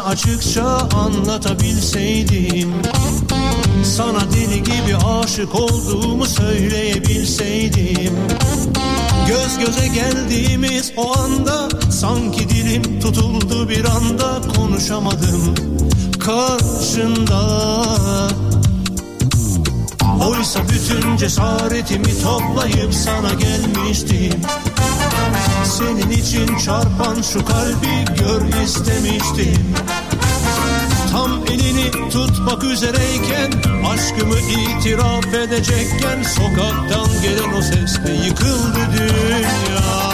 [0.00, 2.72] Açıkça anlatabilseydim
[3.84, 8.16] Sana deli gibi aşık olduğumu söyleyebilseydim.
[9.28, 15.54] Göz göze geldiğimiz o anda Sanki dilim tutuldu bir anda Konuşamadım
[16.20, 17.42] karşında.
[20.28, 24.32] Oysa bütün cesaretimi toplayıp sana gelmiştim
[25.68, 29.74] senin için çarpan şu kalbi gör istemiştim.
[31.12, 33.52] Tam elini tutmak üzereyken
[33.86, 40.12] Aşkımı itiraf edecekken Sokaktan gelen o sesle yıkıldı dünya.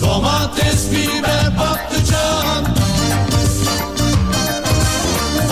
[0.00, 2.64] Domates, biber, patlıcan.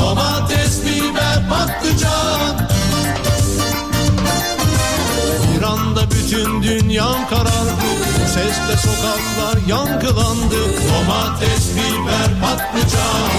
[0.01, 2.69] Domates, biber, patlıcan.
[5.55, 10.61] Bir anda bütün dünyam karardı sesle sokaklar yankılandı.
[10.89, 13.31] Domates, biber, patlıcan.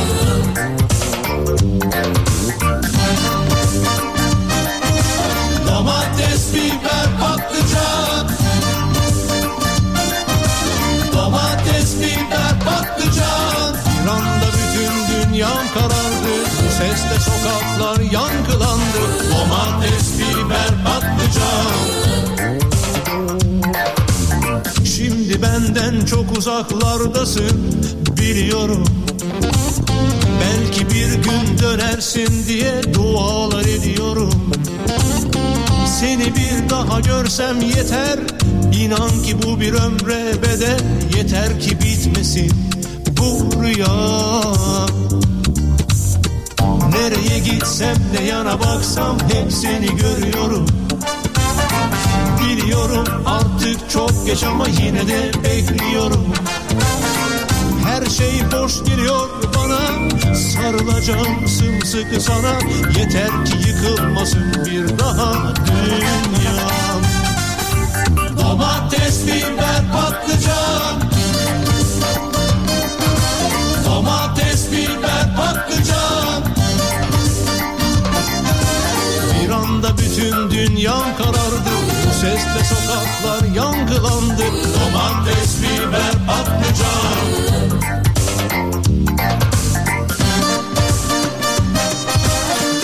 [5.67, 8.27] Domates, biber, patlıcan.
[11.13, 13.75] Domates, biber, patlıcan.
[14.03, 16.33] Bir anda bütün dünyam karardı.
[16.77, 19.01] Sesle sokaklar yankılandı.
[19.31, 20.18] Domates,
[26.09, 27.81] çok uzaklardasın
[28.17, 28.83] biliyorum.
[30.41, 34.51] Belki bir gün dönersin diye dualar ediyorum.
[35.99, 38.19] Seni bir daha görsem yeter.
[38.73, 40.79] İnan ki bu bir ömre bedel.
[41.17, 42.51] Yeter ki bitmesin
[43.17, 44.41] bu rüya.
[46.91, 50.78] Nereye gitsem ne yana baksam hep seni görüyorum
[52.69, 56.33] Biliyorum artık çok geç ama yine de bekliyorum.
[57.85, 60.09] Her şey boş geliyor bana.
[60.35, 62.53] Sarılacağım sımsıkı sana.
[62.99, 67.01] Yeter ki yıkılmasın bir daha dünyam
[68.37, 71.08] Domates, biber, patlıcan
[82.21, 84.43] sesle sokaklar yankılandı
[84.73, 87.25] Domates, biber, patlıcan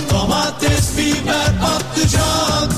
[0.09, 2.69] Domates, biber, patlıcan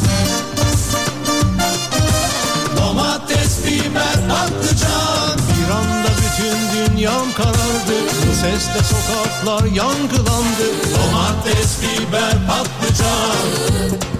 [2.77, 7.97] Domates, biber, patlıcan Bir anda bütün dünyam karardı.
[8.41, 14.16] Sesle sokaklar yankılandı Domates, biber, patlıcan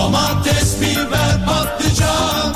[0.00, 2.54] Domates, biber, patlıcan.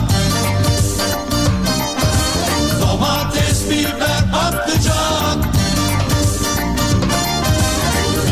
[2.81, 5.45] Domates, biber, patlıcan.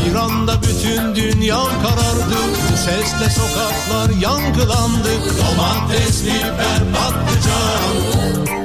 [0.07, 2.37] Bir anda bütün dünyam karardı.
[2.73, 5.11] Bu sesle sokaklar yankılandı.
[5.39, 8.62] Domates, biber, patlıcan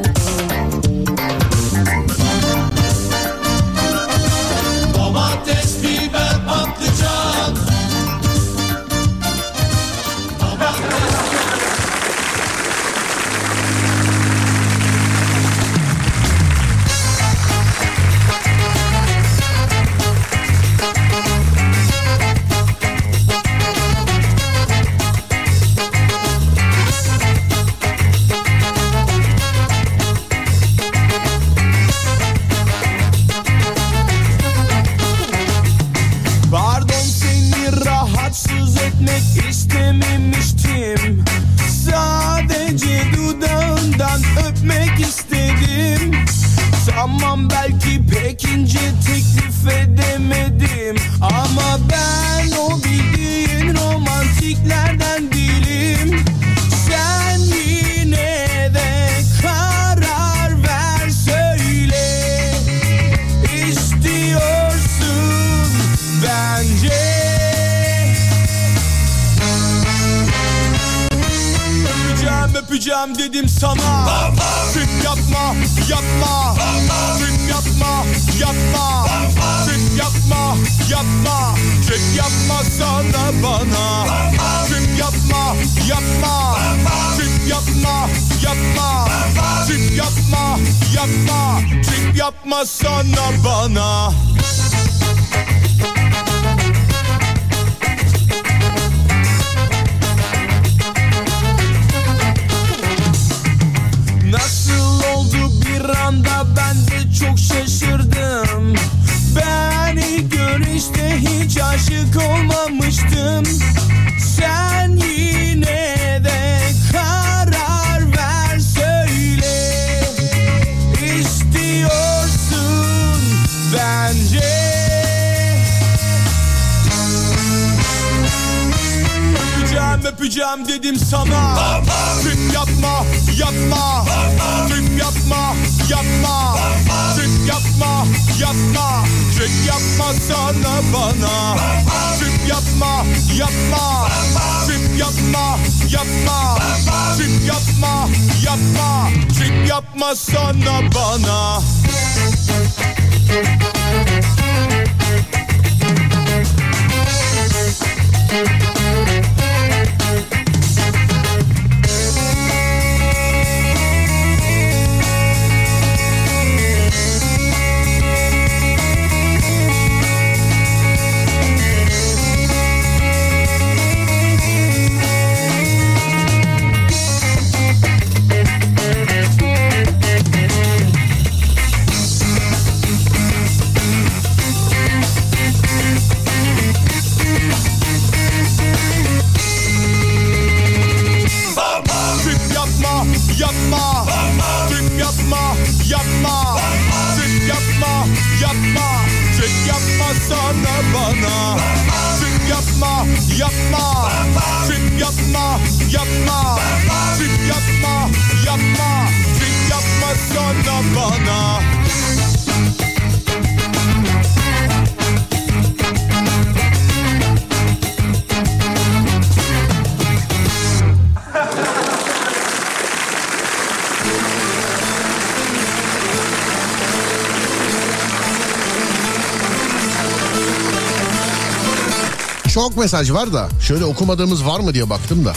[232.57, 235.33] Çok mesaj var da şöyle okumadığımız var mı diye baktım da.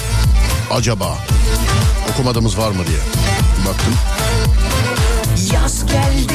[0.70, 1.18] Acaba
[2.12, 2.98] okumadığımız var mı diye
[3.68, 3.94] baktım.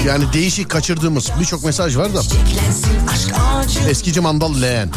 [0.06, 2.22] Yani değişik kaçırdığımız birçok mesaj var da.
[3.90, 4.90] Eskici mandal leğen.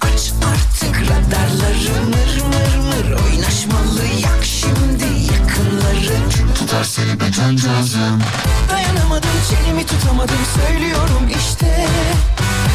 [0.00, 8.22] Aç artık radarları mır mır mır Oynaşmalı yak şimdi yakınları Tutar seni bir cancağızım
[8.70, 11.86] Dayanamadım çenemi tutamadım söylüyorum işte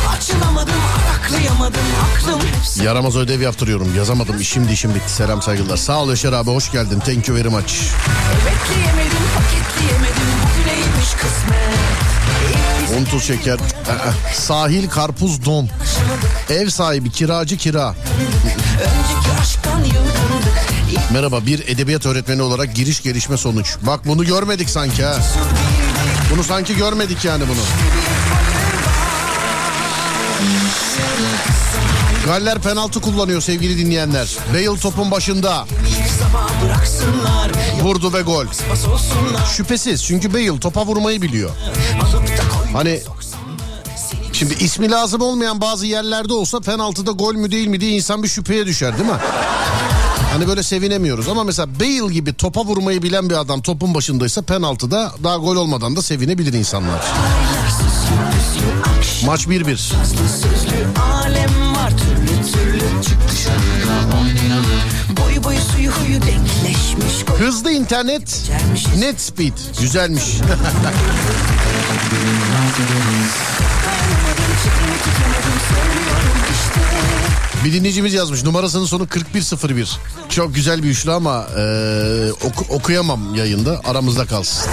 [0.09, 3.95] Açılamadım araklayamadım aklım hepsi Yaramaz ödev yaptırıyorum.
[3.95, 4.41] Yazamadım.
[4.41, 5.11] İşim dişim bitti.
[5.11, 5.77] Selam saygılar.
[5.77, 6.49] Sağ ol Yaşar abi.
[6.49, 6.99] Hoş geldin.
[6.99, 7.73] Thank you very much.
[8.45, 12.05] Bekleyemedim paketleyemedim bugüneymiş kısmet
[12.99, 13.59] Un tuz şeker.
[14.33, 15.69] Sahil karpuz don.
[16.49, 17.95] Ev sahibi kiracı kira.
[18.79, 20.65] Önceki aşktan yılgındık
[21.11, 23.75] Merhaba bir edebiyat öğretmeni olarak giriş gelişme sonuç.
[23.81, 25.15] Bak bunu görmedik sanki ha.
[26.33, 27.59] Bunu sanki görmedik yani bunu.
[32.25, 34.37] Galler penaltı kullanıyor sevgili dinleyenler.
[34.53, 35.65] Bale topun başında.
[37.81, 38.45] Vurdu ve gol.
[39.55, 41.49] Şüphesiz çünkü Bale topa vurmayı biliyor.
[42.73, 42.99] Hani
[44.33, 48.27] şimdi ismi lazım olmayan bazı yerlerde olsa penaltıda gol mü değil mi diye insan bir
[48.27, 49.17] şüpheye düşer değil mi?
[50.33, 55.11] Hani böyle sevinemiyoruz ama mesela Bale gibi topa vurmayı bilen bir adam topun başındaysa penaltıda
[55.23, 57.05] daha gol olmadan da sevinebilir insanlar.
[59.25, 59.77] Maç 1-1.
[59.77, 64.65] Sazlı sözlü alem var türlü türlü Çık dışarıya oynayalım
[65.21, 68.51] Boyu boyu suyu huyu denkleşmiş Koy Hızlı internet,
[68.99, 69.53] net speed.
[69.81, 70.23] Güzelmiş.
[77.65, 79.99] bir dinleyicimiz yazmış numarasının sonu 4101.
[80.29, 81.61] Çok güzel bir üçlü ama e,
[82.31, 84.71] oku- okuyamam yayında aramızda kalsın.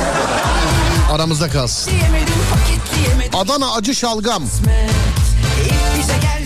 [1.12, 1.90] Aramızda kalsın.
[1.90, 2.34] Diyemedim
[3.34, 4.42] Adana acı şalgam.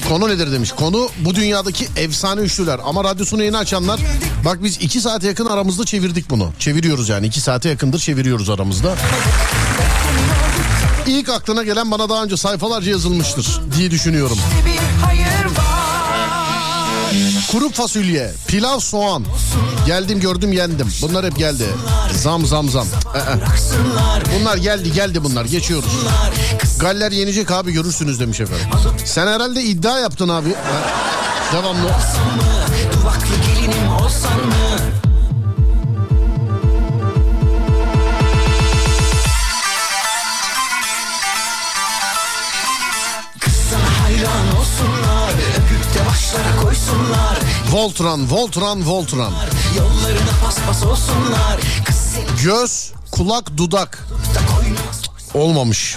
[0.08, 0.72] Konu nedir demiş.
[0.72, 2.80] Konu bu dünyadaki efsane üçlüler.
[2.84, 4.00] Ama radyosunu yeni açanlar
[4.44, 6.52] bak biz iki saate yakın aramızda çevirdik bunu.
[6.58, 8.94] Çeviriyoruz yani iki saate yakındır çeviriyoruz aramızda.
[11.06, 14.38] İlk aklına gelen bana daha önce sayfalarca yazılmıştır diye düşünüyorum.
[15.04, 15.35] var
[17.52, 19.24] Kuru fasulye, pilav, soğan.
[19.86, 20.89] Geldim gördüm yendim.
[21.02, 21.64] Bunlar hep geldi.
[22.12, 22.86] Zam zam zam.
[23.14, 24.40] Ee, e.
[24.40, 25.90] Bunlar geldi geldi bunlar geçiyoruz.
[26.81, 28.66] Galler yenecek abi görürsünüz demiş efendim.
[29.05, 30.55] Sen herhalde iddia yaptın abi.
[31.52, 31.89] Devamlı.
[32.93, 34.52] Duvaklı gelinim olsan mı
[47.77, 49.32] Voltran, Voltran, Voltran.
[52.43, 54.09] Göz, kulak, dudak.
[55.35, 55.97] Olmamış.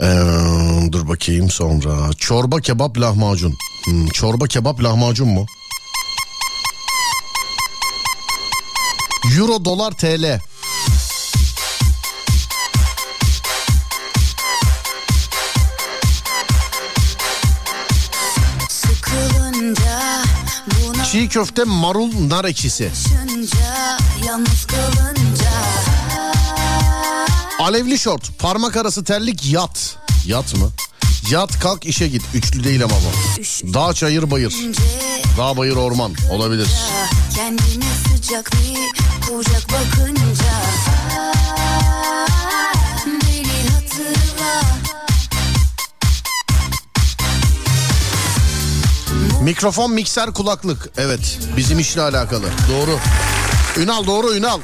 [0.00, 2.12] Ee, dur bakayım sonra.
[2.12, 3.54] Çorba, kebap, lahmacun.
[3.84, 5.46] Hmm, çorba, kebap, lahmacun mu?
[9.38, 10.40] Euro, dolar, TL.
[21.12, 22.90] Çiğ köfte, marul, nar ekşisi.
[27.60, 29.96] Alevli şort, parmak arası terlik, yat.
[30.26, 30.70] Yat mı?
[31.30, 32.22] Yat kalk işe git.
[32.34, 33.74] Üçlü değil ama bu.
[33.74, 34.54] Dağ çayır bayır.
[35.38, 36.68] Dağ bayır orman olabilir.
[37.36, 40.52] Kendine sıcak bir kucak bakınca
[43.06, 44.77] Beni hatırla
[49.48, 50.88] Mikrofon, mikser, kulaklık.
[50.98, 52.44] Evet bizim işle alakalı.
[52.68, 52.98] Doğru.
[53.76, 54.60] Ünal doğru Ünal.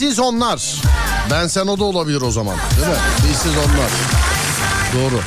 [0.00, 0.82] Tatmin Biz siz onlar.
[1.30, 2.56] Ben sen o da olabilir o zaman.
[2.76, 2.94] Değil mi?
[3.28, 3.90] Biz siz onlar.
[4.94, 5.20] Doğru.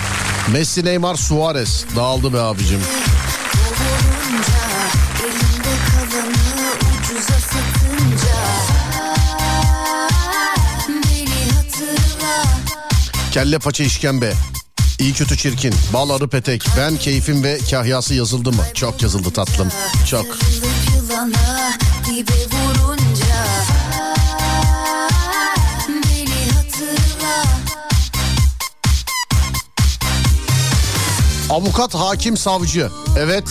[0.52, 1.86] Messi, Neymar, Suarez.
[1.96, 2.80] Dağıldı be abicim.
[13.32, 14.34] Kelle paça işkembe.
[15.00, 15.74] İyi kötü çirkin.
[15.94, 16.66] Bal arı petek.
[16.78, 18.64] Ben keyfim ve kahyası yazıldı mı?
[18.74, 19.68] Çok yazıldı tatlım.
[20.10, 20.26] Çok.
[20.96, 21.74] Yılana
[31.54, 32.90] Avukat, hakim, savcı.
[33.18, 33.44] Evet.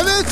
[0.00, 0.26] Evet.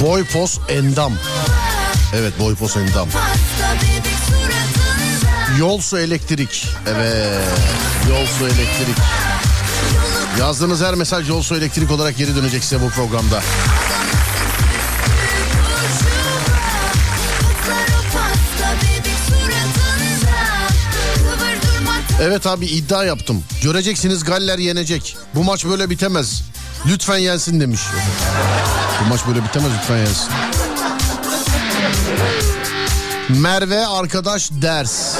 [0.00, 1.12] Boy, pos, endam.
[2.14, 3.08] Evet boy, pos, endam.
[5.58, 6.68] Yol, su, elektrik.
[6.86, 7.42] Evet.
[8.08, 8.96] Yol, su, elektrik.
[10.40, 13.42] Yazdığınız her mesaj yol, su, elektrik olarak geri dönecek size bu programda.
[22.20, 23.44] Evet abi iddia yaptım.
[23.62, 25.16] Göreceksiniz Galler yenecek.
[25.34, 26.42] Bu maç böyle bitemez.
[26.86, 27.80] Lütfen yensin demiş.
[29.04, 30.28] Bu maç böyle bitemez lütfen yensin.
[33.28, 35.14] Merve arkadaş ders.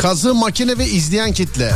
[0.00, 1.74] Kazı makine ve izleyen kitle.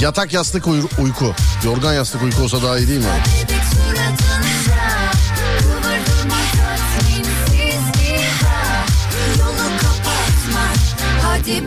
[0.00, 1.34] Yatak yastık uy- uyku.
[1.64, 3.06] Yorgan yastık uyku olsa daha iyi değil mi?
[11.22, 11.62] hadi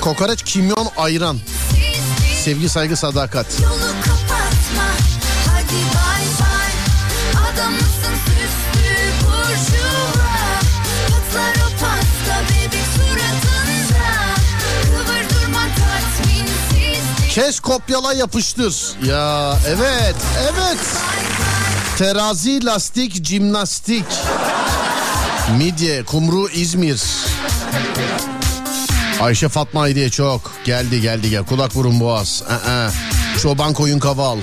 [0.00, 1.38] Kokoreç, kimyon, ayran.
[2.44, 3.46] Sevgi, saygı, sadakat.
[3.62, 3.72] Yolu
[4.04, 4.21] kapatma
[17.32, 18.74] Kes kopyala yapıştır.
[19.06, 20.78] Ya evet evet.
[21.98, 24.04] Terazi, lastik, jimnastik.
[25.58, 27.02] Midye, kumru, İzmir.
[29.20, 30.52] Ayşe Fatma Aydiye çok.
[30.64, 31.44] Geldi geldi gel.
[31.44, 32.42] Kulak burun boğaz.
[32.48, 32.90] Aa,
[33.42, 34.38] çoban koyun kaval.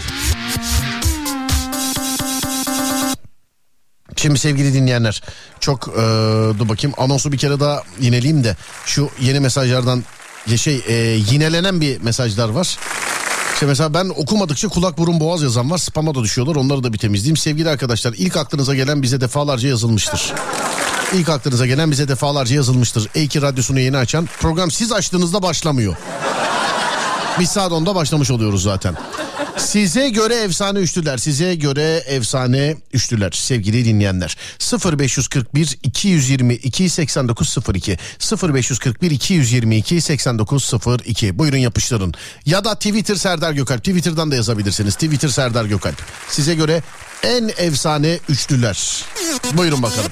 [4.15, 5.21] Şimdi sevgili dinleyenler
[5.59, 6.01] çok e,
[6.59, 8.55] dur bakayım anonsu bir kere daha yineleyeyim de
[8.85, 10.03] şu yeni mesajlardan
[10.47, 10.93] ya şey e,
[11.31, 12.77] yinelenen bir mesajlar var.
[13.53, 16.97] İşte mesela ben okumadıkça kulak burun boğaz yazan var spama da düşüyorlar onları da bir
[16.97, 17.37] temizleyeyim.
[17.37, 20.33] Sevgili arkadaşlar ilk aklınıza gelen bize defalarca yazılmıştır.
[21.13, 23.05] İlk aklınıza gelen bize defalarca yazılmıştır.
[23.05, 25.95] E2 radyosunu yeni açan program siz açtığınızda başlamıyor.
[27.39, 28.95] Biz saat 10'da başlamış oluyoruz zaten.
[29.57, 31.17] Size göre efsane üçlüler.
[31.17, 34.37] Size göre efsane üçlüler sevgili dinleyenler.
[34.99, 37.97] 0541 222 8902
[38.53, 42.13] 0541 222 8902 buyurun yapıştırın.
[42.45, 43.83] Ya da Twitter Serdar Gökalp.
[43.83, 44.93] Twitter'dan da yazabilirsiniz.
[44.93, 46.01] Twitter Serdar Gökalp.
[46.29, 46.83] Size göre
[47.23, 49.05] en efsane üçlüler.
[49.53, 50.11] Buyurun bakalım.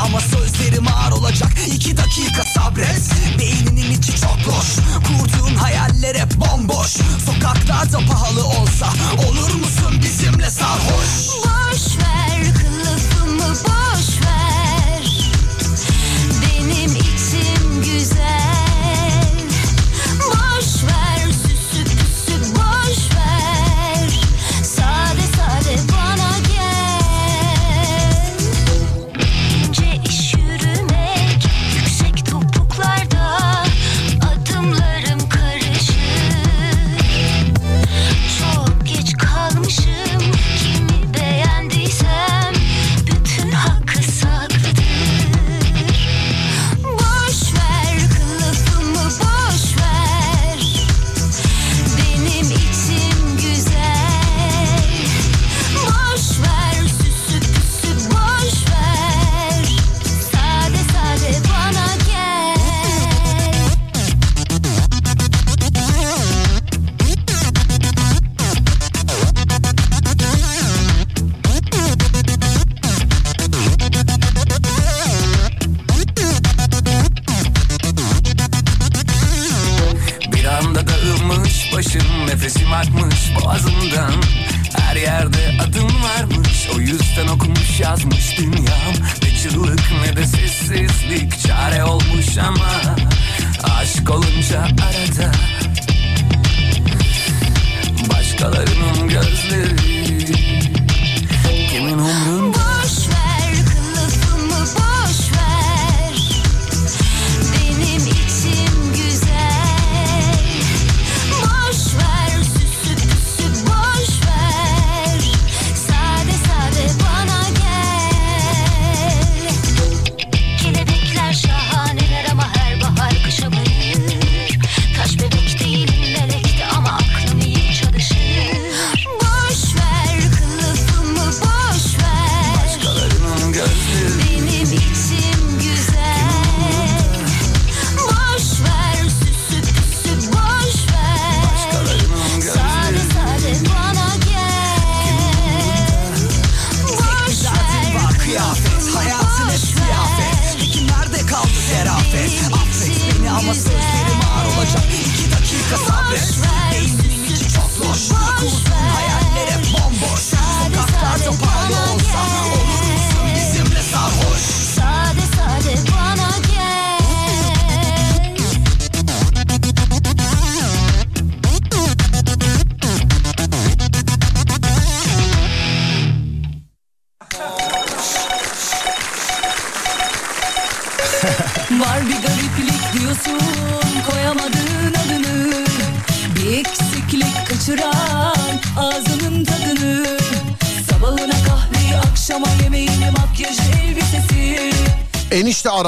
[0.00, 1.50] Ama sözlerim ağır olacak.
[1.66, 4.66] İki dakika sabret Beyninin içi çok boş.
[5.06, 6.96] Kurduğun hayaller hep bomboş.
[7.26, 8.86] Sokaklarda pahalı olsa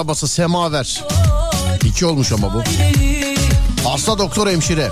[0.03, 1.05] arabası semaver.
[1.85, 2.62] İki olmuş ama bu.
[3.89, 4.91] Hasta doktor hemşire.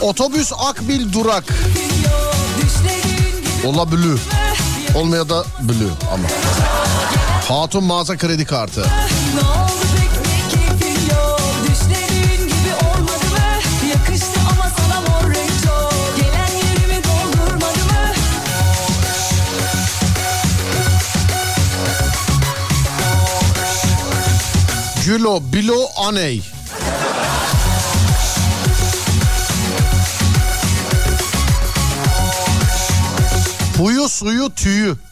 [0.00, 1.44] Otobüs Akbil Durak.
[3.66, 4.18] Ola blü.
[4.94, 6.28] Olmaya da blü ama.
[7.48, 8.86] Hatun mağaza kredi kartı.
[25.06, 26.42] Gülo Bilo Aney.
[33.78, 35.07] Huyu suyu tüyü.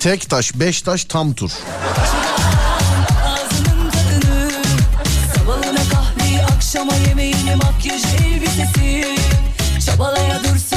[0.00, 1.50] Tek taş beş taş tam tur.
[5.34, 9.16] Sabahına kahveyi akşama yemeğini Makyajı elbisesi.
[9.86, 10.69] Çabalaya dursun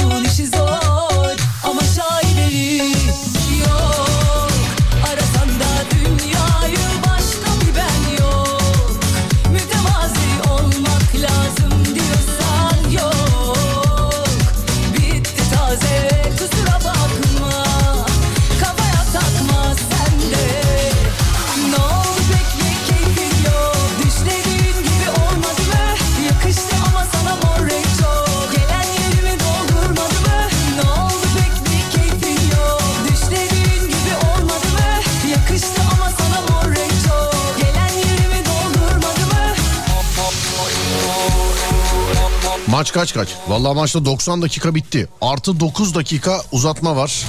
[42.74, 43.28] Maç kaç kaç?
[43.48, 45.08] Vallahi maçta 90 dakika bitti.
[45.20, 47.24] Artı 9 dakika uzatma var.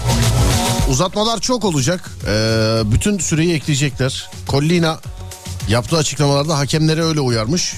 [0.90, 2.12] Uzatmalar çok olacak.
[2.28, 4.30] Ee, bütün süreyi ekleyecekler.
[4.50, 5.00] Collina
[5.70, 7.74] yaptığı açıklamalarda hakemlere öyle uyarmış.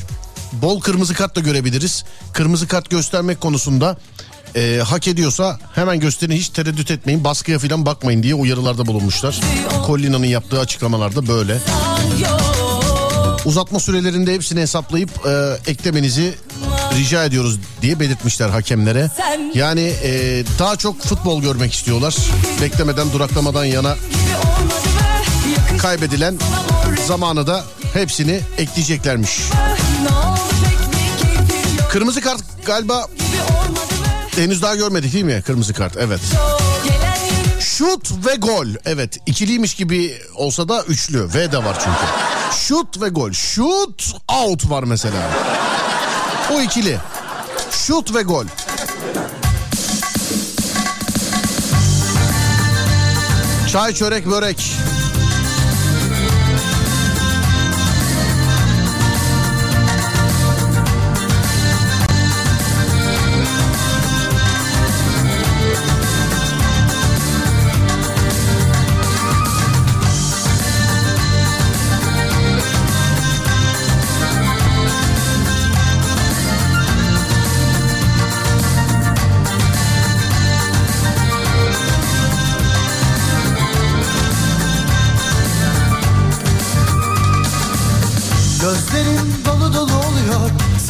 [0.53, 2.05] Bol kırmızı kart da görebiliriz.
[2.33, 3.97] Kırmızı kart göstermek konusunda
[4.55, 9.39] e, hak ediyorsa hemen gösterin hiç tereddüt etmeyin baskıya falan bakmayın diye uyarılarda bulunmuşlar.
[9.87, 11.57] Collina'nın yaptığı açıklamalarda böyle.
[13.45, 16.33] Uzatma sürelerinde hepsini hesaplayıp e, eklemenizi
[16.97, 19.11] rica ediyoruz diye belirtmişler hakemlere.
[19.53, 22.15] Yani e, daha çok futbol görmek istiyorlar.
[22.61, 23.95] Beklemeden duraklamadan yana
[25.77, 26.39] kaybedilen
[27.07, 27.63] zamanı da
[27.93, 29.39] hepsini ekleyeceklermiş.
[31.89, 33.07] Kırmızı kart galiba
[34.35, 35.41] henüz daha görmedik değil mi?
[35.45, 36.21] Kırmızı kart evet.
[37.59, 38.67] Şut ve gol.
[38.85, 41.33] Evet ikiliymiş gibi olsa da üçlü.
[41.33, 42.05] V de var çünkü.
[42.59, 43.31] Şut ve gol.
[43.31, 45.29] Şut out var mesela.
[46.53, 46.99] O ikili.
[47.71, 48.45] Şut ve gol.
[53.71, 54.75] Çay çörek börek.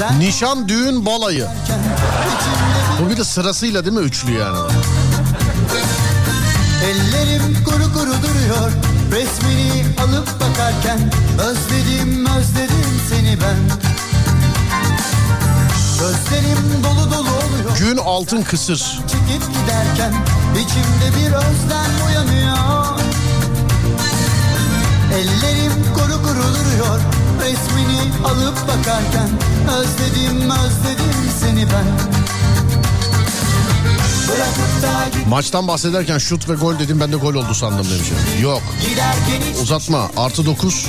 [0.07, 1.47] Sen Nişan, düğün, balayı.
[2.99, 4.57] Bu bir de sırasıyla değil mi üçlü yani?
[6.85, 8.71] Ellerim kuru kuru duruyor
[9.11, 10.99] Resmini alıp bakarken
[11.39, 13.77] Özledim özledim seni ben
[15.99, 18.99] Gözlerim dolu dolu oluyor Gün altın kısır.
[19.07, 20.13] Çekip giderken
[20.55, 22.99] içimde bir özlem uyanıyor
[25.13, 26.99] Ellerim kuru kuru duruyor
[27.41, 29.29] Resmini alıp bakarken
[29.77, 32.17] Özledim özledim seni ben
[35.29, 38.15] Maçtan bahsederken şut ve gol dedim ben de gol oldu sandım demişim.
[38.41, 38.61] Yok.
[39.61, 40.85] Uzatma artı 9.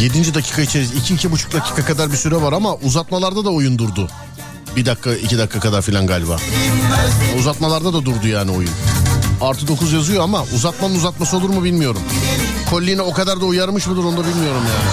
[0.00, 0.34] 7.
[0.34, 4.08] dakika içerisinde 2-2,5 dakika kadar bir süre var ama uzatmalarda da oyun durdu.
[4.76, 6.36] Bir dakika iki dakika kadar filan galiba.
[7.38, 8.70] Uzatmalarda da durdu yani oyun.
[9.40, 12.02] Artı 9 yazıyor ama uzatmanın uzatması olur mu bilmiyorum.
[12.70, 14.90] Collina o kadar da uyarmış mıdır onu da bilmiyorum yani.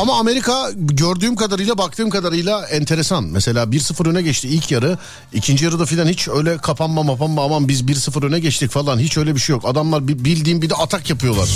[0.00, 3.24] Ama Amerika gördüğüm kadarıyla baktığım kadarıyla enteresan.
[3.24, 4.98] Mesela 1-0 öne geçti ilk yarı.
[5.32, 9.34] ikinci yarıda filan hiç öyle kapanma mapanma aman biz 1-0 öne geçtik falan hiç öyle
[9.34, 9.64] bir şey yok.
[9.66, 11.48] Adamlar bi- bildiğim bir de atak yapıyorlar.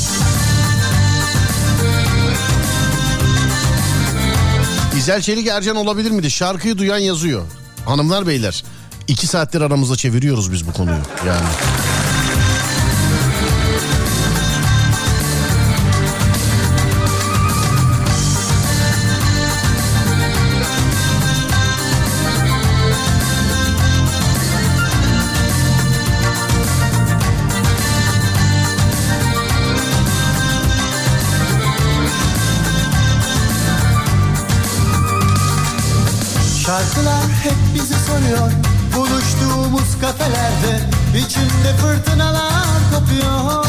[4.98, 6.30] İzel Çelik Ercan olabilir miydi?
[6.30, 7.42] Şarkıyı duyan yazıyor.
[7.86, 8.64] Hanımlar beyler
[9.08, 11.46] iki saattir aramızda çeviriyoruz biz bu konuyu yani.
[36.78, 38.52] Şarkılar hep bizi soruyor.
[38.96, 40.80] Buluştuğumuz kafelerde
[41.18, 42.64] içimde fırtınalar
[42.94, 43.66] kopuyor.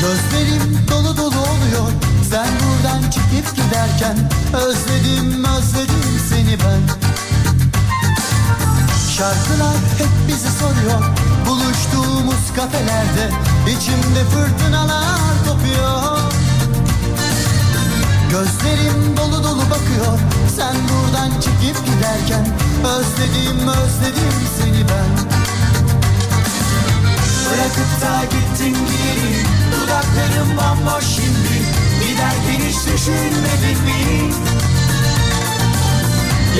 [0.00, 1.88] Gözlerim dolu dolu oluyor.
[2.30, 4.16] Sen buradan çıkıp giderken
[4.54, 6.82] Özledim özledim seni ben.
[9.16, 11.04] Şarkılar hep bizi soruyor.
[11.46, 13.30] Buluştuğumuz kafelerde
[13.68, 16.18] içimde fırtınalar kopuyor.
[18.30, 20.18] Gözlerim dolu dolu bakıyor
[20.62, 22.46] Sen buradan çıkıp giderken
[22.84, 25.12] Özledim özledim seni ben
[27.46, 31.54] Bırakıp da gittin geri Dudaklarım bomboş şimdi
[32.02, 34.32] Giderken hiç düşünmedin mi?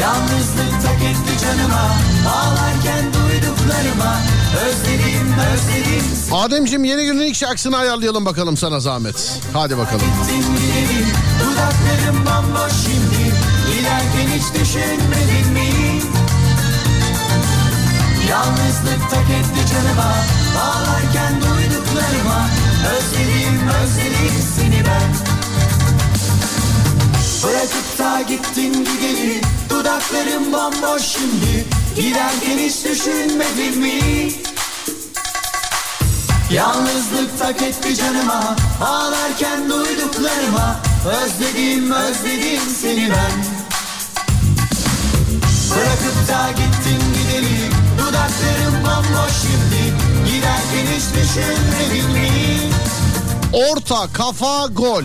[0.00, 1.90] Yalnızlık tak etti canıma
[2.34, 4.16] Ağlarken duyduklarıma
[4.66, 9.40] Özledim özledim Ademciğim yeni günün ilk şarkısını ayarlayalım bakalım sana zahmet.
[9.52, 10.06] Hadi bakalım.
[11.40, 13.11] Dudaklarım bomboş şimdi
[13.82, 16.00] Giderken hiç düşünmedin mi?
[18.30, 20.14] Yalnızlık tak etti canıma
[20.62, 22.48] Ağlarken duyduklarıma
[22.96, 25.14] Özledim özledim seni ben
[27.42, 29.40] Bırakıp da gittin gideli
[29.70, 34.32] Dudaklarım bomboş şimdi Giderken hiç düşünmedin mi?
[36.50, 43.61] Yalnızlık tak etti canıma Ağlarken duyduklarıma Özledim özledim seni ben
[45.76, 49.94] Bırakıp da gittin gideli Dudaklarım bomboş şimdi
[50.26, 52.28] Giderken hiç düşünmedin mi?
[53.52, 55.02] Orta, kafa, gol.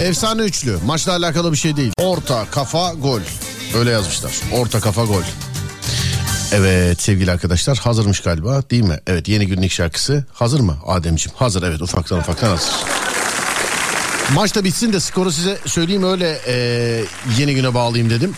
[0.00, 0.78] Efsane üçlü.
[0.86, 1.92] Maçla alakalı bir şey değil.
[1.98, 3.20] Orta, kafa, gol.
[3.78, 4.32] Öyle yazmışlar.
[4.52, 5.22] Orta, kafa, gol.
[6.52, 9.00] Evet sevgili arkadaşlar hazırmış galiba değil mi?
[9.06, 11.36] Evet yeni günlük şarkısı hazır mı Ademciğim?
[11.38, 12.72] Hazır evet ufaktan ufaktan hazır.
[14.34, 16.54] Maç da bitsin de skoru size söyleyeyim öyle e,
[17.38, 18.34] yeni güne bağlayayım dedim.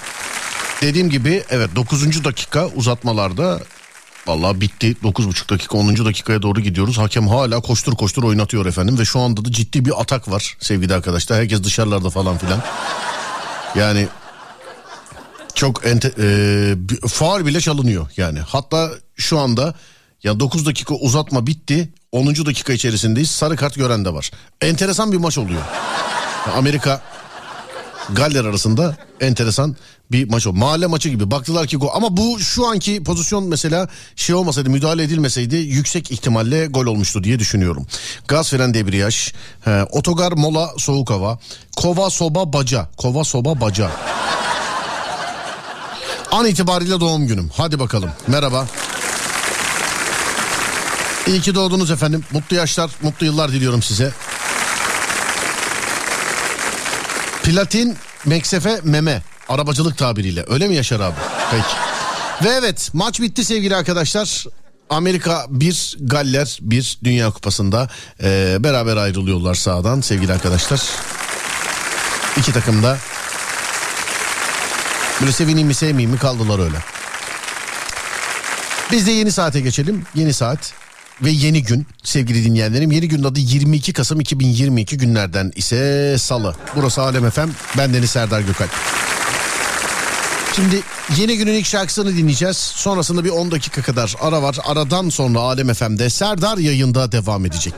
[0.83, 2.25] Dediğim gibi evet 9.
[2.25, 3.61] dakika uzatmalarda
[4.27, 5.97] Vallahi bitti 9,5 dakika 10.
[5.97, 6.99] dakikaya doğru gidiyoruz.
[6.99, 10.95] Hakem hala koştur koştur oynatıyor efendim ve şu anda da ciddi bir atak var sevgili
[10.95, 11.39] arkadaşlar.
[11.39, 12.63] Herkes dışarılarda falan filan.
[13.75, 14.09] Yani
[15.55, 18.41] çok ente, e, faal bile çalınıyor yani.
[18.41, 19.75] Hatta şu anda
[20.23, 21.93] ya 9 dakika uzatma bitti.
[22.13, 22.47] 10.
[22.47, 23.31] dakika içerisindeyiz.
[23.31, 24.31] Sarı kart gören de var.
[24.61, 25.63] Enteresan bir maç oluyor.
[26.57, 27.03] Amerika
[28.11, 29.77] Galler arasında enteresan
[30.13, 30.53] bir maç o.
[30.53, 31.31] Mahalle maçı gibi.
[31.31, 31.89] Baktılar ki gol.
[31.95, 37.39] Ama bu şu anki pozisyon mesela şey olmasaydı müdahale edilmeseydi yüksek ihtimalle gol olmuştu diye
[37.39, 37.87] düşünüyorum.
[38.29, 39.33] Gaz fren debriyaj,
[39.65, 41.39] he, otogar mola soğuk hava,
[41.77, 43.91] kova soba baca, kova soba baca.
[46.33, 47.51] An itibariyle doğum günüm.
[47.57, 48.11] Hadi bakalım.
[48.27, 48.67] Merhaba.
[51.27, 52.25] İyi ki doğdunuz efendim.
[52.33, 54.13] Mutlu yaşlar, mutlu yıllar diliyorum size.
[57.43, 59.23] Platin, meksefe, meme.
[59.49, 60.45] Arabacılık tabiriyle.
[60.49, 61.17] Öyle mi Yaşar abi?
[61.51, 61.75] Peki.
[62.45, 64.45] Ve evet maç bitti sevgili arkadaşlar.
[64.91, 67.89] Amerika 1, Galler 1 Dünya Kupası'nda
[68.23, 70.83] ee, beraber ayrılıyorlar sahadan sevgili arkadaşlar.
[72.37, 72.99] İki takım da
[75.21, 76.77] böyle sevineyim mi sevmeyeyim mi kaldılar öyle.
[78.93, 80.07] Biz de yeni saate geçelim.
[80.15, 80.73] Yeni saat
[81.23, 82.91] ve yeni gün sevgili dinleyenlerim.
[82.91, 86.55] Yeni günün adı 22 Kasım 2022 günlerden ise salı.
[86.77, 87.49] Burası Alem FM.
[87.79, 88.71] Ben Deniz Serdar Gökalp.
[90.57, 90.83] Şimdi
[91.17, 92.57] yeni günün ilk şarkısını dinleyeceğiz.
[92.57, 94.59] Sonrasında bir 10 dakika kadar ara var.
[94.65, 97.75] Aradan sonra Alem FM'de Serdar yayında devam edecek.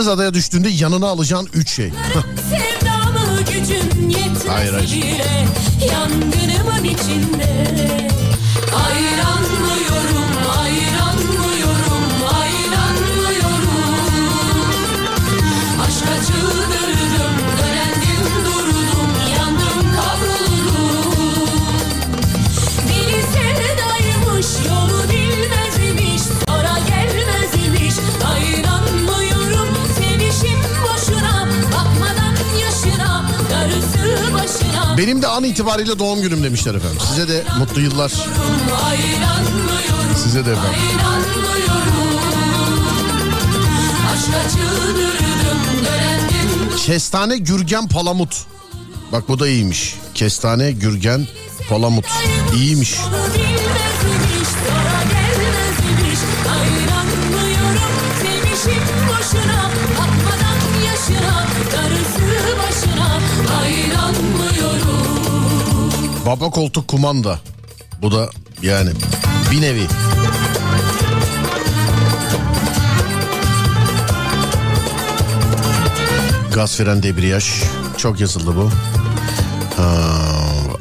[0.00, 1.92] Issız adaya düştüğünde yanına alacağın üç şey.
[4.48, 4.88] Hayır, hayır.
[5.92, 7.68] Yangınımın içinde
[8.86, 10.29] Ayranmıyorum,
[35.00, 36.98] Benim de an itibariyle doğum günüm demişler efendim.
[37.08, 38.12] Size de mutlu yıllar.
[40.22, 40.80] Size de efendim.
[46.86, 48.46] Kestane, gürgen, palamut.
[49.12, 49.94] Bak bu da iyiymiş.
[50.14, 51.26] Kestane, gürgen,
[51.68, 52.06] palamut.
[52.56, 52.94] İyiymiş.
[66.30, 67.38] Baba koltuk kumanda.
[68.02, 68.28] Bu da
[68.62, 68.90] yani
[69.50, 69.86] bir nevi.
[76.54, 77.62] Gaz fren debriyaj.
[77.96, 78.70] Çok yazıldı bu.
[79.76, 79.92] Ha,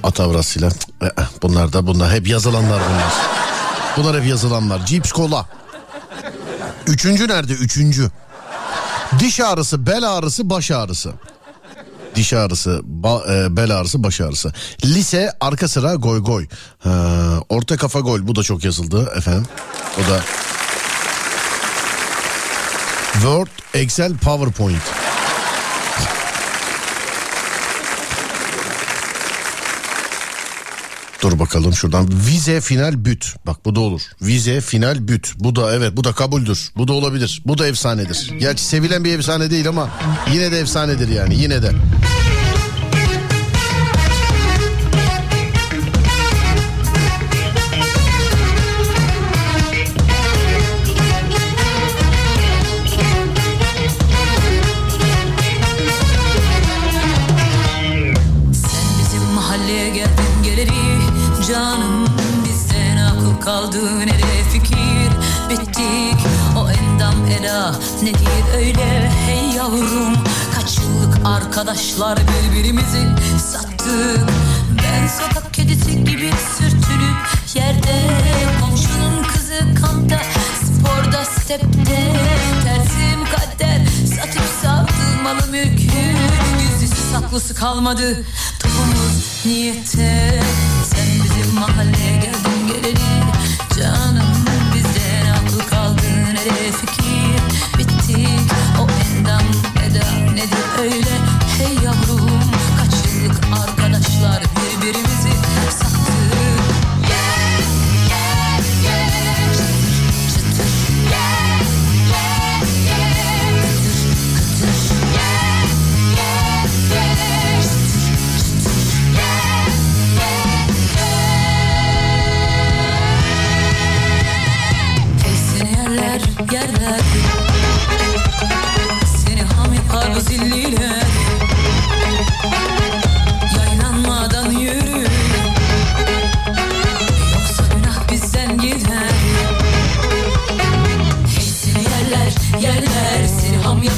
[0.03, 0.69] atavrasıyla.
[1.01, 2.13] Eh, eh, Bunlar da bunlar.
[2.13, 3.13] Hep yazılanlar bunlar.
[3.97, 4.85] Bunlar hep yazılanlar.
[4.85, 5.45] Cips kola.
[6.87, 7.53] Üçüncü nerede?
[7.53, 8.11] Üçüncü.
[9.19, 11.13] Diş ağrısı, bel ağrısı, baş ağrısı.
[12.19, 14.53] Diş ağrısı, ba- e, bel ağrısı, baş ağrısı.
[14.85, 16.47] Lise arka sıra goy goy.
[16.79, 16.91] Ha,
[17.49, 19.45] orta kafa gol bu da çok yazıldı efendim.
[19.97, 20.21] O da
[23.13, 24.81] Word, Excel, PowerPoint.
[31.29, 32.09] Dur bakalım şuradan.
[32.27, 33.35] Vize final büt.
[33.45, 34.01] Bak bu da olur.
[34.21, 35.33] Vize final büt.
[35.39, 36.71] Bu da evet bu da kabuldür.
[36.77, 37.41] Bu da olabilir.
[37.45, 38.31] Bu da efsanedir.
[38.39, 39.89] Gerçi sevilen bir efsane değil ama
[40.33, 41.71] yine de efsanedir yani yine de.
[71.59, 73.07] Arkadaşlar birbirimizi
[73.51, 74.29] sattık
[74.83, 77.17] Ben sokak kedisi gibi sürtünüp
[77.55, 78.01] yerde
[78.61, 80.19] Komşunun kızı kampta
[80.63, 82.13] sporda stepte.
[82.63, 85.89] Tersim kader satıp savdım malı mülkü
[86.59, 88.25] Gizlisi saklısı kalmadı
[88.59, 90.41] topumuz niyette
[90.85, 92.99] Sen bizim mahalleye geldin geleli
[93.79, 94.28] Canım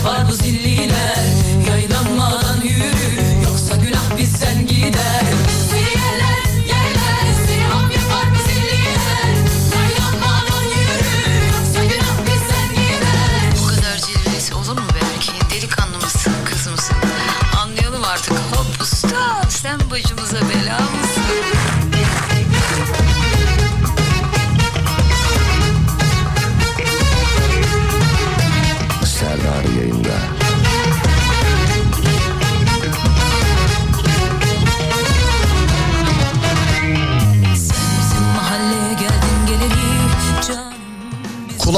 [0.02, 0.41] Seni ham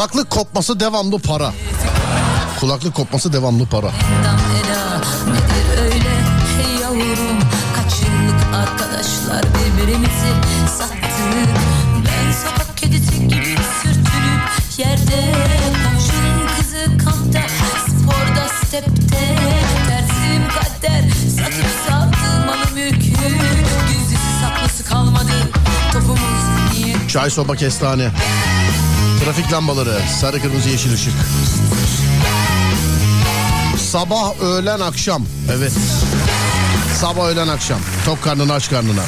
[0.03, 1.53] Kulaklık kopması devamlı para.
[2.59, 3.91] Kulaklık kopması devamlı para.
[8.53, 10.33] Arkadaşlar birbirimizi
[10.77, 11.49] sattık
[12.05, 14.41] Ben sokak kedisi gibi sürtünüp
[14.77, 15.33] yerde
[15.83, 17.41] Komşunun kızı kampta
[17.87, 19.37] sporda stepte
[19.87, 23.11] Tersim kader satıp savdım malı mülkü
[23.87, 25.33] Gizlisi saklısı kalmadı
[25.93, 28.11] topumuz niye Çay soba kestane.
[29.23, 31.13] Trafik lambaları sarı kırmızı yeşil ışık.
[33.91, 35.25] Sabah, öğlen, akşam.
[35.57, 35.71] Evet.
[37.01, 37.79] Sabah, öğlen, akşam.
[38.05, 39.01] Tok karnına, aç karnına.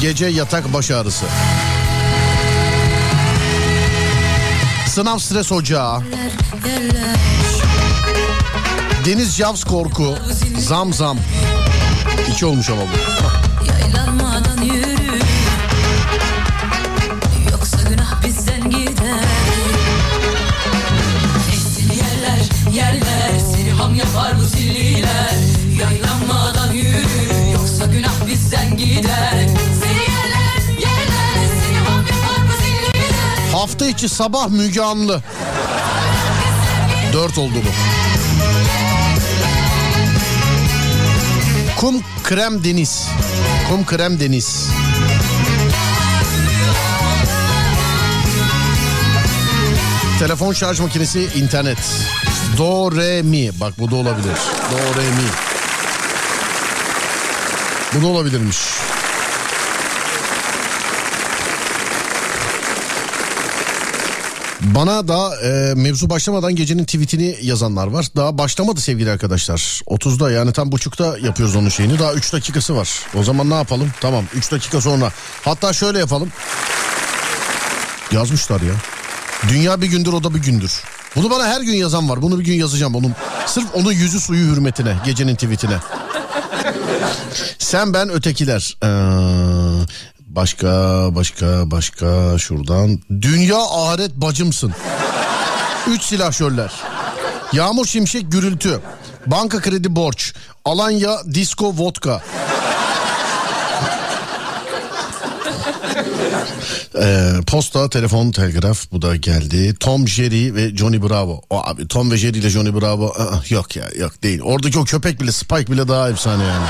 [0.00, 1.24] Gece yatak baş ağrısı.
[4.86, 6.02] Sınav stres ocağı.
[9.04, 10.14] Deniz Javs korku.
[10.58, 11.18] Zam zam.
[12.32, 13.45] İki olmuş ama bu.
[33.76, 35.22] Hafta içi sabah Müge Anlı.
[37.12, 37.68] Dört oldu bu.
[41.80, 43.08] Kum krem deniz.
[43.68, 44.68] Kum krem deniz.
[50.18, 51.78] Telefon şarj makinesi, internet.
[52.58, 53.50] Do, re, mi.
[53.60, 54.36] Bak bu da olabilir.
[54.70, 55.28] Do, re, mi.
[57.94, 58.58] Bu da olabilirmiş.
[64.76, 68.06] Bana da e, mevzu başlamadan gecenin tweetini yazanlar var.
[68.16, 69.80] Daha başlamadı sevgili arkadaşlar.
[69.86, 71.98] 30'da yani tam buçukta yapıyoruz onun şeyini.
[71.98, 72.90] Daha 3 dakikası var.
[73.14, 73.90] O zaman ne yapalım?
[74.00, 75.12] Tamam 3 dakika sonra.
[75.42, 76.32] Hatta şöyle yapalım.
[78.12, 78.74] Yazmışlar ya.
[79.48, 80.82] Dünya bir gündür o da bir gündür.
[81.16, 82.22] Bunu bana her gün yazan var.
[82.22, 83.12] Bunu bir gün yazacağım onun.
[83.46, 84.96] Sırf onun yüzü suyu hürmetine.
[85.04, 85.76] Gecenin tweetine.
[87.58, 88.76] Sen ben ötekiler.
[88.82, 88.86] Ee,
[90.36, 90.68] başka
[91.14, 93.00] başka başka şuradan.
[93.20, 94.72] Dünya ahiret bacımsın.
[95.86, 96.72] Üç silahşörler.
[97.52, 98.80] Yağmur şimşek gürültü.
[99.26, 100.34] Banka kredi borç.
[100.64, 102.22] Alanya disco vodka.
[107.02, 109.74] Ee, posta, telefon, telgraf bu da geldi.
[109.80, 111.40] Tom, Jerry ve Johnny Bravo.
[111.50, 114.40] O abi Tom ve Jerry ile Johnny Bravo aa, yok ya yok değil.
[114.44, 116.66] Oradaki o köpek bile Spike bile daha efsane yani.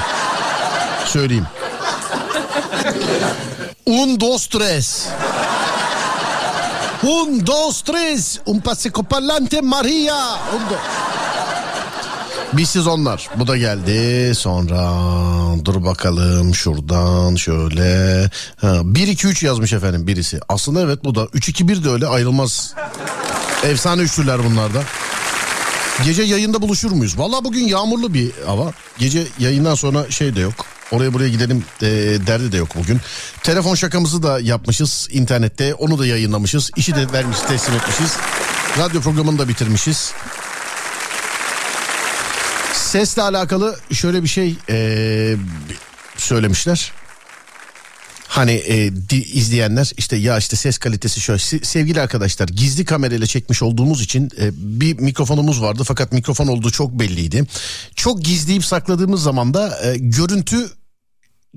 [1.07, 1.47] Söyleyeyim.
[3.87, 5.07] Un, dos, tres.
[7.03, 8.41] Un, dos, tres.
[8.47, 10.35] Un pasico parlante Maria.
[10.55, 10.77] Un, do...
[12.53, 13.29] Bizsiz onlar.
[13.37, 14.35] Bu da geldi.
[14.35, 14.93] Sonra
[15.65, 18.31] dur bakalım şuradan şöyle.
[18.57, 20.41] Ha, 1 2 3 yazmış efendim birisi.
[20.49, 22.75] Aslında evet bu da 3 2 1 de öyle ayrılmaz.
[23.65, 24.83] Efsane üçlüler bunlar da.
[26.05, 27.19] Gece yayında buluşur muyuz?
[27.19, 28.73] Valla bugün yağmurlu bir hava.
[28.99, 30.76] Gece yayından sonra şey de yok.
[30.91, 31.87] Oraya buraya gidelim e,
[32.27, 33.01] derdi de yok bugün.
[33.43, 35.75] Telefon şakamızı da yapmışız internette.
[35.75, 36.71] Onu da yayınlamışız.
[36.77, 38.17] İşi de vermiş teslim etmişiz.
[38.79, 40.13] Radyo programını da bitirmişiz.
[42.73, 45.37] Sesle alakalı şöyle bir şey e,
[46.17, 46.93] söylemişler.
[48.29, 53.27] Hani e, di, izleyenler işte ya işte ses kalitesi şöyle Se- sevgili arkadaşlar gizli kamerayla
[53.27, 57.45] çekmiş olduğumuz için e, bir mikrofonumuz vardı fakat mikrofon olduğu çok belliydi.
[57.95, 60.71] Çok gizleyip sakladığımız zaman da e, görüntü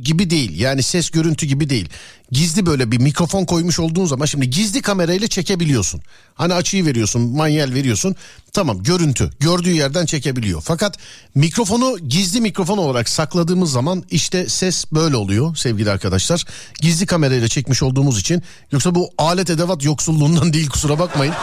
[0.03, 1.89] gibi değil yani ses görüntü gibi değil.
[2.31, 6.01] Gizli böyle bir mikrofon koymuş olduğun zaman şimdi gizli kamerayla çekebiliyorsun.
[6.35, 8.15] Hani açıyı veriyorsun manyel veriyorsun
[8.53, 10.61] tamam görüntü gördüğü yerden çekebiliyor.
[10.65, 10.97] Fakat
[11.35, 16.45] mikrofonu gizli mikrofon olarak sakladığımız zaman işte ses böyle oluyor sevgili arkadaşlar.
[16.81, 21.33] Gizli kamerayla çekmiş olduğumuz için yoksa bu alet edevat yoksulluğundan değil kusura bakmayın.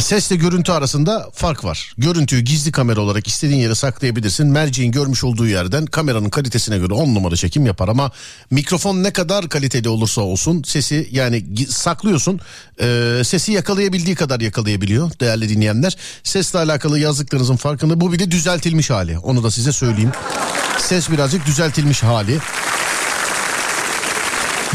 [0.00, 1.94] Sesle görüntü arasında fark var.
[1.98, 4.46] Görüntüyü gizli kamera olarak istediğin yere saklayabilirsin.
[4.46, 8.10] Merceğin görmüş olduğu yerden kameranın kalitesine göre 10 numara çekim yapar ama
[8.50, 12.40] mikrofon ne kadar kaliteli olursa olsun sesi yani saklıyorsun.
[12.80, 15.96] Ee, sesi yakalayabildiği kadar yakalayabiliyor değerli dinleyenler.
[16.22, 19.18] Sesle alakalı yazdıklarınızın farkında bu bir de düzeltilmiş hali.
[19.18, 20.12] Onu da size söyleyeyim.
[20.78, 22.38] Ses birazcık düzeltilmiş hali.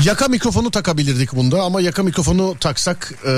[0.06, 3.32] Yaka mikrofonu takabilirdik bunda ama yaka mikrofonu taksak e,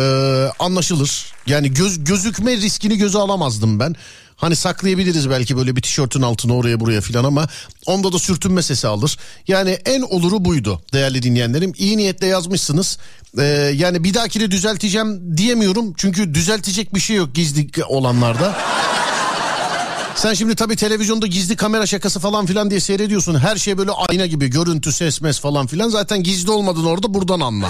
[0.60, 1.34] anlaşılır.
[1.48, 3.96] Yani göz, gözükme riskini göze alamazdım ben.
[4.36, 7.48] Hani saklayabiliriz belki böyle bir tişörtün altına oraya buraya filan ama
[7.86, 9.18] onda da sürtünme sesi alır.
[9.48, 11.74] Yani en oluru buydu değerli dinleyenlerim.
[11.78, 12.98] İyi niyetle yazmışsınız.
[13.38, 13.44] E,
[13.76, 15.94] yani bir dahakini düzelteceğim diyemiyorum.
[15.98, 18.58] Çünkü düzeltecek bir şey yok gizli olanlarda.
[20.16, 23.40] Sen şimdi tabii televizyonda gizli kamera şakası falan filan diye seyrediyorsun.
[23.40, 25.90] Her şey böyle ayna gibi görüntü ses mes falan filan.
[25.90, 27.70] Zaten gizli olmadın orada buradan anla.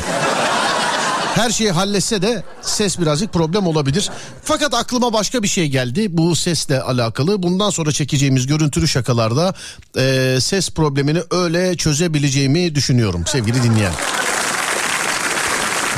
[1.36, 4.10] Her şeyi halletse de ses birazcık problem olabilir.
[4.44, 7.44] Fakat aklıma başka bir şey geldi bu sesle alakalı.
[7.44, 9.54] Bundan sonra çekeceğimiz görüntülü şakalarda
[9.98, 13.94] e, ses problemini öyle çözebileceğimi düşünüyorum sevgili dinleyen.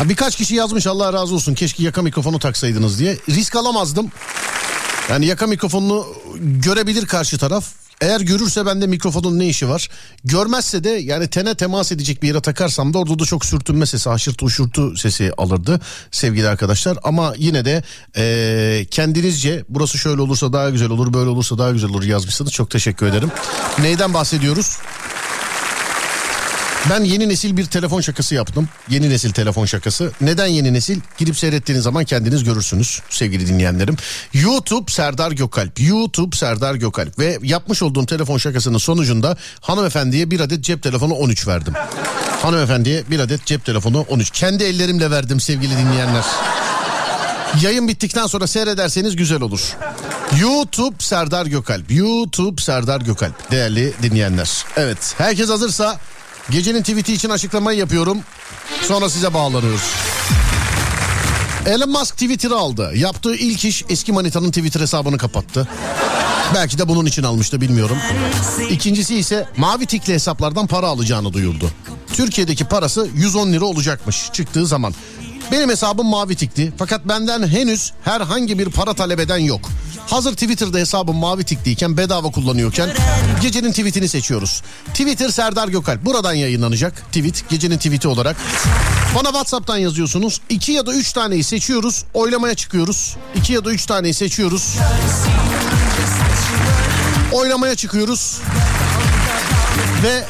[0.04, 3.18] Birkaç kişi yazmış Allah razı olsun keşke yaka mikrofonu taksaydınız diye.
[3.30, 4.12] Risk alamazdım.
[5.10, 6.08] Yani yaka mikrofonunu
[6.42, 7.66] görebilir karşı taraf.
[8.02, 9.90] Eğer görürse bende mikrofonun ne işi var?
[10.24, 14.10] Görmezse de yani tene temas edecek bir yere takarsam da orada da çok sürtünme sesi,
[14.10, 15.82] haşırtı uşurtu sesi alırdı
[16.12, 16.98] sevgili arkadaşlar.
[17.04, 17.84] Ama yine de
[18.18, 22.52] e, kendinizce burası şöyle olursa daha güzel olur, böyle olursa daha güzel olur yazmışsınız.
[22.52, 23.32] Çok teşekkür ederim.
[23.80, 24.78] Neyden bahsediyoruz?
[26.90, 28.70] Ben yeni nesil bir telefon şakası yaptım.
[28.90, 30.12] Yeni nesil telefon şakası.
[30.22, 31.00] Neden yeni nesil?
[31.18, 33.98] Girip seyrettiğiniz zaman kendiniz görürsünüz sevgili dinleyenlerim.
[34.34, 35.80] YouTube Serdar Gökalp.
[35.80, 37.20] YouTube Serdar Gökalp.
[37.20, 41.74] Ve yapmış olduğum telefon şakasının sonucunda hanımefendiye bir adet cep telefonu 13 verdim.
[42.42, 44.30] Hanımefendiye bir adet cep telefonu 13.
[44.30, 46.24] Kendi ellerimle verdim sevgili dinleyenler.
[47.62, 49.78] Yayın bittikten sonra seyrederseniz güzel olur.
[50.42, 51.92] YouTube Serdar Gökalp.
[51.92, 53.52] YouTube Serdar Gökalp.
[53.52, 54.66] Değerli dinleyenler.
[54.78, 56.00] Evet herkes hazırsa
[56.50, 58.18] gecenin tweet'i için açıklamayı yapıyorum.
[58.88, 59.82] Sonra size bağlanıyoruz.
[61.66, 62.92] Elon Musk Twitter'ı aldı.
[62.96, 65.68] Yaptığı ilk iş eski manitanın Twitter hesabını kapattı.
[66.56, 67.98] Belki de bunun için almıştı bilmiyorum.
[68.70, 71.72] İkincisi ise mavi tikli hesaplardan para alacağını duyurdu.
[72.14, 74.94] Türkiye'deki parası 110 lira olacakmış çıktığı zaman.
[75.52, 79.70] Benim hesabım mavi tikli fakat benden henüz herhangi bir para talep eden yok.
[80.08, 82.90] Hazır Twitter'da hesabım mavi tikliyken bedava kullanıyorken
[83.42, 84.62] gecenin tweetini seçiyoruz.
[84.88, 88.38] Twitter Serdar Gökalp buradan yayınlanacak tweet gecenin tweeti olarak.
[89.16, 90.42] Bana Whatsapp'tan yazıyorsunuz.
[90.50, 92.04] 2 ya da 3 taneyi seçiyoruz.
[92.14, 93.16] Oylamaya çıkıyoruz.
[93.36, 94.76] 2 ya da 3 taneyi seçiyoruz.
[97.32, 98.38] Oylamaya çıkıyoruz.
[100.04, 100.24] Ve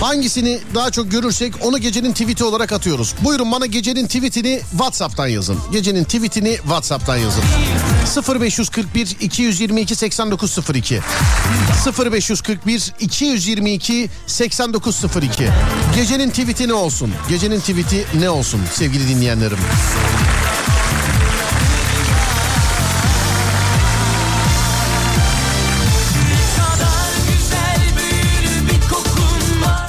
[0.00, 3.14] Hangisini daha çok görürsek onu gecenin tweet'i olarak atıyoruz.
[3.24, 5.58] Buyurun bana gecenin tweet'ini WhatsApp'tan yazın.
[5.72, 7.42] Gecenin tweet'ini WhatsApp'tan yazın.
[8.40, 11.00] 0541 222 8902
[11.98, 15.48] 0541 222 8902
[15.96, 17.12] Gecenin tweet'i ne olsun?
[17.28, 19.58] Gecenin tweet'i ne olsun sevgili dinleyenlerim?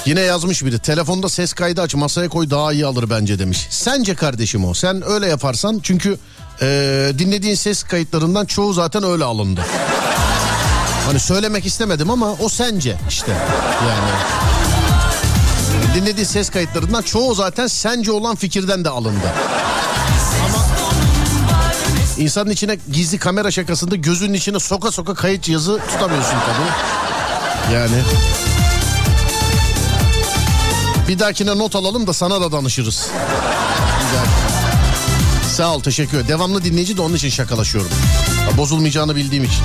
[0.06, 3.66] Yine yazmış biri telefonda ses kaydı aç masaya koy daha iyi alır bence demiş.
[3.70, 6.18] Sence kardeşim o sen öyle yaparsan çünkü
[6.62, 6.66] e,
[7.18, 9.60] dinlediğin ses kayıtlarından çoğu zaten öyle alındı.
[11.06, 13.32] Hani söylemek istemedim ama o sence işte
[13.88, 14.12] yani.
[15.94, 19.32] Dinlediğin ses kayıtlarından çoğu zaten sence olan fikirden de alındı.
[20.44, 20.64] Ama
[22.18, 27.74] insanın içine gizli kamera şakasında gözünün içine soka soka kayıt yazı tutamıyorsun tabii.
[27.74, 28.02] Yani...
[31.12, 33.08] Bir dahakine not alalım da sana da danışırız.
[34.00, 34.26] Güzel.
[35.56, 36.28] Sağ ol teşekkür ederim.
[36.28, 37.90] Devamlı dinleyici de onun için şakalaşıyorum.
[38.56, 39.60] Bozulmayacağını bildiğim için.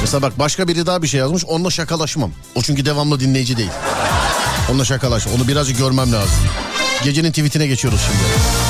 [0.00, 1.44] Mesela bak başka biri daha bir şey yazmış.
[1.44, 2.30] Onunla şakalaşmam.
[2.54, 3.70] O çünkü devamlı dinleyici değil.
[4.70, 5.26] Onunla şakalaş.
[5.26, 6.38] Onu birazcık görmem lazım.
[7.04, 8.67] Gecenin tweetine geçiyoruz şimdi.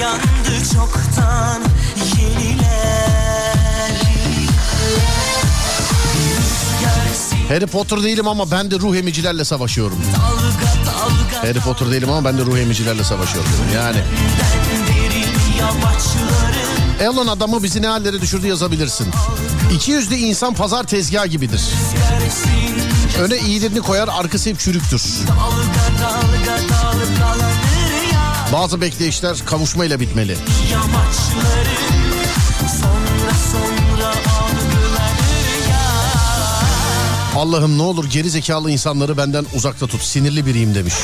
[0.00, 1.62] Dayandı çoktan
[2.18, 3.08] yeniler
[7.48, 9.98] Harry Potter değilim ama ben de ruh emicilerle savaşıyorum.
[11.42, 13.50] Harry Potter değilim ama ben de ruh emicilerle savaşıyorum.
[13.74, 13.98] Yani.
[17.00, 19.06] Elon adamı bizi ne hallere düşürdü yazabilirsin.
[19.74, 21.62] İki yüzlü insan pazar tezgahı gibidir.
[23.18, 25.02] Öne iyilerini koyar arkası hep çürüktür.
[28.52, 30.36] Bazı bekleyişler kavuşmayla bitmeli.
[37.36, 40.02] Allah'ım ne olur geri zekalı insanları benden uzakta tut.
[40.02, 40.94] Sinirli biriyim demiş.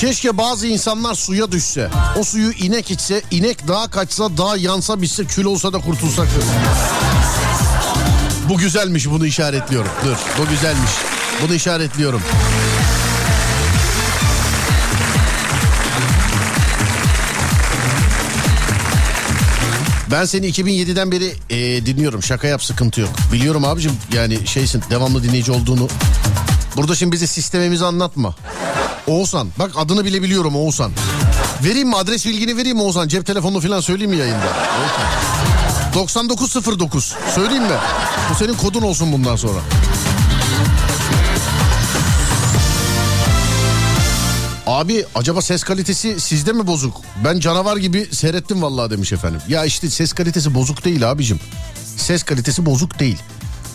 [0.00, 1.90] Keşke bazı insanlar suya düşse.
[2.18, 6.28] O suyu inek içse, inek daha kaçsa, daha yansa bitse, kül olsa da kurtulsak.
[8.48, 9.90] Bu güzelmiş bunu işaretliyorum.
[10.04, 10.90] Dur bu güzelmiş.
[11.42, 12.22] Bunu işaretliyorum.
[20.10, 22.22] Ben seni 2007'den beri e, dinliyorum.
[22.22, 23.10] Şaka yap sıkıntı yok.
[23.32, 25.88] Biliyorum abicim yani şeysin devamlı dinleyici olduğunu.
[26.76, 28.34] Burada şimdi bize sistemimizi anlatma.
[29.06, 30.92] Oğuzhan bak adını bile biliyorum Oğuzhan.
[31.64, 33.08] Vereyim mi adres bilgini vereyim mi Oğuzhan?
[33.08, 34.46] Cep telefonunu falan söyleyeyim mi yayında?
[34.46, 35.94] Oğuzhan.
[35.94, 37.78] 9909 söyleyeyim mi?
[38.30, 39.58] Bu senin kodun olsun bundan sonra.
[44.66, 47.00] Abi acaba ses kalitesi sizde mi bozuk?
[47.24, 49.40] Ben canavar gibi seyrettim vallahi demiş efendim.
[49.48, 51.40] Ya işte ses kalitesi bozuk değil abicim.
[51.96, 53.18] Ses kalitesi bozuk değil.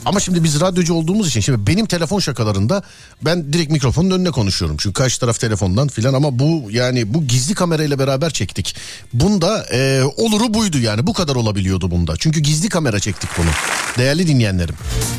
[0.06, 2.84] Ama şimdi biz radyocu olduğumuz için şimdi benim telefon şakalarında
[3.26, 4.78] ben direkt mikrofonun önüne konuşuyorum.
[4.80, 8.76] Çünkü karşı taraf telefondan filan ama bu yani bu gizli kamerayla beraber çektik.
[9.14, 12.14] Bunda e, oluru buydu yani bu kadar olabiliyordu bunda.
[12.20, 13.50] Çünkü gizli kamera çektik bunu.
[13.98, 14.76] Değerli dinleyenlerim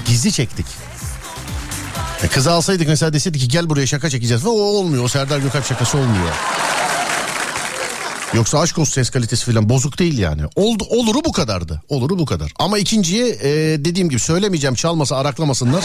[0.07, 0.67] gizli çektik.
[2.23, 5.05] E, kızı alsaydık mesela deseydik ki gel buraya şaka çekeceğiz o olmuyor.
[5.05, 6.33] O Serdar Gökalp şakası olmuyor.
[8.35, 10.43] Yoksa aşk olsun ses kalitesi falan bozuk değil yani.
[10.57, 11.83] Oldu, oluru bu kadardı.
[11.89, 12.53] Oluru bu kadar.
[12.59, 13.51] Ama ikinciye e,
[13.85, 15.85] dediğim gibi söylemeyeceğim çalmasa araklamasınlar.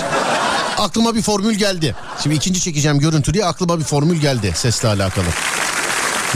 [0.77, 1.95] aklıma bir formül geldi.
[2.23, 5.25] Şimdi ikinci çekeceğim görüntü diye aklıma bir formül geldi sesle alakalı.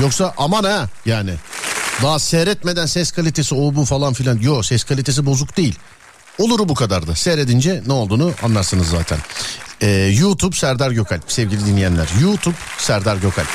[0.01, 1.33] Yoksa aman ha yani.
[2.03, 4.37] Daha seyretmeden ses kalitesi o bu falan filan.
[4.39, 5.75] Yok ses kalitesi bozuk değil.
[6.39, 7.15] Oluru bu kadardı.
[7.15, 9.19] Seyredince ne olduğunu anlarsınız zaten.
[9.81, 9.87] Ee,
[10.19, 12.07] YouTube Serdar Gökalp sevgili dinleyenler.
[12.21, 13.47] YouTube Serdar Gökalp.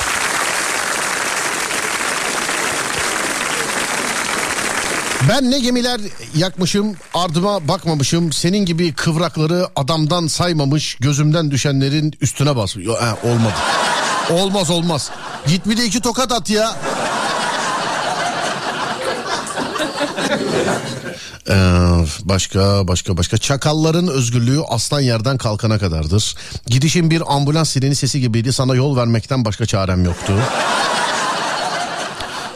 [5.29, 6.01] Ben ne gemiler
[6.35, 12.75] yakmışım ardıma bakmamışım senin gibi kıvrakları adamdan saymamış gözümden düşenlerin üstüne bas.
[12.77, 13.53] Yo, he, olmadı.
[14.31, 15.09] Olmaz olmaz.
[15.47, 16.75] Git bir de iki tokat at ya.
[21.49, 21.53] Ee,
[22.23, 26.35] başka başka başka çakalların özgürlüğü aslan yerden kalkana kadardır.
[26.65, 30.33] Gidişin bir ambulans sireni sesi gibiydi sana yol vermekten başka çarem yoktu.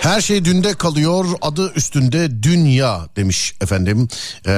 [0.02, 4.08] Her şey dünde kalıyor adı üstünde dünya demiş efendim.
[4.46, 4.52] Ee,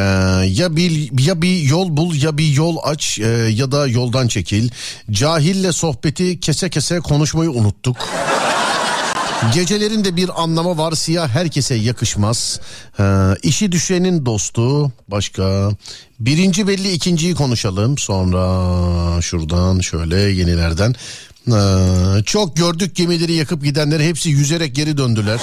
[0.48, 4.70] ya bir ya bir yol bul ya bir yol aç e, ya da yoldan çekil.
[5.12, 7.98] Cahille sohbeti kese kese konuşmayı unuttuk.
[9.54, 12.60] Gecelerin de bir anlamı var siyah herkese yakışmaz.
[13.00, 13.04] Ee,
[13.44, 15.70] işi düşenin dostu başka.
[16.20, 20.96] Birinci belli ikinciyi konuşalım sonra şuradan şöyle yenilerden.
[21.48, 25.40] Ee, çok gördük gemileri yakıp gidenleri hepsi yüzerek geri döndüler.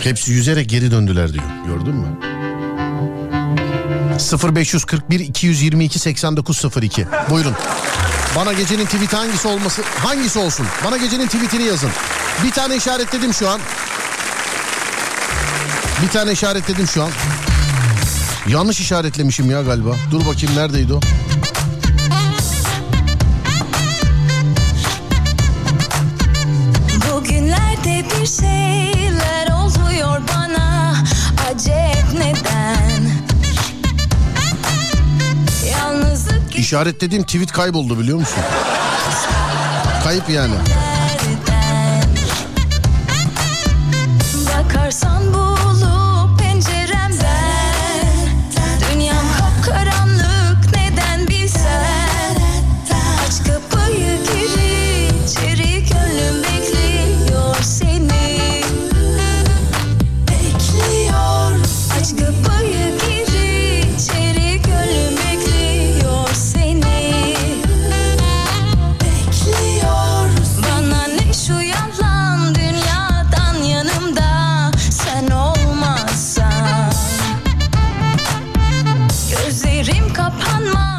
[0.00, 2.06] hepsi yüzerek geri döndüler diyor gördün mü?
[4.54, 7.54] 0541 222 8902 buyurun.
[8.36, 10.66] Bana gecenin tweet'i hangisi olması hangisi olsun?
[10.84, 11.90] Bana gecenin tweetini yazın.
[12.44, 13.60] Bir tane işaretledim şu an.
[16.02, 17.10] Bir tane işaretledim şu an.
[18.48, 19.96] Yanlış işaretlemişim ya galiba.
[20.10, 21.00] Dur bakayım neredeydi o?
[27.84, 30.94] Bugünlerde bir şeyler oluyor bana
[31.50, 33.02] Acep neden
[35.70, 38.42] Yalnızlık İşaretlediğim tweet kayboldu biliyor musun?
[40.04, 40.54] Kayıp yani.
[44.46, 45.53] Bakarsan bulup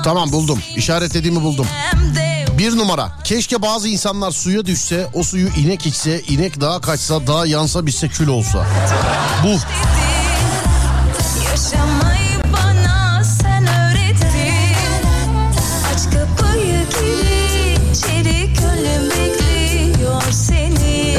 [0.05, 0.59] Tamam buldum.
[0.75, 1.67] İşaretlediğimi buldum.
[2.57, 3.11] Bir numara.
[3.23, 8.07] Keşke bazı insanlar suya düşse, o suyu inek içse, inek dağa kaçsa, dağ yansa bitse
[8.07, 8.65] kül olsa.
[9.43, 9.57] Bu.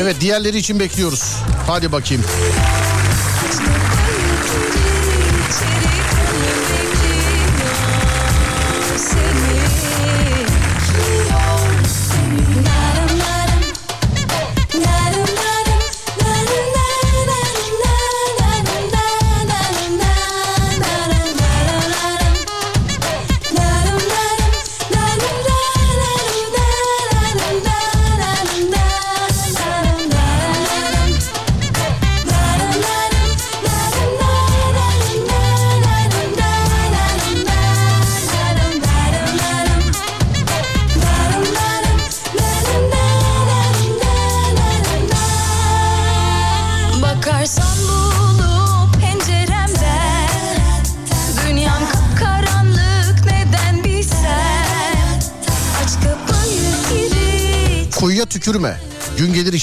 [0.01, 1.37] Evet diğerleri için bekliyoruz.
[1.67, 2.25] Hadi bakayım.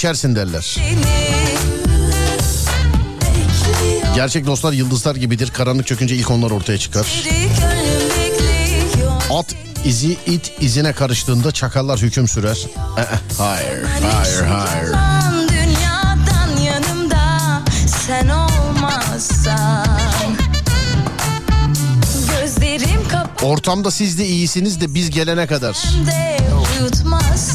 [0.04, 0.78] düşersin derler.
[4.16, 5.50] Gerçek dostlar yıldızlar gibidir.
[5.50, 7.06] Karanlık çökünce ilk onlar ortaya çıkar.
[9.32, 9.56] At
[9.86, 12.68] izi it izine karıştığında çakallar hüküm sürer.
[12.98, 13.06] Eh, eh,
[13.38, 14.96] hayır, hayır, hayır.
[18.08, 19.88] Sen olmazsan.
[23.42, 25.78] Ortamda siz de iyisiniz de biz gelene kadar.
[26.82, 27.53] Uyutmaz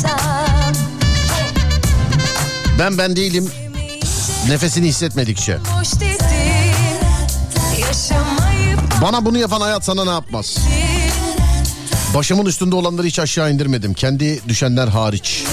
[2.79, 3.51] ben ben değilim.
[4.49, 5.59] Nefesini hissetmedikçe.
[9.03, 10.59] Bana bunu yapan hayat sana ne yapmaz?
[12.15, 13.95] Başımın üstünde olanları hiç aşağı indirmedim.
[13.95, 15.45] Kendi düşenler hariç.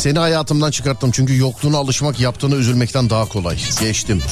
[0.00, 3.56] Seni hayatımdan çıkarttım çünkü yokluğuna alışmak yaptığına üzülmekten daha kolay.
[3.80, 4.22] Geçtim.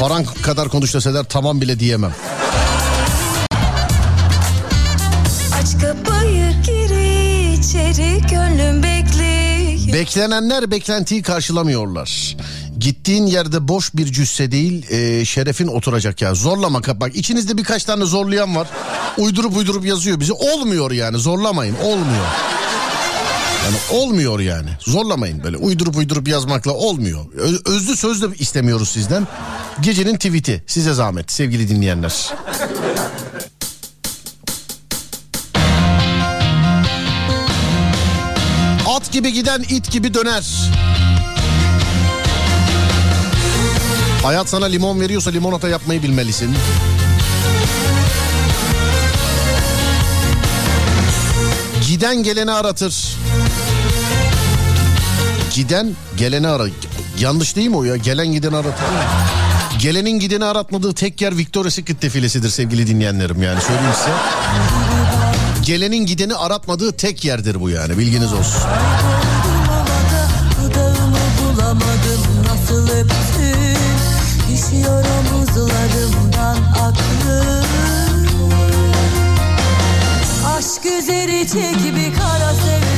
[0.00, 2.14] Paran kadar konuş deseler tamam bile diyemem.
[9.92, 12.36] Beklenenler beklentiyi karşılamıyorlar.
[12.78, 16.34] Gittiğin yerde boş bir cüsse değil e, şerefin oturacak ya.
[16.34, 18.68] Zorlama bak içinizde birkaç tane zorlayan var.
[19.18, 20.32] Uydurup uydurup yazıyor bizi.
[20.32, 22.26] Olmuyor yani zorlamayın olmuyor.
[23.64, 24.70] Yani olmuyor yani.
[24.80, 27.24] Zorlamayın böyle uydurup uydurup yazmakla olmuyor.
[27.66, 29.28] Özlü söz de istemiyoruz sizden.
[29.80, 32.30] Gecenin tweet'i size zahmet sevgili dinleyenler.
[38.88, 40.44] At gibi giden it gibi döner.
[44.22, 46.54] Hayat sana limon veriyorsa limonata yapmayı bilmelisin.
[51.88, 53.16] Giden geleni aratır.
[55.54, 56.66] Giden geleni ara.
[57.20, 57.96] Yanlış değil mi o ya?
[57.96, 58.84] Gelen gideni aratır.
[59.78, 64.10] Gelenin gideni aratmadığı tek yer Victoria's Secret defilesidir sevgili dinleyenlerim yani söyleyeyim size.
[65.66, 68.62] Gelenin gideni aratmadığı tek yerdir bu yani bilginiz olsun.
[80.46, 82.91] Aşk üzeri çek bir kara sevda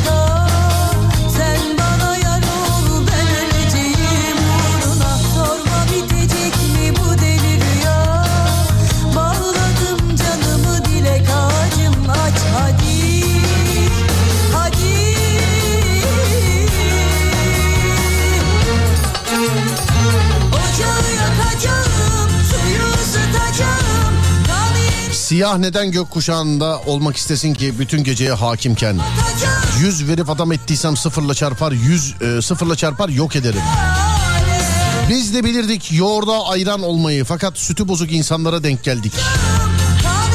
[25.35, 29.01] Siyah neden gökkuşağında olmak istesin ki bütün geceye hakimken?
[29.81, 33.61] Yüz verip adam ettiysem sıfırla çarpar, yüz e, sıfırla çarpar yok ederim.
[35.09, 39.13] Biz de bilirdik yoğurda ayran olmayı fakat sütü bozuk insanlara denk geldik.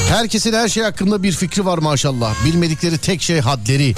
[0.10, 2.46] Herkesin her şey hakkında bir fikri var maşallah.
[2.46, 3.96] Bilmedikleri tek şey hadleri.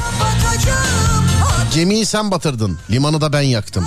[1.74, 3.86] Gemiyi sen batırdın, limanı da ben yaktım.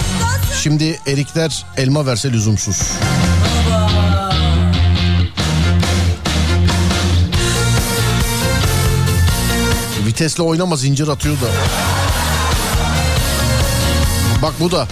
[0.62, 2.82] Şimdi erikler elma verse lüzumsuz.
[10.14, 11.46] Vitesle oynama zincir atıyor da.
[14.42, 14.88] Bak bu da.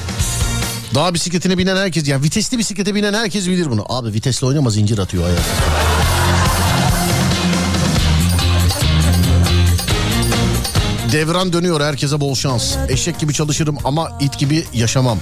[0.94, 3.84] Dağ bisikletine binen herkes yani vitesli bisiklete binen herkes bilir bunu.
[3.88, 5.40] Abi vitesle oynama zincir atıyor hayat.
[11.12, 12.76] Devran dönüyor herkese bol şans.
[12.88, 15.18] Eşek gibi çalışırım ama it gibi yaşamam.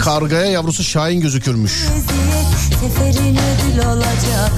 [0.00, 1.72] Kargaya yavrusu Şahin gözükürmüş.
[2.80, 4.52] Seferin ödül olacak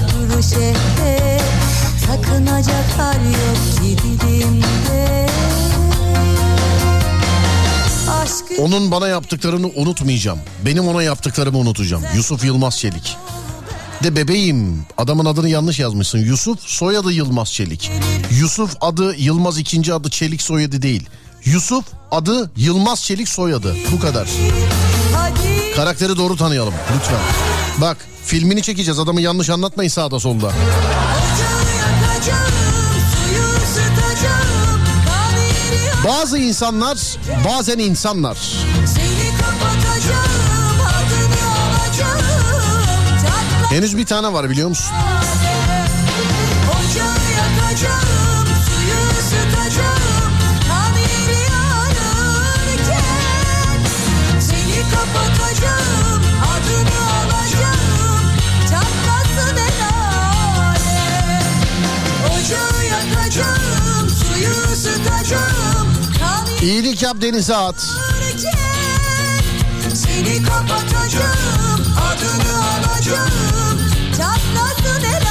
[2.07, 5.27] Sakınacak hal yok ki dilimde
[8.11, 10.39] Aşkı Onun bana yaptıklarını unutmayacağım.
[10.65, 12.03] Benim ona yaptıklarımı unutacağım.
[12.15, 13.17] Yusuf Yılmaz Çelik.
[14.03, 16.19] De bebeğim adamın adını yanlış yazmışsın.
[16.19, 17.91] Yusuf soyadı Yılmaz Çelik.
[18.31, 21.09] Yusuf adı Yılmaz ikinci adı Çelik soyadı değil.
[21.45, 23.77] Yusuf adı Yılmaz Çelik soyadı.
[23.93, 24.29] Bu kadar.
[25.77, 27.21] Karakteri doğru tanıyalım lütfen.
[27.81, 30.53] Bak filmini çekeceğiz adamı yanlış anlatmayın sağda solda.
[36.09, 36.99] Bazı insanlar
[37.45, 38.39] bazen insanlar.
[43.71, 44.93] Henüz bir tane var biliyor musun?
[47.37, 50.33] yakacağım, suyu ısıtacağım.
[50.69, 52.31] Kan yeri yanarken
[54.41, 56.23] Seni kapatacağım,
[56.53, 58.27] adını alacağım.
[58.71, 59.81] Çatlasın el
[60.69, 61.43] alem
[62.25, 65.57] Ocağı yakacağım, suyu ısıtacağım.
[65.57, 65.66] Kan
[66.67, 67.75] İyilik yap denize at.
[69.95, 73.79] Seni kapatacağım, adını alacağım
[74.17, 75.23] Çatlasın el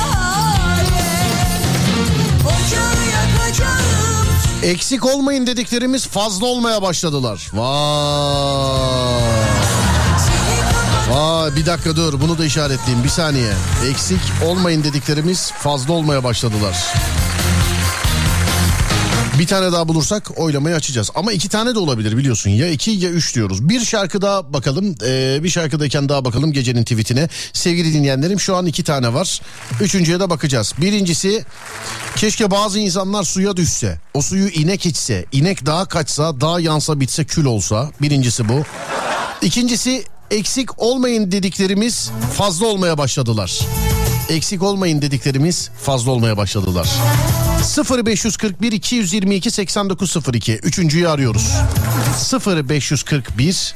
[4.63, 7.49] Eksik olmayın dediklerimiz fazla olmaya başladılar.
[7.53, 7.63] Vay.
[11.09, 13.53] Vay bir dakika dur bunu da işaretleyeyim bir saniye.
[13.89, 16.93] Eksik olmayın dediklerimiz fazla olmaya başladılar.
[19.39, 21.11] Bir tane daha bulursak oylamayı açacağız.
[21.15, 22.49] Ama iki tane de olabilir biliyorsun.
[22.49, 23.69] Ya iki ya üç diyoruz.
[23.69, 24.95] Bir şarkı daha bakalım.
[25.05, 27.29] Ee, bir şarkıdayken daha bakalım gecenin tweetine.
[27.53, 29.41] Sevgili dinleyenlerim şu an iki tane var.
[29.81, 30.73] Üçüncüye de bakacağız.
[30.81, 31.45] Birincisi
[32.15, 33.99] keşke bazı insanlar suya düşse.
[34.13, 35.25] O suyu inek içse.
[35.31, 37.91] inek dağa kaçsa, dağ yansa bitse kül olsa.
[38.01, 38.63] Birincisi bu.
[39.41, 43.59] İkincisi eksik olmayın dediklerimiz fazla olmaya başladılar.
[44.29, 46.87] Eksik olmayın dediklerimiz fazla olmaya başladılar.
[47.65, 51.51] 0541 222 8902 üçüncüyü arıyoruz.
[52.45, 53.75] 0541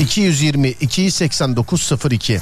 [0.00, 2.40] 222 8902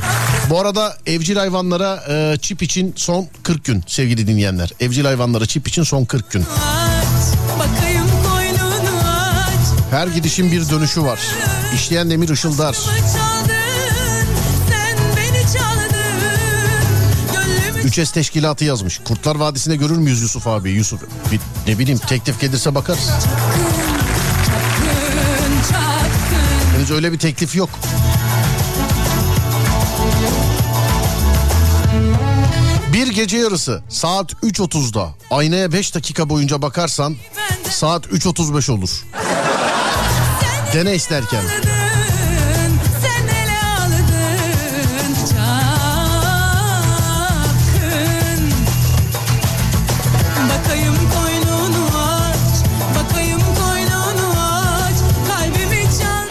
[0.50, 4.70] Bu arada evcil hayvanlara e, çip için son 40 gün sevgili dinleyenler.
[4.80, 6.44] Evcil hayvanlara çip için son 40 gün.
[9.90, 11.20] Her gidişin bir dönüşü var.
[11.74, 12.76] İşleyen demir ışıldar.
[17.84, 19.00] 3S teşkilatı yazmış.
[19.04, 20.70] Kurtlar Vadisi'nde görür müyüz Yusuf abi?
[20.70, 21.02] Yusuf
[21.32, 23.10] bir, ne bileyim teklif gelirse bakarız.
[26.76, 27.70] Henüz öyle bir teklif yok.
[32.92, 37.16] Bir gece yarısı saat 3.30'da aynaya 5 dakika boyunca bakarsan
[37.70, 39.04] saat 3.35 olur.
[40.74, 41.44] Dene isterken.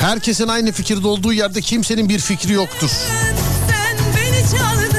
[0.08, 2.90] Herkesin aynı fikirde olduğu yerde kimsenin bir fikri yoktur.
[2.90, 4.92] Sen beni çaldın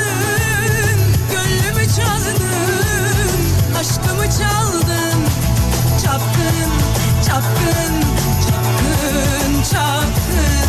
[1.30, 2.42] Gönlümü çaldın
[3.78, 5.18] Aşkımı çaldın
[6.04, 6.70] Çapkın
[7.26, 7.92] Çapkın
[8.46, 10.68] Çapkın Çapkın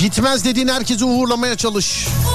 [0.00, 2.08] Gitmez dediğin herkesi uğurlamaya çalış.
[2.28, 2.31] O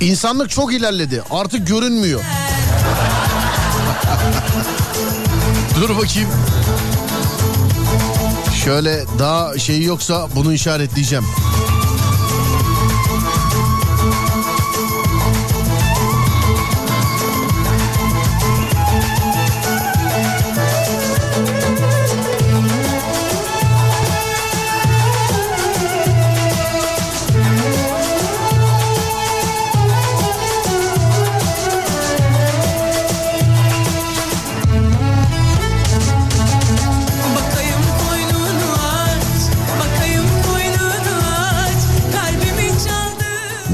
[0.00, 1.22] İnsanlık çok ilerledi.
[1.30, 2.20] Artık görünmüyor.
[5.80, 6.28] Dur bakayım.
[8.64, 11.24] Şöyle daha şey yoksa bunu işaretleyeceğim.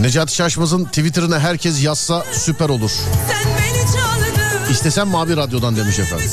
[0.02, 2.90] Necati Şaşmaz'ın Twitter'ına herkes yazsa süper olur.
[4.70, 6.26] İstesem Mavi Radyo'dan demiş efendim.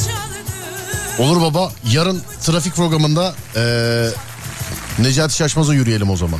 [1.19, 4.09] Olur baba yarın trafik programında eee
[4.99, 6.39] Necati Şaşmaz'a yürüyelim o zaman.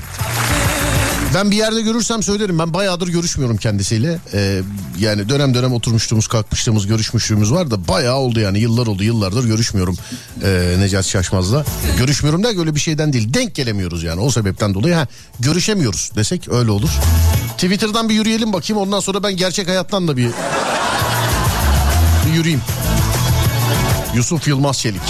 [1.35, 2.59] Ben bir yerde görürsem söylerim.
[2.59, 4.19] Ben bayağıdır görüşmüyorum kendisiyle.
[4.33, 4.61] Ee,
[4.99, 8.59] yani dönem dönem oturmuştuğumuz, kalkmıştığımız, görüşmüşlüğümüz var da bayağı oldu yani.
[8.59, 9.97] Yıllar oldu, yıllardır görüşmüyorum
[10.43, 11.65] ee, Necati Şaşmaz'la.
[11.97, 13.33] Görüşmüyorum da öyle bir şeyden değil.
[13.33, 14.93] Denk gelemiyoruz yani o sebepten dolayı.
[14.93, 15.07] Ha,
[15.39, 16.89] görüşemiyoruz desek öyle olur.
[17.57, 18.81] Twitter'dan bir yürüyelim bakayım.
[18.81, 20.29] Ondan sonra ben gerçek hayattan da bir,
[22.27, 22.61] bir yürüyeyim.
[24.15, 25.01] Yusuf Yılmaz Çelik.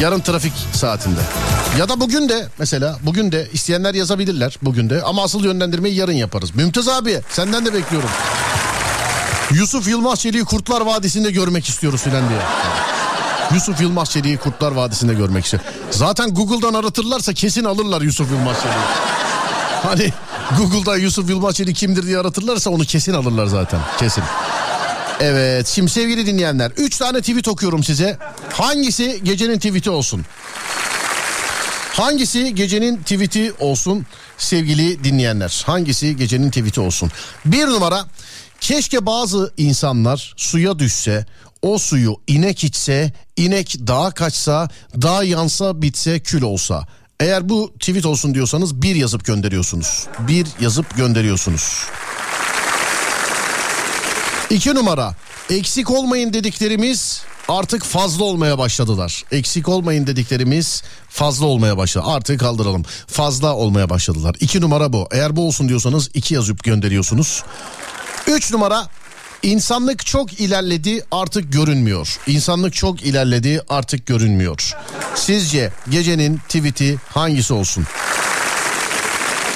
[0.00, 1.20] Yarın trafik saatinde.
[1.78, 6.12] Ya da bugün de mesela bugün de isteyenler yazabilirler bugün de ama asıl yönlendirmeyi yarın
[6.12, 6.54] yaparız.
[6.54, 8.08] Mümtaz abi senden de bekliyorum.
[9.52, 12.38] Yusuf Yılmaz Çelik'i Kurtlar Vadisi'nde görmek istiyoruz filan diye.
[13.54, 15.62] Yusuf Yılmaz Çelik'i Kurtlar Vadisi'nde görmek istiyor.
[15.90, 18.78] Zaten Google'dan aratırlarsa kesin alırlar Yusuf Yılmaz Çelik'i.
[19.82, 20.12] Hani
[20.58, 23.80] Google'da Yusuf Yılmaz Çelik kimdir diye aratırlarsa onu kesin alırlar zaten.
[23.98, 24.24] Kesin.
[25.20, 28.18] Evet şimdi sevgili dinleyenler 3 tane tweet okuyorum size.
[28.52, 30.24] Hangisi gecenin tweeti olsun?
[31.96, 34.06] Hangisi gecenin tweeti olsun
[34.38, 35.62] sevgili dinleyenler?
[35.66, 37.10] Hangisi gecenin tweeti olsun?
[37.44, 38.04] Bir numara
[38.60, 41.26] keşke bazı insanlar suya düşse
[41.62, 44.68] o suyu inek içse inek dağa kaçsa
[45.02, 46.86] dağ yansa bitse kül olsa.
[47.20, 50.06] Eğer bu tweet olsun diyorsanız bir yazıp gönderiyorsunuz.
[50.18, 51.82] Bir yazıp gönderiyorsunuz.
[54.50, 55.14] İki numara
[55.50, 59.24] eksik olmayın dediklerimiz artık fazla olmaya başladılar.
[59.32, 62.04] Eksik olmayın dediklerimiz fazla olmaya başladı.
[62.08, 62.84] Artık kaldıralım.
[63.06, 64.36] Fazla olmaya başladılar.
[64.40, 65.08] İki numara bu.
[65.12, 67.42] Eğer bu olsun diyorsanız iki yazıp gönderiyorsunuz.
[68.26, 68.88] Üç numara
[69.42, 72.18] İnsanlık çok ilerledi artık görünmüyor.
[72.26, 74.72] İnsanlık çok ilerledi artık görünmüyor.
[75.14, 77.86] Sizce gecenin tweet'i hangisi olsun?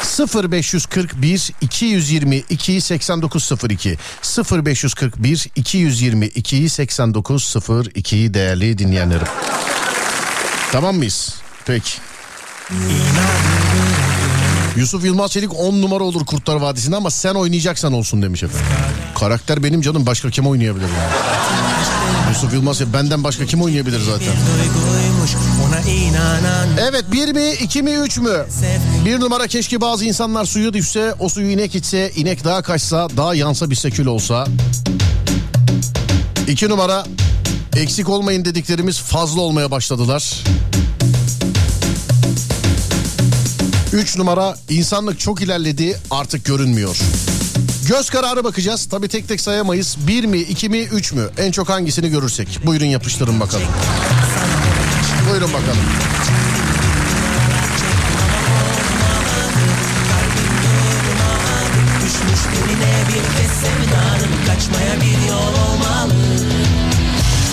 [0.02, 3.98] 0541 222 8902
[4.64, 9.26] 0541 222 8902 değerli dinleyenlerim.
[10.72, 11.34] Tamam mıyız?
[11.66, 11.90] Peki.
[14.76, 18.66] Yusuf Yılmaz Çelik 10 numara olur Kurtlar Vadisi'nde ama sen oynayacaksan olsun demiş efendim.
[19.18, 21.12] Karakter benim canım başka kim oynayabilir yani?
[22.28, 24.34] Yusuf Yılmaz benden başka kim oynayabilir zaten?
[26.80, 28.46] Evet bir mi iki mi üç mü?
[29.04, 33.34] Bir numara keşke bazı insanlar suya düşse o suyu inek içse inek daha kaçsa daha
[33.34, 34.46] yansa bir sekül olsa.
[36.48, 37.04] İki numara
[37.76, 40.44] eksik olmayın dediklerimiz fazla olmaya başladılar.
[43.92, 46.98] Üç numara insanlık çok ilerledi artık görünmüyor.
[47.88, 48.86] Göz kararı bakacağız.
[48.86, 49.96] Tabi tek tek sayamayız.
[50.06, 51.28] Bir mi, iki mi, üç mü?
[51.38, 52.60] En çok hangisini görürsek.
[52.66, 53.68] Buyurun yapıştırın bakalım.
[55.30, 55.84] Buyurun bakalım.
[62.04, 66.14] Düşmüş eline bir kez sevdanın Kaçmaya bir yol olmalı.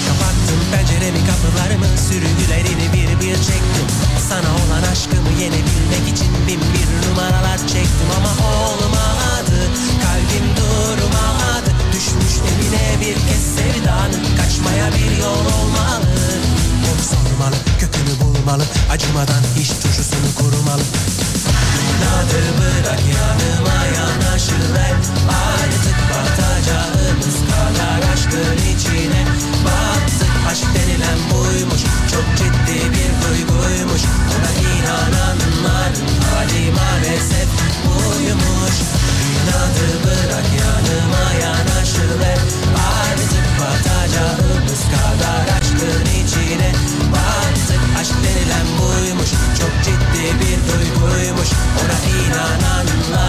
[0.07, 3.87] Kapattım penceremi kapılarımı Sürgülerini bir bir çektim.
[4.29, 9.59] Sana olan aşkımı yenebilmek için Bin bir numaralar çektim ama olmadı.
[10.03, 11.71] Kalbim durmadı.
[11.93, 16.36] Düşmüş eline bir kez sevdanın Kaçmaya bir yol olmalı
[17.37, 20.81] Onu sormalı, kökünü bulmalı Acımadan hiç turşusunu kurumalı
[21.89, 24.95] İnadı bırak yanıma yanaşıver
[25.29, 29.25] Artık batacağımız kadar aşkın içine.
[29.65, 31.81] Battık aşk denilen buymuş
[32.11, 34.01] Çok ciddi bir duyguymuş.
[34.27, 37.46] Buna inananların hali maalesef
[49.31, 51.49] Çok ciddi bir duyguymuş.
[51.79, 53.26] Ona inananların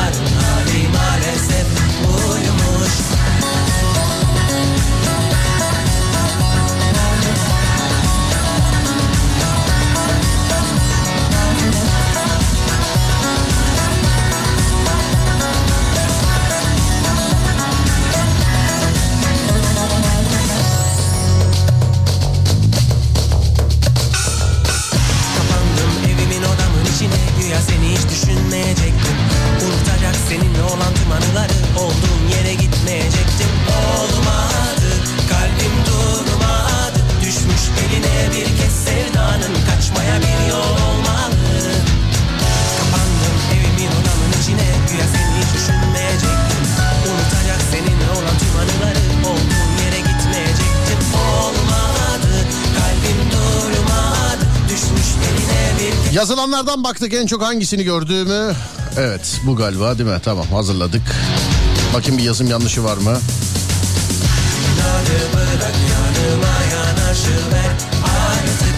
[56.29, 58.53] Yazılanlardan baktık en çok hangisini gördüğümü.
[58.97, 60.21] Evet bu galiba değil mi?
[60.25, 61.03] Tamam hazırladık.
[61.95, 63.19] Bakayım bir yazım yanlışı var mı?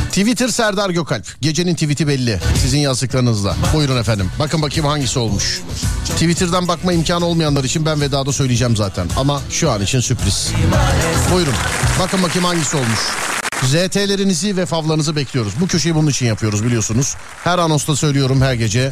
[0.09, 1.41] Twitter Serdar Gökalp.
[1.41, 2.41] Gecenin tweet'i belli.
[2.63, 3.57] Sizin yazdıklarınızla.
[3.75, 4.31] Buyurun efendim.
[4.39, 5.61] Bakın bakayım hangisi olmuş.
[6.05, 9.07] Twitter'dan bakma imkanı olmayanlar için ben vedada söyleyeceğim zaten.
[9.17, 10.51] Ama şu an için sürpriz.
[11.35, 11.55] Buyurun.
[12.01, 13.01] Bakın bakayım hangisi olmuş.
[13.67, 15.53] ZT'lerinizi ve favlarınızı bekliyoruz.
[15.61, 17.17] Bu köşeyi bunun için yapıyoruz biliyorsunuz.
[17.45, 18.91] Her anonsta söylüyorum her gece.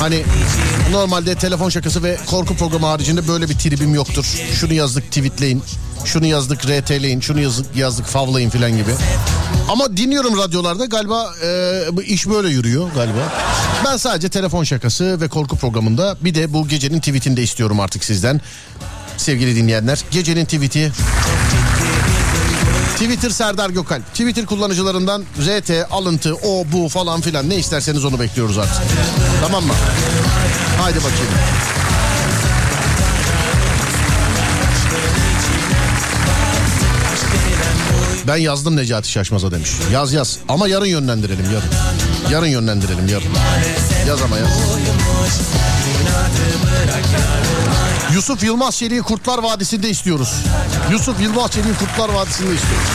[0.00, 0.22] Hani
[0.90, 4.24] normalde telefon şakası ve korku programı haricinde böyle bir tribim yoktur.
[4.60, 5.62] Şunu yazdık tweetleyin.
[6.04, 7.20] Şunu yazdık RT'leyin.
[7.20, 8.90] Şunu yazdık, yazdık favlayın filan gibi.
[9.68, 13.32] Ama dinliyorum radyolarda galiba e, iş böyle yürüyor galiba.
[13.84, 18.04] Ben sadece telefon şakası ve korku programında bir de bu gecenin tweetini de istiyorum artık
[18.04, 18.40] sizden.
[19.16, 20.92] Sevgili dinleyenler gecenin tweeti
[22.96, 24.06] Twitter Serdar Gökalp.
[24.06, 28.82] Twitter kullanıcılarından RT, alıntı, o, bu falan filan ne isterseniz onu bekliyoruz artık.
[29.42, 29.72] Tamam mı?
[30.80, 31.32] Haydi bakayım.
[38.26, 39.70] Ben yazdım Necati Şaşmaz'a demiş.
[39.92, 41.70] Yaz yaz ama yarın yönlendirelim yarın.
[42.32, 43.28] Yarın yönlendirelim yarın.
[44.08, 44.50] Yaz ama yaz.
[48.14, 50.34] Yusuf Yılmaz Çelik'i Kurtlar Vadisi'nde istiyoruz.
[50.90, 52.88] Yusuf Yılmaz Çelik'i Kurtlar Vadisi'nde istiyoruz.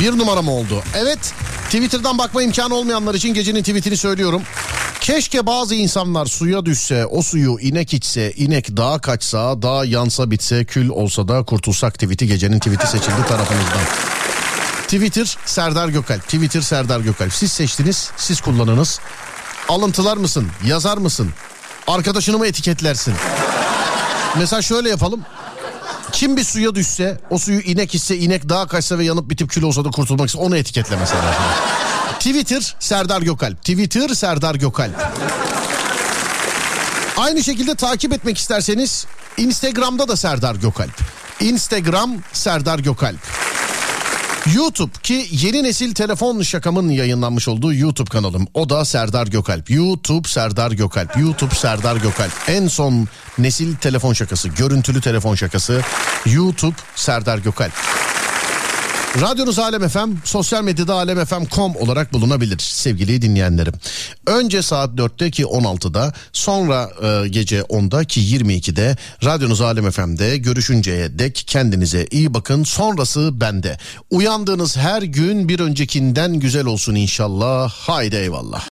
[0.00, 0.82] Bir numara mı oldu?
[0.96, 1.18] Evet.
[1.64, 4.42] Twitter'dan bakma imkanı olmayanlar için gecenin tweetini söylüyorum.
[5.00, 10.64] Keşke bazı insanlar suya düşse, o suyu inek içse, inek dağa kaçsa, dağ yansa bitse,
[10.64, 13.82] kül olsa da kurtulsak tweeti gecenin tweeti seçildi tarafınızdan.
[14.82, 16.22] Twitter Serdar Gökalp.
[16.22, 17.32] Twitter Serdar Gökalp.
[17.32, 19.00] Siz seçtiniz, siz kullanınız.
[19.68, 20.46] Alıntılar mısın?
[20.66, 21.30] Yazar mısın?
[21.86, 23.14] Arkadaşını mı etiketlersin?
[24.38, 25.20] Mesela şöyle yapalım.
[26.12, 29.62] Kim bir suya düşse, o suyu inek ise, inek daha kaçsa ve yanıp bitip kül
[29.62, 31.22] olsa da kurtulmak ise onu etiketle mesela.
[32.18, 33.58] Twitter Serdar Gökalp.
[33.58, 34.94] Twitter Serdar Gökalp.
[37.16, 39.06] Aynı şekilde takip etmek isterseniz
[39.36, 41.00] Instagram'da da Serdar Gökalp.
[41.40, 43.20] Instagram Serdar Gökalp.
[44.46, 48.46] YouTube ki yeni nesil telefon şakamın yayınlanmış olduğu YouTube kanalım.
[48.54, 49.70] O da Serdar Gökalp.
[49.70, 51.16] YouTube Serdar Gökalp.
[51.16, 52.32] YouTube Serdar Gökalp.
[52.48, 53.08] En son
[53.38, 55.82] nesil telefon şakası, görüntülü telefon şakası.
[56.26, 57.72] YouTube Serdar Gökalp.
[59.20, 63.72] Radyonuz Alem FM, sosyal medyada alemfm.com olarak bulunabilir sevgili dinleyenlerim.
[64.26, 71.18] Önce saat 4'te ki 16'da, sonra e, gece 10'da ki 22'de radyonuz Alem FM'de görüşünceye
[71.18, 72.64] dek kendinize iyi bakın.
[72.64, 73.78] Sonrası bende.
[74.10, 77.70] Uyandığınız her gün bir öncekinden güzel olsun inşallah.
[77.70, 78.60] Haydi eyvallah.